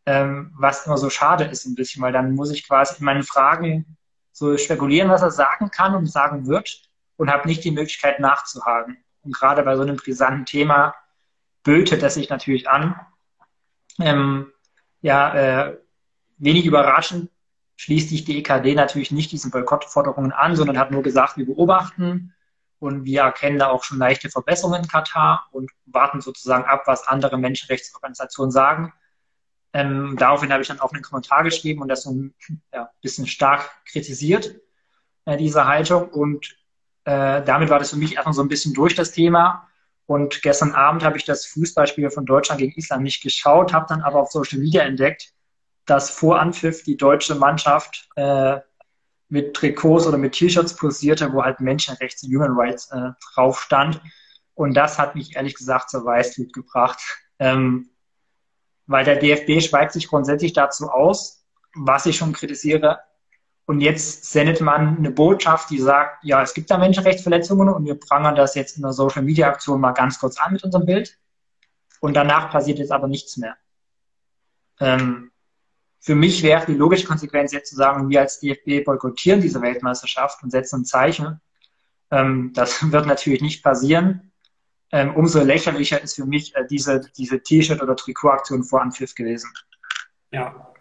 ähm, 0.05 0.53
was 0.57 0.85
immer 0.85 0.97
so 0.97 1.09
schade 1.09 1.45
ist 1.45 1.65
ein 1.65 1.75
bisschen, 1.75 2.01
weil 2.01 2.13
dann 2.13 2.33
muss 2.33 2.51
ich 2.51 2.67
quasi 2.67 2.99
in 2.99 3.05
meinen 3.05 3.23
Fragen 3.23 3.97
so 4.31 4.57
spekulieren, 4.57 5.09
was 5.09 5.21
er 5.21 5.31
sagen 5.31 5.71
kann 5.71 5.95
und 5.95 6.05
sagen 6.05 6.47
wird 6.47 6.83
und 7.17 7.31
habe 7.31 7.47
nicht 7.47 7.63
die 7.63 7.71
Möglichkeit 7.71 8.19
nachzuhaken. 8.19 8.97
Und 9.23 9.33
gerade 9.33 9.63
bei 9.63 9.75
so 9.75 9.81
einem 9.81 9.95
brisanten 9.95 10.45
Thema 10.45 10.93
bötet 11.63 12.03
das 12.03 12.15
sich 12.15 12.29
natürlich 12.29 12.69
an. 12.69 12.99
Ähm, 13.99 14.51
ja, 15.01 15.33
äh, 15.33 15.77
wenig 16.37 16.65
überraschend 16.65 17.31
schließt 17.77 18.09
sich 18.09 18.25
die 18.25 18.37
EKD 18.39 18.75
natürlich 18.75 19.11
nicht 19.11 19.31
diesen 19.31 19.51
Boykottforderungen 19.51 20.31
an, 20.31 20.55
sondern 20.55 20.77
hat 20.77 20.91
nur 20.91 21.03
gesagt, 21.03 21.37
wir 21.37 21.45
beobachten 21.45 22.33
und 22.79 23.05
wir 23.05 23.21
erkennen 23.21 23.59
da 23.59 23.67
auch 23.67 23.83
schon 23.83 23.97
leichte 23.97 24.29
Verbesserungen 24.29 24.83
in 24.83 24.87
Katar 24.87 25.47
und 25.51 25.71
warten 25.85 26.21
sozusagen 26.21 26.65
ab, 26.65 26.83
was 26.85 27.07
andere 27.07 27.37
Menschenrechtsorganisationen 27.37 28.51
sagen. 28.51 28.93
Ähm, 29.75 30.15
daraufhin 30.17 30.53
habe 30.53 30.61
ich 30.61 30.69
dann 30.69 30.79
auch 30.79 30.93
einen 30.93 31.03
Kommentar 31.03 31.43
geschrieben 31.43 31.81
und 31.81 31.89
das 31.89 32.03
so 32.03 32.11
ein 32.11 32.33
ja, 32.73 32.89
bisschen 33.01 33.27
stark 33.27 33.69
kritisiert, 33.91 34.55
äh, 35.25 35.35
diese 35.35 35.67
Haltung. 35.67 36.07
Und 36.07 36.57
äh, 37.03 37.43
damit 37.43 37.69
war 37.69 37.77
das 37.77 37.89
für 37.89 37.97
mich 37.97 38.15
erstmal 38.15 38.33
so 38.33 38.41
ein 38.41 38.47
bisschen 38.47 38.73
durch 38.73 38.95
das 38.95 39.11
Thema. 39.11 39.67
Und 40.05 40.41
gestern 40.41 40.71
Abend 40.71 41.03
habe 41.03 41.17
ich 41.17 41.25
das 41.25 41.45
Fußballspiel 41.47 42.09
von 42.09 42.25
Deutschland 42.25 42.61
gegen 42.61 42.71
Island 42.77 43.03
nicht 43.03 43.21
geschaut, 43.21 43.73
habe 43.73 43.85
dann 43.89 44.01
aber 44.01 44.21
auf 44.21 44.31
Social 44.31 44.59
Media 44.59 44.83
entdeckt, 44.83 45.33
dass 45.85 46.09
vor 46.09 46.39
Anpfiff 46.39 46.83
die 46.83 46.95
deutsche 46.95 47.35
Mannschaft 47.35 48.07
äh, 48.15 48.59
mit 49.27 49.55
Trikots 49.55 50.07
oder 50.07 50.17
mit 50.17 50.35
T-Shirts 50.35 50.77
posierte, 50.77 51.33
wo 51.33 51.43
halt 51.43 51.59
Menschenrechts 51.59 52.23
und 52.23 52.33
Human 52.33 52.53
Rights 52.55 52.89
äh, 52.91 53.09
drauf 53.33 53.59
stand. 53.59 53.99
Und 54.53 54.73
das 54.73 54.97
hat 54.97 55.15
mich 55.15 55.35
ehrlich 55.35 55.55
gesagt 55.55 55.89
zur 55.89 56.05
Weißglut 56.05 56.53
gebracht. 56.53 57.01
Ähm, 57.39 57.89
weil 58.87 59.05
der 59.05 59.17
DFB 59.17 59.61
schweigt 59.61 59.93
sich 59.93 60.07
grundsätzlich 60.07 60.53
dazu 60.53 60.89
aus, 60.89 61.43
was 61.75 62.05
ich 62.05 62.17
schon 62.17 62.33
kritisiere. 62.33 62.99
Und 63.65 63.81
jetzt 63.81 64.25
sendet 64.31 64.61
man 64.61 64.97
eine 64.97 65.09
Botschaft, 65.09 65.71
die 65.71 65.79
sagt, 65.79 66.23
ja, 66.23 66.41
es 66.41 66.53
gibt 66.53 66.69
da 66.69 66.77
Menschenrechtsverletzungen 66.77 67.69
und 67.69 67.85
wir 67.85 67.99
prangern 67.99 68.35
das 68.35 68.53
jetzt 68.53 68.77
in 68.77 68.83
der 68.83 68.93
Social 68.93 69.23
Media 69.23 69.47
Aktion 69.47 69.81
mal 69.81 69.93
ganz 69.93 70.19
kurz 70.19 70.39
an 70.39 70.53
mit 70.53 70.63
unserem 70.63 70.85
Bild. 70.85 71.17
Und 71.99 72.13
danach 72.13 72.51
passiert 72.51 72.77
jetzt 72.77 72.91
aber 72.91 73.07
nichts 73.07 73.37
mehr. 73.37 73.55
Ähm, 74.79 75.31
für 75.99 76.13
mich 76.13 76.43
wäre 76.43 76.65
die 76.67 76.75
logische 76.75 77.07
Konsequenz 77.07 77.51
jetzt 77.51 77.69
zu 77.69 77.75
sagen, 77.75 78.09
wir 78.09 78.21
als 78.21 78.39
DFB 78.39 78.85
boykottieren 78.85 79.41
diese 79.41 79.61
Weltmeisterschaft 79.61 80.43
und 80.43 80.51
setzen 80.51 80.81
ein 80.81 80.85
Zeichen. 80.85 81.41
Ähm, 82.11 82.51
das 82.53 82.91
wird 82.91 83.07
natürlich 83.07 83.41
nicht 83.41 83.63
passieren 83.63 84.31
ähm, 84.91 85.15
umso 85.15 85.43
lächerlicher 85.43 86.01
ist 86.01 86.15
für 86.15 86.25
mich 86.25 86.55
äh, 86.55 86.65
diese, 86.69 87.01
diese 87.17 87.41
T-Shirt- 87.41 87.81
oder 87.81 87.95
Trikotaktion 87.95 88.63
vor 88.63 88.81
Anpfiff 88.81 89.15
gewesen. 89.15 89.51
Ja. 90.31 90.73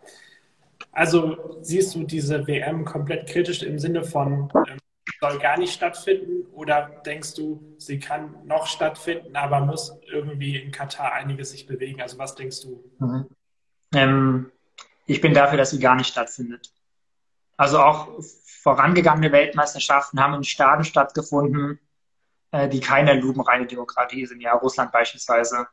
Also 0.93 1.59
siehst 1.63 1.95
du 1.95 2.05
diese 2.05 2.47
WM 2.47 2.85
komplett 2.85 3.29
kritisch 3.29 3.63
im 3.63 3.79
Sinne 3.79 4.05
von, 4.05 4.53
ähm, 4.69 4.79
soll 5.21 5.39
gar 5.39 5.59
nicht 5.59 5.73
stattfinden 5.73 6.47
oder 6.53 7.03
denkst 7.05 7.35
du, 7.35 7.75
sie 7.79 7.99
kann 7.99 8.35
noch 8.45 8.67
stattfinden, 8.67 9.35
aber 9.37 9.61
muss 9.61 9.93
irgendwie 10.11 10.57
in 10.57 10.71
Katar 10.71 11.13
einiges 11.13 11.51
sich 11.51 11.67
bewegen? 11.67 12.01
Also 12.01 12.19
was 12.19 12.35
denkst 12.35 12.63
du? 12.63 12.85
Mhm. 12.99 13.27
Ähm, 13.95 14.53
ich 15.07 15.21
bin 15.21 15.35
dafür, 15.35 15.59
dass 15.59 15.71
sie 15.71 15.79
gar 15.79 15.97
nicht 15.97 16.09
stattfindet. 16.09 16.73
Also 17.57 17.81
auch 17.81 18.09
vorangegangene 18.63 19.33
Weltmeisterschaften 19.33 20.21
haben 20.21 20.35
in 20.35 20.45
Staaten 20.45 20.85
stattgefunden, 20.85 21.79
äh, 22.55 22.69
die 22.69 22.79
keine 22.79 23.15
lupenreine 23.15 23.67
Demokratie 23.67 24.25
sind, 24.27 24.41
ja, 24.41 24.53
Russland 24.53 24.93
beispielsweise. 24.93 25.67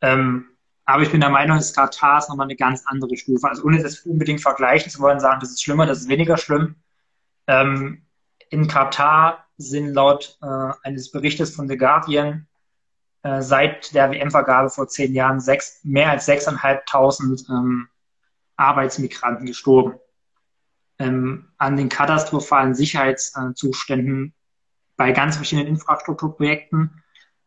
Ähm, 0.00 0.46
aber 0.86 1.02
ich 1.02 1.10
bin 1.10 1.20
der 1.20 1.28
Meinung, 1.28 1.58
dass 1.58 1.74
Katar 1.74 2.18
ist 2.18 2.30
nochmal 2.30 2.46
eine 2.46 2.56
ganz 2.56 2.84
andere 2.86 3.14
Stufe. 3.18 3.46
Also 3.46 3.64
ohne 3.64 3.82
das 3.82 4.00
unbedingt 4.00 4.40
vergleichen 4.40 4.90
zu 4.90 5.00
wollen, 5.00 5.20
sagen, 5.20 5.40
das 5.40 5.50
ist 5.50 5.62
schlimmer, 5.62 5.84
das 5.84 5.98
ist 5.98 6.08
weniger 6.08 6.38
schlimm. 6.38 6.76
Ähm, 7.46 8.06
in 8.48 8.66
Katar 8.66 9.44
sind 9.58 9.92
laut 9.92 10.38
äh, 10.40 10.72
eines 10.84 11.10
Berichtes 11.10 11.54
von 11.54 11.68
The 11.68 11.76
Guardian 11.76 12.46
äh, 13.22 13.42
seit 13.42 13.92
der 13.94 14.10
WM-Vergabe 14.10 14.70
vor 14.70 14.88
zehn 14.88 15.12
Jahren 15.12 15.40
sechs, 15.40 15.80
mehr 15.82 16.10
als 16.10 16.26
6.500 16.26 17.50
ähm, 17.50 17.88
Arbeitsmigranten 18.56 19.44
gestorben. 19.44 19.98
Ähm, 20.98 21.52
an 21.58 21.76
den 21.76 21.90
katastrophalen 21.90 22.74
Sicherheitszuständen 22.74 24.32
bei 24.96 25.12
ganz 25.12 25.36
verschiedenen 25.36 25.68
Infrastrukturprojekten. 25.68 27.02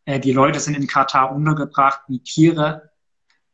Äh, 0.05 0.19
die 0.19 0.31
Leute 0.31 0.59
sind 0.59 0.75
in 0.75 0.87
Katar 0.87 1.33
untergebracht 1.33 2.01
wie 2.07 2.19
Tiere. 2.19 2.91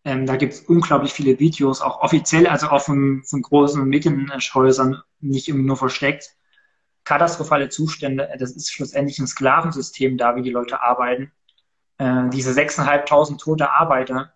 Ähm, 0.04 0.26
da 0.26 0.36
gibt 0.36 0.54
es 0.54 0.62
unglaublich 0.62 1.14
viele 1.14 1.40
Videos, 1.40 1.82
auch 1.82 2.02
offiziell, 2.02 2.48
also 2.48 2.68
auch 2.68 2.82
von, 2.82 3.24
von 3.26 3.42
großen 3.42 3.84
Medienhäusern, 3.84 5.02
nicht 5.20 5.48
nur 5.48 5.78
versteckt. 5.78 6.36
Katastrophale 7.04 7.70
Zustände, 7.70 8.30
das 8.40 8.52
ist 8.52 8.72
schlussendlich 8.72 9.20
ein 9.20 9.28
Sklavensystem 9.28 10.18
da, 10.18 10.36
wie 10.36 10.42
die 10.42 10.52
Leute 10.52 10.82
arbeiten. 10.82 11.32
Äh, 11.98 12.30
diese 12.30 12.52
6.500 12.52 13.38
tote 13.38 13.70
Arbeiter, 13.72 14.34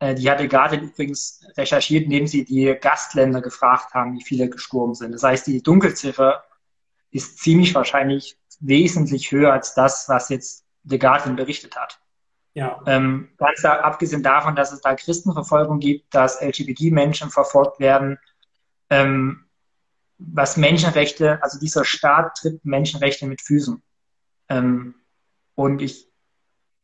äh, 0.00 0.14
die 0.14 0.30
hatte 0.30 0.48
gerade 0.48 0.76
übrigens 0.76 1.44
recherchiert, 1.56 2.04
indem 2.04 2.26
sie 2.26 2.44
die 2.44 2.76
Gastländer 2.80 3.40
gefragt 3.40 3.94
haben, 3.94 4.14
wie 4.14 4.24
viele 4.24 4.48
gestorben 4.48 4.94
sind. 4.94 5.12
Das 5.12 5.22
heißt, 5.22 5.46
die 5.46 5.62
Dunkelziffer 5.62 6.44
ist 7.10 7.38
ziemlich 7.38 7.74
wahrscheinlich 7.74 8.39
wesentlich 8.60 9.32
höher 9.32 9.52
als 9.52 9.74
das, 9.74 10.08
was 10.08 10.28
jetzt 10.28 10.64
The 10.84 10.98
Guardian 10.98 11.36
berichtet 11.36 11.76
hat. 11.76 12.00
Ja. 12.54 12.80
Ähm, 12.86 13.30
ganz 13.36 13.62
da, 13.62 13.80
abgesehen 13.80 14.22
davon, 14.22 14.56
dass 14.56 14.72
es 14.72 14.80
da 14.80 14.94
Christenverfolgung 14.94 15.78
gibt, 15.78 16.14
dass 16.14 16.40
LGBT-Menschen 16.40 17.30
verfolgt 17.30 17.78
werden, 17.80 18.18
ähm, 18.90 19.44
was 20.18 20.56
Menschenrechte, 20.56 21.42
also 21.42 21.58
dieser 21.58 21.84
Staat 21.84 22.36
tritt 22.36 22.64
Menschenrechte 22.64 23.26
mit 23.26 23.40
Füßen. 23.40 23.82
Ähm, 24.48 24.94
und 25.54 25.80
ich, 25.80 26.08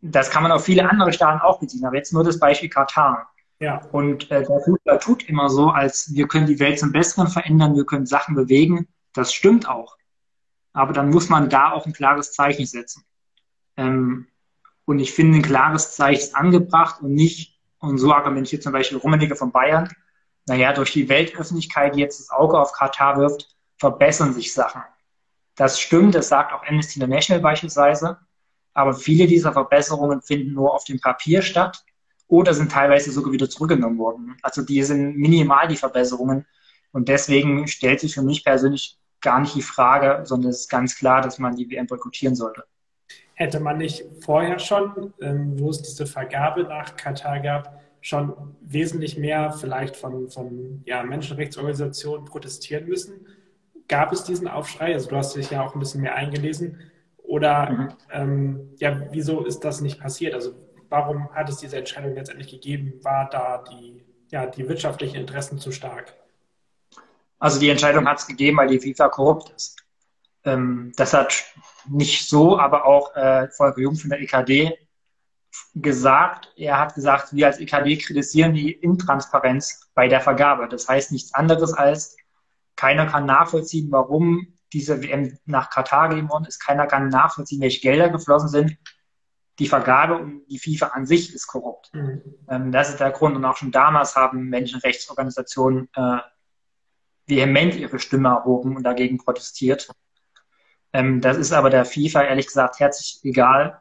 das 0.01 0.31
kann 0.31 0.43
man 0.43 0.53
auf 0.53 0.65
viele 0.65 0.89
andere 0.89 1.13
Staaten 1.13 1.41
auch 1.41 1.59
beziehen, 1.59 1.85
aber 1.85 1.97
jetzt 1.97 2.13
nur 2.13 2.25
das 2.25 2.39
Beispiel 2.39 2.69
Katar. 2.69 3.29
Ja. 3.59 3.83
Und 3.93 4.31
äh, 4.31 4.45
der 4.45 4.61
Fußball 4.61 4.99
tut 4.99 5.29
immer 5.29 5.49
so, 5.49 5.71
als 5.71 6.13
wir 6.15 6.29
können 6.29 6.47
die 6.47 6.61
Welt 6.61 6.79
zum 6.79 6.93
Besseren 6.93 7.29
verändern, 7.29 7.75
wir 7.75 7.87
können 7.87 8.07
Sachen 8.07 8.35
bewegen. 8.35 8.89
Das 9.13 9.33
stimmt 9.33 9.69
auch. 9.69 9.96
Aber 10.77 10.93
dann 10.93 11.09
muss 11.09 11.31
man 11.31 11.49
da 11.49 11.73
auch 11.73 11.87
ein 11.87 11.95
klares 11.95 12.33
Zeichen 12.33 12.67
setzen. 12.67 13.03
Ähm, 13.79 14.27
und 14.85 14.99
ich 14.99 15.11
finde, 15.11 15.39
ein 15.39 15.43
klares 15.43 15.93
Zeichen 15.93 16.21
ist 16.21 16.37
angebracht 16.37 17.01
und 17.01 17.15
nicht, 17.15 17.59
und 17.79 17.97
so 17.97 18.13
argumentiert 18.13 18.63
zum 18.63 18.73
Beispiel 18.73 18.99
Rummenigge 18.99 19.37
von 19.37 19.53
Bayern, 19.53 19.89
naja, 20.47 20.75
durch 20.75 20.93
die 20.93 21.09
Weltöffentlichkeit, 21.09 21.95
die 21.95 22.01
jetzt 22.01 22.21
das 22.21 22.29
Auge 22.29 22.61
auf 22.61 22.73
Katar 22.73 23.17
wirft, 23.17 23.57
verbessern 23.79 24.35
sich 24.35 24.53
Sachen. 24.53 24.83
Das 25.55 25.81
stimmt, 25.81 26.15
das 26.15 26.29
sagt 26.29 26.53
auch 26.53 26.63
Amnesty 26.67 27.01
International 27.01 27.41
beispielsweise. 27.41 28.19
Aber 28.75 28.93
viele 28.93 29.27
dieser 29.27 29.55
Verbesserungen 29.55 30.21
finden 30.21 30.53
nur 30.53 30.75
auf 30.75 30.85
dem 30.85 31.01
Papier 31.01 31.41
statt 31.41 31.83
oder 32.29 32.53
sind 32.53 32.71
teilweise 32.71 33.13
sogar 33.13 33.33
wieder 33.33 33.49
zurückgenommen 33.49 33.97
worden. 33.97 34.37
Also 34.43 34.61
die 34.61 34.83
sind 34.83 35.17
minimal, 35.17 35.69
die 35.69 35.77
Verbesserungen. 35.77 36.45
Und 36.93 37.09
deswegen 37.09 37.67
stellt 37.67 38.01
sich 38.01 38.13
für 38.13 38.23
mich 38.23 38.45
persönlich 38.45 38.99
gar 39.27 39.41
nicht 39.41 39.57
die 39.57 39.63
Frage, 39.63 40.21
sondern 40.23 40.51
es 40.51 40.61
ist 40.61 40.71
ganz 40.71 40.97
klar, 40.97 41.21
dass 41.21 41.41
man 41.41 41.57
die 41.57 41.69
WM 41.69 41.89
boykottieren 41.89 42.37
sollte. 42.37 42.63
Hätte 43.35 43.59
man 43.59 43.79
nicht 43.79 44.05
vorher 44.21 44.61
schon, 44.61 45.13
ähm, 45.21 45.59
wo 45.59 45.69
es 45.71 45.83
diese 45.83 46.07
Vergabe 46.07 46.63
nach 46.63 46.95
Katar 46.95 47.41
gab, 47.41 47.83
schon 48.01 48.55
wesentlich 48.61 49.19
mehr 49.19 49.51
vielleicht 49.51 49.97
von, 49.97 50.31
von 50.31 50.81
ja, 50.87 51.03
Menschenrechtsorganisationen 51.03 52.25
protestieren 52.25 52.87
müssen? 52.87 53.27
Gab 53.89 54.13
es 54.13 54.23
diesen 54.23 54.47
Aufschrei? 54.47 54.95
Also 54.95 55.11
du 55.11 55.17
hast 55.17 55.35
dich 55.35 55.51
ja 55.51 55.67
auch 55.67 55.75
ein 55.75 55.81
bisschen 55.81 56.03
mehr 56.03 56.15
eingelesen. 56.15 56.79
Oder 57.25 57.71
mhm. 57.71 57.89
ähm, 58.13 58.71
ja, 58.77 59.09
wieso 59.11 59.45
ist 59.45 59.65
das 59.65 59.81
nicht 59.81 60.01
passiert? 60.01 60.35
Also 60.35 60.53
warum 60.89 61.29
hat 61.35 61.49
es 61.49 61.57
diese 61.57 61.79
Entscheidung 61.79 62.15
letztendlich 62.15 62.49
gegeben? 62.49 63.01
War 63.03 63.29
da 63.29 63.65
die, 63.69 64.05
ja, 64.31 64.47
die 64.47 64.69
wirtschaftlichen 64.69 65.17
Interessen 65.17 65.59
zu 65.59 65.73
stark? 65.73 66.15
Also 67.39 67.61
die 67.61 67.69
Entscheidung 67.69 68.07
hat 68.07 68.19
es 68.19 68.27
gegeben, 68.27 68.59
weil 68.59 68.69
die 68.69 68.81
FIFA 68.81 69.09
korrupt 69.09 69.51
ist. 69.51 69.77
Ähm, 70.45 70.93
das 70.97 71.13
hat 71.13 71.45
nicht 71.89 72.29
so, 72.29 72.59
aber 72.59 72.87
auch 72.87 73.15
äh, 73.15 73.49
Volker 73.49 73.81
Jung 73.81 73.97
von 73.97 74.11
der 74.11 74.21
EKD 74.21 74.79
gesagt. 75.75 76.53
Er 76.57 76.79
hat 76.79 76.95
gesagt, 76.95 77.35
wir 77.35 77.47
als 77.47 77.59
EKD 77.59 77.99
kritisieren 77.99 78.55
die 78.55 78.73
Intransparenz 78.73 79.91
bei 79.95 80.09
der 80.09 80.21
Vergabe. 80.21 80.69
Das 80.69 80.89
heißt 80.89 81.13
nichts 81.13 81.35
anderes 81.35 81.73
als, 81.73 82.17
keiner 82.77 83.07
kann 83.07 83.27
nachvollziehen, 83.27 83.91
warum 83.91 84.59
diese 84.73 85.03
WM 85.03 85.39
nach 85.47 85.71
Katar 85.71 86.09
gegeben 86.09 86.29
worden 86.29 86.45
ist. 86.45 86.61
Keiner 86.61 86.87
kann 86.87 87.09
nachvollziehen, 87.09 87.61
welche 87.61 87.81
Gelder 87.81 88.11
geflossen 88.11 88.49
sind. 88.49 88.77
Die 89.59 89.69
Vergabe 89.69 90.19
und 90.19 90.45
die 90.49 90.59
FIFA 90.59 90.89
an 90.89 91.07
sich 91.07 91.35
ist 91.35 91.47
korrupt. 91.47 91.91
Mhm. 91.95 92.23
Ähm, 92.49 92.73
das 92.73 92.91
ist 92.91 93.01
der 93.01 93.11
Grund. 93.11 93.37
Und 93.37 93.45
auch 93.45 93.57
schon 93.57 93.73
damals 93.73 94.15
haben 94.15 94.49
Menschenrechtsorganisationen 94.51 95.89
äh, 95.95 96.19
vehement 97.27 97.75
ihre 97.75 97.99
Stimme 97.99 98.29
erhoben 98.29 98.77
und 98.77 98.83
dagegen 98.83 99.19
protestiert. 99.19 99.89
Ähm, 100.93 101.21
das 101.21 101.37
ist 101.37 101.53
aber 101.53 101.71
der 101.71 101.85
FIFA 101.85 102.23
ehrlich 102.25 102.47
gesagt 102.47 102.81
herzlich 102.81 103.21
egal 103.25 103.81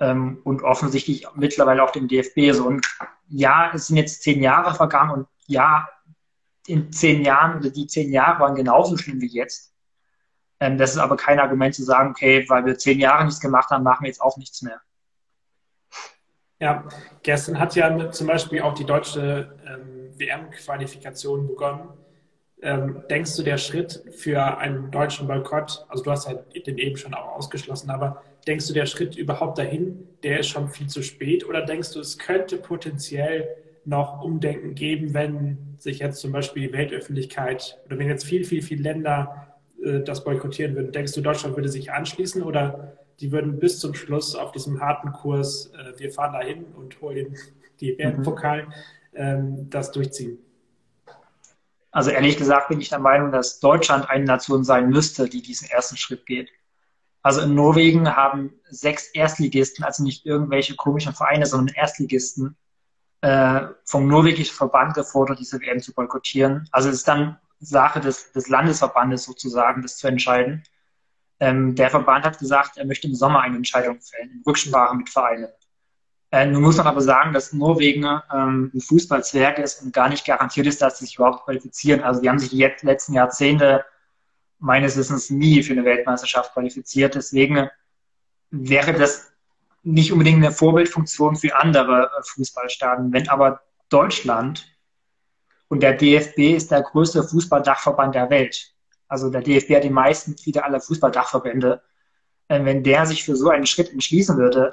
ähm, 0.00 0.40
und 0.44 0.62
offensichtlich 0.62 1.26
mittlerweile 1.34 1.82
auch 1.82 1.90
dem 1.90 2.08
DFB 2.08 2.52
so. 2.52 2.66
Und 2.66 2.86
ja, 3.28 3.70
es 3.74 3.86
sind 3.86 3.96
jetzt 3.96 4.22
zehn 4.22 4.42
Jahre 4.42 4.74
vergangen 4.74 5.10
und 5.10 5.28
ja, 5.46 5.88
in 6.66 6.92
zehn 6.92 7.24
Jahren 7.24 7.58
oder 7.58 7.70
die 7.70 7.86
zehn 7.86 8.12
Jahre 8.12 8.40
waren 8.40 8.54
genauso 8.54 8.96
schlimm 8.96 9.20
wie 9.20 9.28
jetzt. 9.28 9.72
Ähm, 10.60 10.76
das 10.76 10.92
ist 10.92 10.98
aber 10.98 11.16
kein 11.16 11.38
Argument 11.38 11.74
zu 11.74 11.84
sagen, 11.84 12.10
okay, 12.10 12.44
weil 12.48 12.66
wir 12.66 12.76
zehn 12.76 12.98
Jahre 12.98 13.24
nichts 13.24 13.40
gemacht 13.40 13.70
haben, 13.70 13.84
machen 13.84 14.02
wir 14.02 14.08
jetzt 14.08 14.20
auch 14.20 14.36
nichts 14.36 14.62
mehr. 14.62 14.80
Ja, 16.60 16.84
gestern 17.22 17.58
hat 17.58 17.76
ja 17.76 18.10
zum 18.10 18.26
Beispiel 18.26 18.62
auch 18.62 18.74
die 18.74 18.84
deutsche 18.84 19.56
ähm, 19.64 20.18
WM-Qualifikation 20.18 21.46
begonnen. 21.46 21.88
Ähm, 22.60 23.02
denkst 23.08 23.36
du, 23.36 23.44
der 23.44 23.56
Schritt 23.56 24.02
für 24.10 24.58
einen 24.58 24.90
deutschen 24.90 25.28
Boykott, 25.28 25.86
also 25.88 26.02
du 26.02 26.10
hast 26.10 26.28
ja 26.28 26.34
den 26.34 26.78
eben 26.78 26.96
schon 26.96 27.14
auch 27.14 27.36
ausgeschlossen, 27.36 27.90
aber 27.90 28.22
denkst 28.48 28.66
du, 28.66 28.74
der 28.74 28.86
Schritt 28.86 29.16
überhaupt 29.16 29.58
dahin, 29.58 30.08
der 30.24 30.40
ist 30.40 30.48
schon 30.48 30.68
viel 30.68 30.88
zu 30.88 31.02
spät? 31.02 31.46
Oder 31.46 31.62
denkst 31.62 31.92
du, 31.92 32.00
es 32.00 32.18
könnte 32.18 32.56
potenziell 32.56 33.48
noch 33.84 34.22
Umdenken 34.22 34.74
geben, 34.74 35.14
wenn 35.14 35.76
sich 35.78 36.00
jetzt 36.00 36.20
zum 36.20 36.32
Beispiel 36.32 36.68
die 36.68 36.72
Weltöffentlichkeit 36.72 37.78
oder 37.86 37.98
wenn 37.98 38.08
jetzt 38.08 38.24
viel, 38.24 38.44
viel, 38.44 38.62
viel 38.62 38.82
Länder 38.82 39.54
äh, 39.84 40.00
das 40.00 40.24
boykottieren 40.24 40.74
würden? 40.74 40.90
Denkst 40.90 41.12
du, 41.12 41.20
Deutschland 41.20 41.56
würde 41.56 41.68
sich 41.68 41.92
anschließen 41.92 42.42
oder 42.42 42.98
die 43.20 43.30
würden 43.30 43.60
bis 43.60 43.78
zum 43.78 43.94
Schluss 43.94 44.34
auf 44.34 44.50
diesem 44.50 44.80
harten 44.80 45.12
Kurs, 45.12 45.72
äh, 45.74 45.98
wir 45.98 46.10
fahren 46.10 46.32
dahin 46.32 46.64
und 46.76 47.00
holen 47.00 47.36
die 47.80 47.96
WM-Pokal, 47.96 48.64
mhm. 48.64 48.72
ähm, 49.14 49.70
das 49.70 49.92
durchziehen? 49.92 50.38
Also 51.90 52.10
ehrlich 52.10 52.36
gesagt 52.36 52.68
bin 52.68 52.80
ich 52.80 52.90
der 52.90 52.98
Meinung, 52.98 53.32
dass 53.32 53.60
Deutschland 53.60 54.08
eine 54.10 54.24
Nation 54.24 54.64
sein 54.64 54.90
müsste, 54.90 55.28
die 55.28 55.42
diesen 55.42 55.68
ersten 55.70 55.96
Schritt 55.96 56.26
geht. 56.26 56.50
Also 57.22 57.40
in 57.40 57.54
Norwegen 57.54 58.14
haben 58.14 58.52
sechs 58.68 59.08
Erstligisten, 59.08 59.84
also 59.84 60.02
nicht 60.02 60.24
irgendwelche 60.24 60.76
komischen 60.76 61.14
Vereine, 61.14 61.46
sondern 61.46 61.74
Erstligisten, 61.74 62.56
äh, 63.20 63.62
vom 63.84 64.06
norwegischen 64.06 64.54
Verband 64.54 64.94
gefordert, 64.94 65.40
diese 65.40 65.60
WM 65.60 65.80
zu 65.80 65.92
boykottieren. 65.92 66.68
Also 66.70 66.88
es 66.88 66.96
ist 66.96 67.08
dann 67.08 67.38
Sache 67.58 68.00
des, 68.00 68.32
des 68.32 68.48
Landesverbandes 68.48 69.24
sozusagen, 69.24 69.82
das 69.82 69.96
zu 69.96 70.06
entscheiden. 70.06 70.62
Ähm, 71.40 71.74
der 71.74 71.90
Verband 71.90 72.24
hat 72.24 72.38
gesagt, 72.38 72.76
er 72.76 72.86
möchte 72.86 73.08
im 73.08 73.14
Sommer 73.14 73.40
eine 73.40 73.56
Entscheidung 73.56 74.00
fällen, 74.00 74.30
in 74.30 74.42
Rücksprache 74.46 74.94
mit 74.96 75.08
Vereinen. 75.08 75.48
Äh, 76.30 76.46
nun 76.46 76.62
muss 76.62 76.76
man 76.76 76.86
aber 76.86 77.00
sagen, 77.00 77.32
dass 77.32 77.52
Norwegen 77.52 78.04
ähm, 78.04 78.70
ein 78.74 78.80
Fußballzwerg 78.80 79.58
ist 79.58 79.82
und 79.82 79.92
gar 79.92 80.08
nicht 80.08 80.26
garantiert 80.26 80.66
ist, 80.66 80.82
dass 80.82 80.98
sie 80.98 81.06
sich 81.06 81.16
überhaupt 81.16 81.44
qualifizieren. 81.44 82.02
Also 82.02 82.20
die 82.20 82.28
haben 82.28 82.38
sich 82.38 82.50
die 82.50 82.68
letzten 82.82 83.14
Jahrzehnte 83.14 83.84
meines 84.58 84.96
Wissens 84.96 85.30
nie 85.30 85.62
für 85.62 85.72
eine 85.72 85.84
Weltmeisterschaft 85.84 86.52
qualifiziert. 86.52 87.14
Deswegen 87.14 87.70
wäre 88.50 88.92
das 88.92 89.32
nicht 89.82 90.12
unbedingt 90.12 90.44
eine 90.44 90.52
Vorbildfunktion 90.52 91.36
für 91.36 91.56
andere 91.56 92.10
äh, 92.18 92.22
Fußballstaaten. 92.22 93.12
Wenn 93.12 93.28
aber 93.28 93.62
Deutschland 93.88 94.66
und 95.68 95.82
der 95.82 95.94
DFB 95.94 96.56
ist 96.56 96.70
der 96.70 96.82
größte 96.82 97.22
Fußballdachverband 97.22 98.14
der 98.14 98.28
Welt. 98.28 98.74
Also 99.06 99.30
der 99.30 99.40
DFB 99.40 99.76
hat 99.76 99.84
die 99.84 99.90
meisten 99.90 100.32
Mitglieder 100.32 100.64
aller 100.64 100.80
Fußballdachverbände. 100.80 101.82
Äh, 102.48 102.64
wenn 102.64 102.82
der 102.82 103.06
sich 103.06 103.24
für 103.24 103.36
so 103.36 103.48
einen 103.48 103.66
Schritt 103.66 103.90
entschließen 103.90 104.36
würde, 104.36 104.70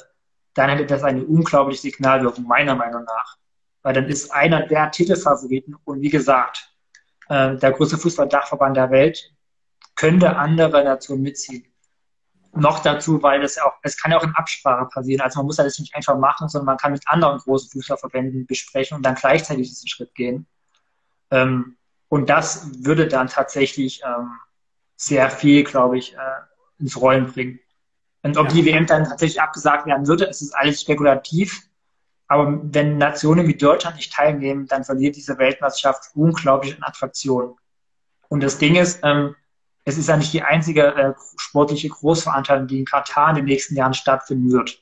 dann 0.55 0.69
hätte 0.69 0.85
das 0.85 1.03
eine 1.03 1.23
unglaubliche 1.23 1.81
Signalwirkung, 1.81 2.45
meiner 2.45 2.75
Meinung 2.75 3.03
nach. 3.03 3.37
Weil 3.83 3.93
dann 3.93 4.07
ist 4.07 4.31
einer 4.31 4.65
der 4.65 4.89
Titelfavoriten 4.89 5.75
und 5.83 6.01
wie 6.01 6.09
gesagt, 6.09 6.73
äh, 7.29 7.55
der 7.57 7.71
größte 7.71 7.97
Fußballdachverband 7.97 8.75
der 8.75 8.89
Welt 8.89 9.31
könnte 9.95 10.35
andere 10.37 10.83
Nationen 10.83 11.21
mitziehen. 11.21 11.65
Noch 12.53 12.79
dazu, 12.79 13.21
weil 13.21 13.41
das 13.41 13.57
auch, 13.57 13.73
es 13.83 13.97
kann 13.97 14.11
ja 14.11 14.17
auch 14.17 14.23
in 14.23 14.33
Absprache 14.33 14.85
passieren. 14.85 15.21
Also 15.21 15.39
man 15.39 15.47
muss 15.47 15.57
das 15.57 15.77
nicht 15.77 15.93
einfach 15.93 16.17
machen, 16.17 16.47
sondern 16.47 16.67
man 16.67 16.77
kann 16.77 16.93
mit 16.93 17.05
anderen 17.05 17.37
großen 17.37 17.69
Fußballverbänden 17.69 18.47
besprechen 18.47 18.95
und 18.95 19.03
dann 19.03 19.15
gleichzeitig 19.15 19.67
diesen 19.67 19.89
Schritt 19.89 20.15
gehen. 20.15 20.47
Ähm, 21.31 21.77
und 22.07 22.29
das 22.29 22.85
würde 22.85 23.07
dann 23.07 23.27
tatsächlich 23.27 24.01
ähm, 24.05 24.31
sehr 24.95 25.29
viel, 25.29 25.65
glaube 25.65 25.97
ich, 25.97 26.15
äh, 26.15 26.79
ins 26.79 26.99
Rollen 26.99 27.27
bringen. 27.27 27.59
Und 28.25 28.37
ob 28.37 28.47
ja. 28.47 28.53
die 28.53 28.65
WM 28.65 28.87
dann 28.87 29.03
tatsächlich 29.03 29.39
abgesagt 29.39 29.85
werden 29.85 30.07
würde, 30.07 30.25
es 30.25 30.41
ist 30.41 30.55
alles 30.55 30.81
spekulativ. 30.81 31.69
Aber 32.27 32.59
wenn 32.63 32.97
Nationen 32.97 33.47
wie 33.47 33.53
Deutschland 33.53 33.97
nicht 33.97 34.11
teilnehmen, 34.11 34.65
dann 34.65 34.83
verliert 34.83 35.15
diese 35.15 35.37
Weltmeisterschaft 35.37 36.09
unglaublich 36.15 36.75
an 36.75 36.81
Attraktion. 36.81 37.55
Und 38.27 38.41
das 38.41 38.57
Ding 38.57 38.77
ist, 38.77 39.01
ähm, 39.03 39.35
es 39.83 39.99
ist 39.99 40.09
ja 40.09 40.17
nicht 40.17 40.33
die 40.33 40.41
einzige 40.41 40.95
äh, 40.95 41.13
sportliche 41.37 41.87
Großveranstaltung, 41.87 42.65
die 42.65 42.79
in 42.79 42.85
Katar 42.85 43.29
in 43.29 43.35
den 43.35 43.45
nächsten 43.45 43.75
Jahren 43.75 43.93
stattfinden 43.93 44.51
wird. 44.51 44.81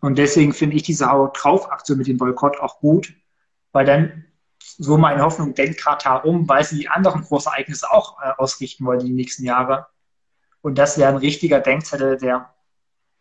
Und 0.00 0.18
deswegen 0.18 0.52
finde 0.52 0.74
ich 0.74 0.82
diese 0.82 1.08
Haut 1.08 1.38
drauf 1.40 1.70
Aktion 1.70 1.98
mit 1.98 2.08
dem 2.08 2.16
Boykott 2.16 2.58
auch 2.58 2.80
gut, 2.80 3.14
weil 3.70 3.86
dann 3.86 4.24
so 4.58 4.98
meine 4.98 5.22
Hoffnung 5.22 5.54
denkt 5.54 5.80
Katar 5.80 6.24
um, 6.24 6.48
weil 6.48 6.64
sie 6.64 6.80
die 6.80 6.88
anderen 6.88 7.22
Großereignisse 7.22 7.92
auch 7.92 8.20
äh, 8.20 8.32
ausrichten 8.38 8.84
wollen 8.86 9.02
in 9.02 9.06
den 9.06 9.14
nächsten 9.14 9.44
Jahren. 9.44 9.84
Und 10.62 10.78
das 10.78 10.98
wäre 10.98 11.08
ein 11.08 11.16
richtiger 11.16 11.60
Denkzettel, 11.60 12.18
der 12.18 12.54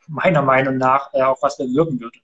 meiner 0.08 0.42
Meinung 0.42 0.78
nach 0.78 1.14
äh, 1.14 1.22
auch 1.22 1.42
was 1.42 1.58
bewirken 1.58 2.00
würde. 2.00 2.20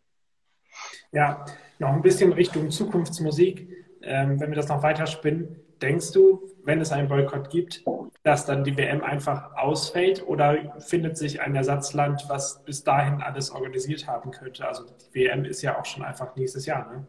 Ja, 1.12 1.46
noch 1.80 1.90
ein 1.90 2.02
bisschen 2.02 2.34
Richtung 2.34 2.72
Zukunftsmusik. 2.72 3.70
Ähm, 4.02 4.40
wenn 4.40 4.50
wir 4.50 4.56
das 4.56 4.68
noch 4.68 4.84
weiter 4.84 5.08
spinnen, 5.08 5.60
denkst 5.82 6.12
du, 6.12 6.52
wenn 6.64 6.82
es 6.82 6.92
einen 6.92 7.08
Boykott 7.08 7.50
gibt, 7.50 7.84
dass 8.24 8.46
dann 8.46 8.64
die 8.64 8.78
WM 8.78 9.04
einfach 9.04 9.56
ausfällt 9.56 10.26
oder 10.26 10.80
findet 10.80 11.18
sich 11.18 11.42
ein 11.42 11.56
Ersatzland, 11.56 12.26
was 12.28 12.64
bis 12.64 12.84
dahin 12.84 13.22
alles 13.22 13.52
organisiert 13.52 14.08
haben 14.08 14.32
könnte? 14.32 14.68
Also 14.68 14.86
die 14.86 15.14
WM 15.14 15.46
ist 15.46 15.62
ja 15.62 15.80
auch 15.80 15.86
schon 15.86 16.04
einfach 16.04 16.36
nächstes 16.36 16.66
Jahr. 16.66 16.92
Ne? 16.92 17.08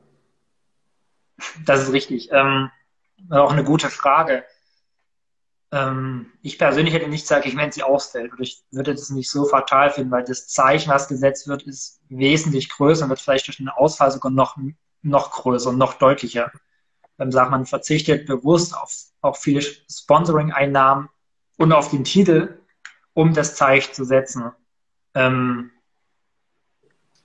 Das 1.64 1.82
ist 1.82 1.92
richtig. 1.92 2.30
Ähm, 2.32 2.70
auch 3.30 3.52
eine 3.52 3.64
gute 3.64 3.88
Frage. 3.88 4.44
Ähm, 5.72 6.32
ich 6.42 6.58
persönlich 6.58 6.94
hätte 6.94 7.08
nicht 7.08 7.22
gesagt, 7.22 7.46
ich 7.46 7.56
wenn 7.56 7.72
sie 7.72 7.82
ausfällt. 7.82 8.32
Oder 8.32 8.42
ich 8.42 8.62
würde 8.70 8.94
das 8.94 9.10
nicht 9.10 9.30
so 9.30 9.44
fatal 9.44 9.90
finden, 9.90 10.10
weil 10.10 10.24
das 10.24 10.48
Zeichen, 10.48 10.90
was 10.90 11.08
gesetzt 11.08 11.48
wird, 11.48 11.62
ist 11.62 12.00
wesentlich 12.08 12.68
größer 12.68 13.04
und 13.04 13.10
wird 13.10 13.20
vielleicht 13.20 13.46
durch 13.48 13.58
den 13.58 13.68
Ausfall 13.68 14.10
sogar 14.10 14.30
noch 14.30 14.56
noch 15.02 15.30
größer 15.30 15.70
und 15.70 15.78
noch 15.78 15.94
deutlicher. 15.94 16.52
Dann 17.16 17.32
sagt 17.32 17.50
man, 17.50 17.64
verzichtet 17.64 18.26
bewusst 18.26 18.76
auf, 18.76 18.92
auf 19.20 19.38
viele 19.38 19.62
Sponsoring-Einnahmen 19.62 21.08
und 21.56 21.72
auf 21.72 21.90
den 21.90 22.04
Titel, 22.04 22.60
um 23.14 23.32
das 23.32 23.56
Zeichen 23.56 23.94
zu 23.94 24.04
setzen. 24.04 24.52
Ähm, 25.14 25.70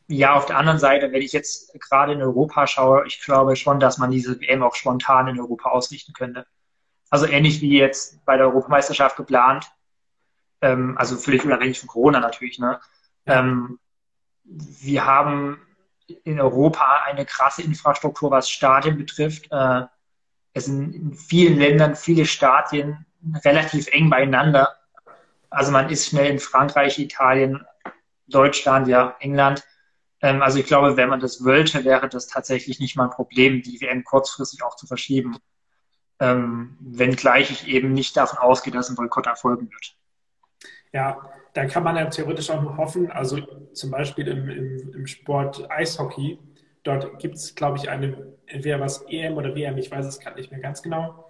ja, 0.08 0.36
auf 0.36 0.46
der 0.46 0.58
anderen 0.58 0.80
Seite, 0.80 1.12
wenn 1.12 1.22
ich 1.22 1.34
jetzt 1.34 1.78
gerade 1.80 2.14
in 2.14 2.22
Europa 2.22 2.68
schaue, 2.68 3.06
ich 3.08 3.22
glaube 3.22 3.56
schon, 3.56 3.80
dass 3.80 3.98
man 3.98 4.12
diese 4.12 4.40
WM 4.40 4.64
auch 4.64 4.76
spontan 4.76 5.28
in 5.28 5.40
Europa 5.40 5.70
ausrichten 5.70 6.14
könnte. 6.14 6.46
Also 7.12 7.28
ähnlich 7.28 7.62
wie 7.62 7.78
jetzt 7.78 8.26
bei 8.26 8.38
der 8.38 8.48
Europameisterschaft 8.48 9.18
geplant. 9.18 9.70
Ähm, 10.62 10.98
also 10.98 11.18
völlig 11.18 11.46
unabhängig 11.46 11.80
von 11.80 11.90
Corona 11.90 12.20
natürlich. 12.20 12.58
Ne? 12.58 12.80
Ähm, 13.26 13.80
wir 14.44 15.06
haben 15.06 15.62
in 16.24 16.40
Europa 16.40 17.04
eine 17.06 17.26
krasse 17.26 17.62
Infrastruktur, 17.62 18.32
was 18.32 18.50
Stadien 18.50 18.98
betrifft. 18.98 19.52
Äh, 19.52 19.84
es 20.54 20.66
sind 20.66 20.96
in 20.96 21.14
vielen 21.14 21.58
Ländern 21.58 21.96
viele 21.96 22.26
Stadien 22.26 23.06
relativ 23.44 23.88
eng 23.88 24.10
beieinander. 24.10 24.78
Also 25.50 25.72
man 25.72 25.90
ist 25.90 26.08
schnell 26.08 26.32
in 26.32 26.40
Frankreich, 26.40 26.98
Italien, 26.98 27.66
Deutschland, 28.28 28.88
ja, 28.88 29.18
England. 29.20 29.64
Ähm, 30.22 30.42
also 30.42 30.60
ich 30.60 30.66
glaube, 30.66 30.96
wenn 30.96 31.10
man 31.10 31.20
das 31.20 31.44
wollte, 31.44 31.84
wäre 31.84 32.08
das 32.08 32.28
tatsächlich 32.28 32.80
nicht 32.80 32.96
mal 32.96 33.06
ein 33.06 33.10
Problem, 33.10 33.62
die 33.62 33.82
WM 33.82 34.06
kurzfristig 34.06 34.64
auch 34.64 34.78
zu 34.78 34.88
verschieben. 34.88 35.38
Ähm, 36.22 36.78
wenngleich 36.80 37.50
ich 37.50 37.68
eben 37.68 37.94
nicht 37.94 38.16
davon 38.16 38.38
ausgehe, 38.38 38.72
dass 38.72 38.90
ein 38.90 38.96
Boykott 38.96 39.26
erfolgen 39.26 39.72
wird. 39.72 39.96
Ja, 40.94 41.20
da 41.54 41.66
kann 41.66 41.84
man 41.84 41.96
ja 41.96 42.06
theoretisch 42.06 42.52
auch 42.52 42.62
nur 42.62 42.78
hoffen, 42.78 43.12
also 43.12 43.40
zum 43.74 43.90
Beispiel 43.90 44.28
im, 44.28 44.48
im, 44.48 44.94
im 44.94 45.08
Sport 45.08 45.70
Eishockey, 45.72 46.38
dort 46.84 47.18
gibt 47.18 47.38
es, 47.38 47.56
glaube 47.56 47.78
ich, 47.78 47.90
eine, 47.90 48.36
entweder 48.46 48.80
was 48.80 49.04
EM 49.10 49.36
oder 49.36 49.56
WM, 49.56 49.80
ich 49.80 49.90
weiß 49.90 50.06
es 50.06 50.20
gerade 50.20 50.38
nicht 50.38 50.52
mehr 50.52 50.60
ganz 50.60 50.84
genau, 50.84 51.28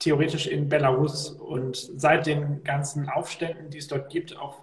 theoretisch 0.00 0.48
in 0.48 0.68
Belarus. 0.68 1.30
Und 1.30 1.76
seit 1.76 2.26
den 2.26 2.64
ganzen 2.64 3.08
Aufständen, 3.08 3.70
die 3.70 3.78
es 3.78 3.86
dort 3.86 4.10
gibt, 4.10 4.36
auch 4.36 4.62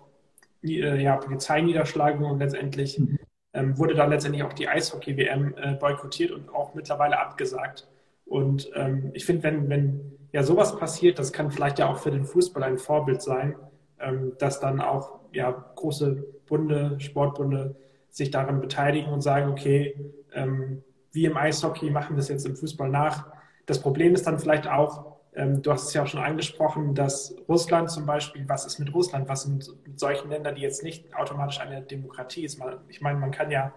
äh, 0.64 1.02
ja, 1.02 1.16
Polizeiniederschlagungen 1.16 2.30
und 2.30 2.40
letztendlich 2.40 3.00
mhm. 3.00 3.20
ähm, 3.54 3.78
wurde 3.78 3.96
dann 3.96 4.10
letztendlich 4.10 4.44
auch 4.44 4.54
die 4.54 4.68
Eishockey-WM 4.68 5.56
äh, 5.56 5.74
boykottiert 5.76 6.32
und 6.32 6.54
auch 6.54 6.74
mittlerweile 6.74 7.20
abgesagt. 7.20 7.88
Und 8.32 8.72
ähm, 8.76 9.12
ich 9.14 9.26
finde, 9.26 9.44
wenn, 9.44 9.68
wenn 9.68 10.18
ja 10.32 10.42
sowas 10.42 10.78
passiert, 10.78 11.20
das 11.20 11.34
kann 11.34 11.52
vielleicht 11.52 11.80
ja 11.80 11.90
auch 11.90 11.98
für 11.98 12.12
den 12.12 12.24
Fußball 12.24 12.64
ein 12.64 12.78
Vorbild 12.78 13.22
sein, 13.22 13.58
ähm, 14.00 14.32
dass 14.40 14.62
dann 14.62 14.80
auch 14.80 15.20
ja, 15.34 15.52
große 15.76 16.26
Bunde, 16.48 16.98
Sportbunde 17.02 17.76
sich 18.10 18.32
daran 18.32 18.62
beteiligen 18.62 19.12
und 19.12 19.20
sagen, 19.20 19.52
okay, 19.52 20.14
ähm, 20.34 20.82
wie 21.12 21.26
im 21.26 21.36
Eishockey 21.36 21.90
machen 21.90 22.16
wir 22.16 22.22
es 22.22 22.30
jetzt 22.30 22.46
im 22.46 22.56
Fußball 22.56 22.88
nach. 22.88 23.28
Das 23.66 23.82
Problem 23.82 24.14
ist 24.14 24.26
dann 24.26 24.40
vielleicht 24.40 24.66
auch, 24.66 25.18
ähm, 25.36 25.62
du 25.62 25.70
hast 25.74 25.90
es 25.90 25.94
ja 25.94 26.04
auch 26.04 26.08
schon 26.08 26.22
angesprochen, 26.22 26.96
dass 26.96 27.36
Russland 27.50 27.92
zum 27.92 28.06
Beispiel, 28.06 28.48
was 28.48 28.66
ist 28.66 28.80
mit 28.80 28.94
Russland, 28.94 29.28
was 29.28 29.44
sind 29.44 29.70
mit 29.86 30.00
solchen 30.00 30.30
Ländern, 30.30 30.56
die 30.56 30.62
jetzt 30.62 30.84
nicht 30.84 31.14
automatisch 31.18 31.60
eine 31.60 31.82
Demokratie 31.82 32.46
ist. 32.46 32.62
Ich 32.88 33.02
meine, 33.02 33.20
man 33.20 33.32
kann 33.32 33.52
ja 33.52 33.74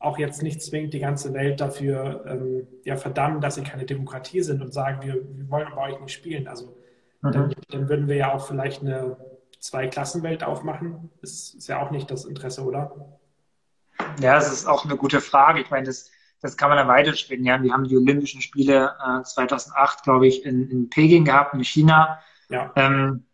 auch 0.00 0.18
jetzt 0.18 0.42
nicht 0.42 0.62
zwingend 0.62 0.94
die 0.94 1.00
ganze 1.00 1.34
Welt 1.34 1.60
dafür 1.60 2.24
ähm, 2.26 2.68
ja, 2.84 2.96
verdammen, 2.96 3.40
dass 3.40 3.56
sie 3.56 3.62
keine 3.62 3.84
Demokratie 3.84 4.42
sind 4.42 4.62
und 4.62 4.72
sagen, 4.72 5.02
wir, 5.02 5.14
wir 5.14 5.50
wollen 5.50 5.68
bei 5.74 5.92
euch 5.92 6.00
nicht 6.00 6.12
spielen. 6.12 6.46
Also 6.46 6.76
mhm. 7.22 7.32
dann, 7.32 7.54
dann, 7.70 7.88
würden 7.88 8.08
wir 8.08 8.16
ja 8.16 8.32
auch 8.32 8.46
vielleicht 8.46 8.82
eine 8.82 9.16
Zwei-Klassen-Welt 9.58 10.44
aufmachen. 10.44 11.10
Das 11.20 11.54
ist 11.54 11.68
ja 11.68 11.82
auch 11.82 11.90
nicht 11.90 12.10
das 12.10 12.24
Interesse, 12.24 12.62
oder? 12.62 13.18
Ja, 14.20 14.36
das 14.36 14.52
ist 14.52 14.66
auch 14.66 14.84
eine 14.84 14.96
gute 14.96 15.20
Frage. 15.20 15.60
Ich 15.60 15.70
meine, 15.70 15.86
das, 15.86 16.10
das 16.40 16.56
kann 16.56 16.68
man 16.68 16.78
dann 16.78 16.86
weiterspinnen. 16.86 17.44
Ja, 17.44 17.60
wir 17.60 17.72
haben 17.72 17.84
die 17.84 17.96
Olympischen 17.96 18.40
Spiele 18.40 18.94
äh, 19.04 19.22
2008, 19.24 20.04
glaube 20.04 20.28
ich, 20.28 20.44
in, 20.44 20.70
in 20.70 20.90
Peking 20.90 21.24
gehabt, 21.24 21.54
in 21.54 21.64
China. 21.64 22.20
Ja. 22.48 22.72
Ähm, 22.76 23.24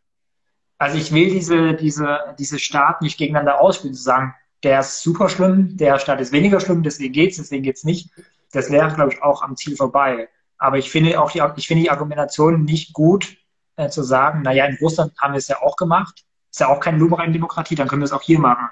also 0.78 0.96
ich 0.96 1.12
will 1.12 1.30
diese, 1.30 1.74
diese, 1.74 2.34
diese 2.38 2.58
Staaten 2.58 3.04
nicht 3.04 3.18
gegeneinander 3.18 3.60
ausspielen, 3.60 3.94
zu 3.94 4.02
sagen, 4.02 4.34
der 4.64 4.80
ist 4.80 5.02
super 5.02 5.28
schlimm, 5.28 5.76
der 5.76 5.98
Staat 5.98 6.20
ist 6.20 6.32
weniger 6.32 6.58
schlimm, 6.58 6.82
deswegen 6.82 7.12
geht's, 7.12 7.36
deswegen 7.36 7.62
geht's 7.62 7.84
nicht. 7.84 8.10
Das 8.52 8.70
wäre, 8.70 8.92
glaube 8.94 9.12
ich, 9.12 9.22
auch 9.22 9.42
am 9.42 9.56
Ziel 9.56 9.76
vorbei. 9.76 10.28
Aber 10.58 10.78
ich 10.78 10.90
finde 10.90 11.20
auch 11.20 11.30
die, 11.30 11.42
ich 11.56 11.68
finde 11.68 11.82
die 11.82 11.90
Argumentation 11.90 12.64
nicht 12.64 12.92
gut, 12.92 13.36
äh, 13.76 13.88
zu 13.90 14.02
sagen, 14.02 14.42
naja, 14.42 14.66
in 14.66 14.78
Russland 14.80 15.12
haben 15.20 15.34
wir 15.34 15.38
es 15.38 15.48
ja 15.48 15.60
auch 15.60 15.76
gemacht, 15.76 16.24
ist 16.50 16.60
ja 16.60 16.68
auch 16.68 16.80
keine 16.80 16.98
lupenreine 16.98 17.32
Demokratie, 17.32 17.74
dann 17.74 17.88
können 17.88 18.02
wir 18.02 18.06
es 18.06 18.12
auch 18.12 18.22
hier 18.22 18.38
machen. 18.38 18.68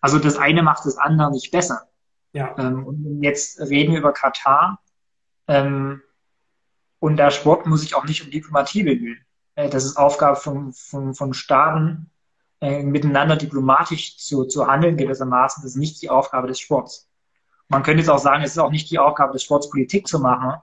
Also 0.00 0.18
das 0.18 0.36
eine 0.36 0.62
macht 0.62 0.84
das 0.84 0.98
andere 0.98 1.30
nicht 1.30 1.50
besser. 1.50 1.88
Ja. 2.32 2.54
Ähm, 2.58 2.86
und 2.86 3.22
jetzt 3.22 3.58
reden 3.60 3.92
wir 3.92 4.00
über 4.00 4.12
Katar. 4.12 4.80
Ähm, 5.48 6.02
und 6.98 7.16
der 7.16 7.30
Sport 7.30 7.66
muss 7.66 7.80
sich 7.80 7.94
auch 7.94 8.04
nicht 8.04 8.22
um 8.22 8.30
Diplomatie 8.30 8.82
bemühen. 8.82 9.24
Äh, 9.54 9.70
das 9.70 9.84
ist 9.84 9.96
Aufgabe 9.96 10.36
von, 10.36 10.72
von, 10.72 11.14
von 11.14 11.32
Staaten, 11.32 12.10
äh, 12.60 12.82
miteinander 12.82 13.36
diplomatisch 13.36 14.18
zu, 14.18 14.44
zu 14.44 14.66
handeln 14.66 14.96
gewissermaßen. 14.96 15.62
Das 15.62 15.72
ist 15.72 15.76
nicht 15.76 16.00
die 16.02 16.10
Aufgabe 16.10 16.48
des 16.48 16.60
Sports. 16.60 17.08
Man 17.68 17.82
könnte 17.82 18.00
jetzt 18.00 18.10
auch 18.10 18.18
sagen, 18.18 18.42
es 18.42 18.52
ist 18.52 18.58
auch 18.58 18.70
nicht 18.70 18.90
die 18.90 18.98
Aufgabe 18.98 19.32
des 19.32 19.42
Sports, 19.42 19.70
Politik 19.70 20.06
zu 20.06 20.18
machen, 20.18 20.60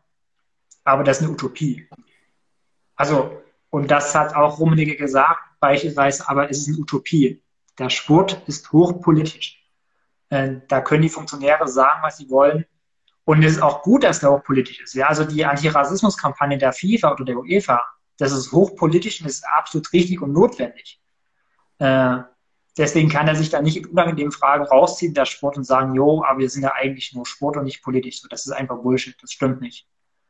aber 0.83 1.03
das 1.03 1.17
ist 1.17 1.23
eine 1.23 1.33
Utopie. 1.33 1.87
Also, 2.95 3.41
und 3.69 3.89
das 3.89 4.13
hat 4.15 4.35
auch 4.35 4.59
Rummenigge 4.59 4.95
gesagt, 4.95 5.39
beispielsweise, 5.59 6.27
aber 6.27 6.49
es 6.49 6.59
ist 6.59 6.67
eine 6.67 6.77
Utopie. 6.77 7.41
Der 7.77 7.89
Sport 7.89 8.41
ist 8.47 8.71
hochpolitisch. 8.71 9.63
Äh, 10.29 10.57
da 10.67 10.81
können 10.81 11.01
die 11.01 11.09
Funktionäre 11.09 11.67
sagen, 11.67 11.99
was 12.03 12.17
sie 12.17 12.29
wollen. 12.29 12.65
Und 13.25 13.43
es 13.43 13.53
ist 13.53 13.61
auch 13.61 13.81
gut, 13.81 14.03
dass 14.03 14.19
der 14.19 14.31
hochpolitisch 14.31 14.81
ist. 14.81 14.93
Ja, 14.93 15.07
also 15.07 15.25
die 15.25 15.45
Antirassismuskampagne 15.45 16.57
der 16.57 16.73
FIFA 16.73 17.13
oder 17.13 17.25
der 17.25 17.37
UEFA, 17.37 17.81
das 18.17 18.31
ist 18.31 18.51
hochpolitisch 18.51 19.21
und 19.21 19.27
ist 19.27 19.45
absolut 19.47 19.91
richtig 19.93 20.21
und 20.21 20.33
notwendig. 20.33 21.00
Äh, 21.81 22.23
deswegen 22.77 23.09
kann 23.09 23.27
er 23.27 23.35
sich 23.35 23.49
da 23.49 23.59
nicht 23.59 23.77
in 23.77 23.87
unangenehmen 23.87 24.31
Fragen 24.31 24.63
rausziehen, 24.63 25.15
der 25.15 25.25
Sport, 25.25 25.57
und 25.57 25.63
sagen, 25.63 25.95
jo, 25.95 26.23
aber 26.23 26.39
wir 26.39 26.49
sind 26.49 26.61
ja 26.61 26.73
eigentlich 26.73 27.13
nur 27.13 27.25
Sport 27.25 27.57
und 27.57 27.63
nicht 27.63 27.81
politisch. 27.81 28.21
So, 28.21 28.27
das 28.27 28.45
ist 28.45 28.51
einfach 28.51 28.77
Bullshit, 28.77 29.15
das 29.21 29.31
stimmt 29.31 29.61
nicht. 29.61 29.87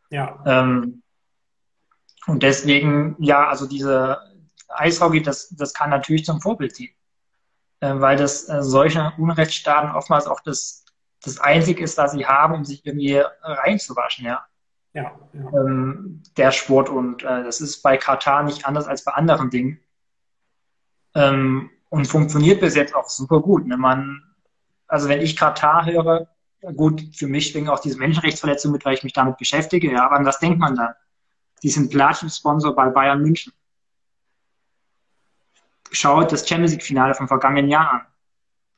Ja. 0.09 0.41
Ähm, 0.45 1.03
und 2.25 2.41
deswegen, 2.41 3.17
ja, 3.19 3.49
also 3.49 3.67
diese 3.67 4.19
Eishockey, 4.69 5.21
das, 5.21 5.49
das 5.49 5.73
kann 5.73 5.89
natürlich 5.89 6.23
zum 6.23 6.39
Vorbild 6.39 6.73
ziehen. 6.73 6.93
Äh, 7.81 7.99
weil 7.99 8.15
das 8.15 8.47
äh, 8.47 8.63
solche 8.63 9.11
Unrechtsstaaten 9.17 9.91
oftmals 9.91 10.25
auch 10.25 10.39
das, 10.39 10.85
das 11.23 11.39
Einzige 11.39 11.83
ist, 11.83 11.97
was 11.97 12.13
sie 12.13 12.25
haben, 12.25 12.53
um 12.53 12.63
sich 12.63 12.85
irgendwie 12.85 13.21
reinzuwaschen, 13.41 14.25
ja. 14.25 14.45
Ja, 14.93 15.11
ja. 15.33 15.41
Ähm, 15.53 16.21
der 16.37 16.51
Sport 16.51 16.89
und 16.89 17.23
äh, 17.23 17.43
das 17.43 17.59
ist 17.59 17.81
bei 17.81 17.97
Katar 17.97 18.43
nicht 18.43 18.65
anders 18.65 18.87
als 18.87 19.03
bei 19.03 19.13
anderen 19.13 19.49
Dingen. 19.49 19.79
Ähm, 21.15 21.69
und 21.89 22.05
funktioniert 22.05 22.61
bis 22.61 22.75
jetzt 22.75 22.95
auch 22.95 23.09
super 23.09 23.41
gut. 23.41 23.67
Ne? 23.67 23.75
Man, 23.75 24.23
also 24.87 25.09
wenn 25.09 25.21
ich 25.21 25.35
Katar 25.35 25.85
höre, 25.85 26.27
gut, 26.75 27.03
für 27.13 27.27
mich 27.27 27.47
schwingen 27.47 27.69
auch 27.69 27.79
diese 27.79 27.97
Menschenrechtsverletzungen 27.97 28.73
mit, 28.73 28.85
weil 28.85 28.93
ich 28.93 29.03
mich 29.03 29.13
damit 29.13 29.37
beschäftige, 29.37 29.91
ja, 29.91 30.05
aber 30.05 30.15
an 30.15 30.25
was 30.25 30.39
denkt 30.39 30.59
man 30.59 30.75
dann? 30.75 30.93
Die 31.63 31.69
sind 31.69 31.91
Platin-Sponsor 31.91 32.75
bei 32.75 32.89
Bayern 32.89 33.21
München. 33.21 33.53
Schaut 35.91 36.31
das 36.31 36.47
Champions 36.47 36.71
League-Finale 36.71 37.13
vom 37.13 37.27
vergangenen 37.27 37.69
Jahr 37.69 37.91
an. 37.91 38.01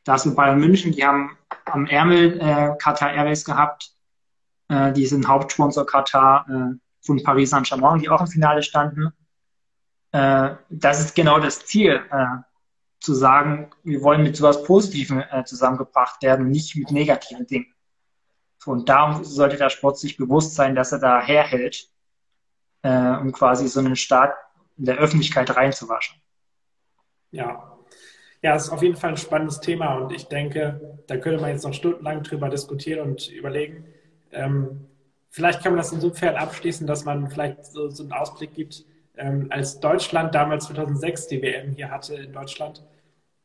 Da 0.03 0.15
ist 0.15 0.25
mit 0.25 0.35
Bayern 0.35 0.59
München, 0.59 0.91
die 0.91 1.05
haben 1.05 1.37
am 1.65 1.85
Ärmel 1.85 2.39
äh, 2.41 2.75
Qatar 2.77 3.13
Airways 3.13 3.45
gehabt. 3.45 3.93
Äh, 4.69 4.91
die 4.91 5.05
sind 5.05 5.27
Hauptsponsor 5.27 5.85
Qatar 5.85 6.45
äh, 6.49 6.75
von 7.01 7.23
Paris 7.23 7.51
Saint-Germain, 7.51 7.99
die 7.99 8.09
auch 8.09 8.21
im 8.21 8.27
Finale 8.27 8.63
standen. 8.63 9.13
Äh, 10.13 10.55
das 10.69 11.01
ist 11.01 11.15
genau 11.15 11.39
das 11.39 11.65
Ziel, 11.65 12.01
äh, 12.09 12.25
zu 12.99 13.13
sagen, 13.13 13.71
wir 13.83 14.01
wollen 14.01 14.23
mit 14.23 14.37
sowas 14.37 14.63
Positivem 14.63 15.21
äh, 15.29 15.43
zusammengebracht 15.43 16.21
werden, 16.23 16.49
nicht 16.49 16.75
mit 16.77 16.91
negativen 16.91 17.45
Dingen. 17.45 17.73
Und 18.65 18.87
darum 18.87 19.25
sollte 19.25 19.57
der 19.57 19.69
Sport 19.69 19.97
sich 19.97 20.15
bewusst 20.15 20.55
sein, 20.55 20.73
dass 20.73 20.93
er 20.93 20.99
da 20.99 21.21
herhält 21.21 21.89
äh, 22.83 23.17
um 23.17 23.31
quasi 23.31 23.67
so 23.67 23.79
einen 23.79 23.95
Staat 23.95 24.33
in 24.77 24.85
der 24.85 24.97
Öffentlichkeit 24.97 25.55
reinzuwaschen. 25.55 26.21
Ja. 27.31 27.69
Ja, 28.41 28.55
ist 28.55 28.69
auf 28.69 28.83
jeden 28.83 28.97
Fall 28.97 29.11
ein 29.11 29.17
spannendes 29.17 29.61
Thema 29.61 29.95
und 29.95 30.11
ich 30.11 30.25
denke, 30.25 30.99
da 31.07 31.15
könnte 31.15 31.41
man 31.41 31.51
jetzt 31.51 31.63
noch 31.63 31.73
stundenlang 31.73 32.23
drüber 32.23 32.49
diskutieren 32.49 32.99
und 33.09 33.29
überlegen. 33.29 33.85
Ähm, 34.31 34.85
vielleicht 35.29 35.63
kann 35.63 35.71
man 35.71 35.77
das 35.77 35.93
insofern 35.93 36.35
abschließen, 36.35 36.85
dass 36.85 37.05
man 37.05 37.29
vielleicht 37.29 37.65
so, 37.65 37.89
so 37.89 38.03
einen 38.03 38.11
Ausblick 38.11 38.53
gibt, 38.53 38.85
ähm, 39.17 39.47
als 39.49 39.79
Deutschland 39.79 40.33
damals 40.33 40.65
2006 40.65 41.27
die 41.27 41.41
WM 41.41 41.71
hier 41.71 41.91
hatte 41.91 42.15
in 42.15 42.33
Deutschland, 42.33 42.83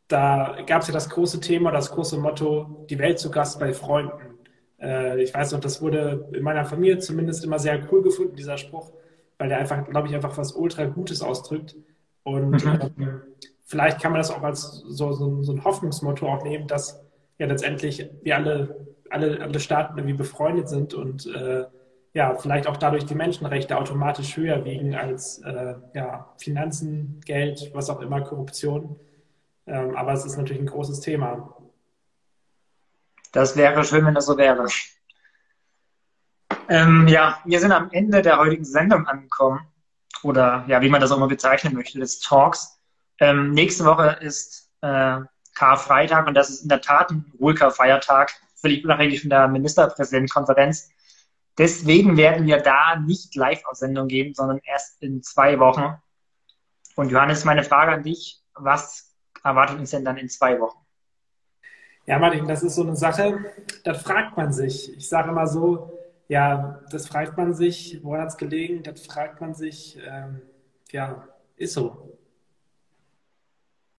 da 0.09 0.57
gab 0.67 0.83
es 0.83 0.89
ja 0.89 0.95
das 0.95 1.11
große 1.11 1.41
Thema, 1.41 1.71
das 1.71 1.91
große 1.91 2.19
Motto, 2.19 2.87
die 2.89 2.99
Welt 2.99 3.19
zu 3.19 3.31
Gast 3.31 3.61
bei 3.61 3.75
Freunden. 3.75 4.39
Äh, 4.81 5.23
ich 5.23 5.35
weiß 5.35 5.53
noch, 5.53 5.61
das 5.61 5.83
wurde 5.83 6.29
in 6.33 6.43
meiner 6.43 6.65
Familie 6.65 6.99
zumindest 6.99 7.45
immer 7.45 7.59
sehr 7.59 7.81
cool 7.91 8.03
gefunden, 8.03 8.37
dieser 8.37 8.57
Spruch 8.57 8.93
weil 9.39 9.49
der 9.49 9.59
einfach, 9.59 9.89
glaube 9.89 10.09
ich, 10.09 10.15
einfach 10.15 10.37
was 10.37 10.53
ultra 10.53 10.85
Gutes 10.85 11.23
ausdrückt. 11.23 11.77
Und 12.25 12.65
mhm. 12.65 12.81
ähm, 12.99 13.23
vielleicht 13.65 14.03
kann 14.03 14.13
man 14.13 14.21
das 14.21 14.31
auch 14.31 14.43
als 14.43 14.83
so, 14.87 15.13
so, 15.13 15.43
so, 15.43 15.53
ein 15.53 15.65
Hoffnungsmotto 15.65 16.27
auch 16.27 16.43
nehmen, 16.43 16.67
dass 16.67 17.01
ja 17.39 17.47
letztendlich 17.47 18.11
wir 18.23 18.37
alle 18.37 18.89
alle, 19.11 19.41
alle 19.41 19.59
Staaten 19.59 19.97
irgendwie 19.97 20.17
befreundet 20.17 20.69
sind 20.69 20.93
und 20.93 21.27
äh, 21.35 21.65
ja, 22.13 22.35
vielleicht 22.35 22.67
auch 22.67 22.77
dadurch 22.77 23.07
die 23.07 23.15
Menschenrechte 23.15 23.77
automatisch 23.77 24.37
höher 24.37 24.65
wiegen 24.65 24.95
als 24.95 25.39
äh, 25.39 25.75
ja, 25.95 26.33
Finanzen, 26.39 27.21
Geld, 27.25 27.71
was 27.75 27.91
auch 27.91 28.01
immer, 28.01 28.23
Korruption. 28.23 28.99
Ähm, 29.67 29.95
aber 29.97 30.13
es 30.13 30.25
ist 30.25 30.37
natürlich 30.37 30.63
ein 30.63 30.67
großes 30.67 31.01
Thema. 31.01 31.55
Das 33.33 33.57
wäre 33.57 33.85
schön, 33.85 34.07
wenn 34.07 34.15
das 34.15 34.27
so 34.27 34.37
wäre. 34.39 34.67
Ähm, 36.69 37.07
ja, 37.09 37.41
wir 37.45 37.61
sind 37.61 37.73
am 37.73 37.91
Ende 37.93 38.23
der 38.23 38.39
heutigen 38.39 38.65
Sendung 38.65 39.07
angekommen. 39.07 39.61
Oder 40.23 40.65
ja, 40.67 40.81
wie 40.81 40.89
man 40.89 41.01
das 41.01 41.13
auch 41.13 41.17
immer 41.17 41.29
bezeichnen 41.29 41.75
möchte, 41.75 41.99
des 41.99 42.21
Talks. 42.21 42.81
Ähm, 43.21 43.53
nächste 43.53 43.85
Woche 43.85 44.19
ist 44.21 44.71
äh, 44.81 45.21
Karfreitag 45.55 46.27
und 46.27 46.35
das 46.35 46.51
ist 46.51 46.63
in 46.63 46.69
der 46.69 46.81
Tat 46.81 47.11
ein 47.11 47.33
ruhiger 47.39 47.71
Feiertag, 47.71 48.33
völlig 48.57 48.85
unabhängig 48.85 49.21
von 49.21 49.31
der 49.31 49.49
Ministerpräsidentenkonferenz. 49.49 50.91
Deswegen 51.59 52.17
werden 52.17 52.47
wir 52.47 52.59
da 52.59 52.97
nicht 52.97 53.35
Live-Aussendung 53.35 54.07
geben, 54.09 54.33
sondern 54.33 54.61
erst 54.65 55.03
in 55.03 55.23
zwei 55.23 55.59
Wochen. 55.59 55.97
Und 56.95 57.11
Johannes, 57.11 57.45
meine 57.45 57.65
Frage 57.65 57.93
an 57.93 58.03
dich, 58.05 58.41
was 58.55 59.15
erwartet 59.43 59.79
uns 59.79 59.91
denn 59.91 60.05
dann 60.05 60.17
in 60.17 60.29
zwei 60.29 60.61
Wochen? 60.61 60.79
Ja, 62.07 62.19
Martin, 62.19 62.47
das 62.49 62.63
ist 62.63 62.77
so 62.77 62.83
eine 62.83 62.97
Sache, 62.97 63.45
das 63.85 64.03
fragt 64.03 64.37
man 64.37 64.53
sich. 64.53 64.97
Ich 64.97 65.09
sage 65.09 65.31
immer 65.31 65.47
so, 65.47 65.99
ja, 66.29 66.81
das 66.91 67.07
fragt 67.09 67.37
man 67.37 67.53
sich, 67.53 68.01
wo 68.03 68.17
hat 68.17 68.29
es 68.29 68.37
gelegen? 68.37 68.83
Das 68.83 69.05
fragt 69.05 69.41
man 69.41 69.53
sich, 69.55 69.99
ähm, 70.07 70.43
ja, 70.91 71.29
ist 71.57 71.75
so. 71.75 72.18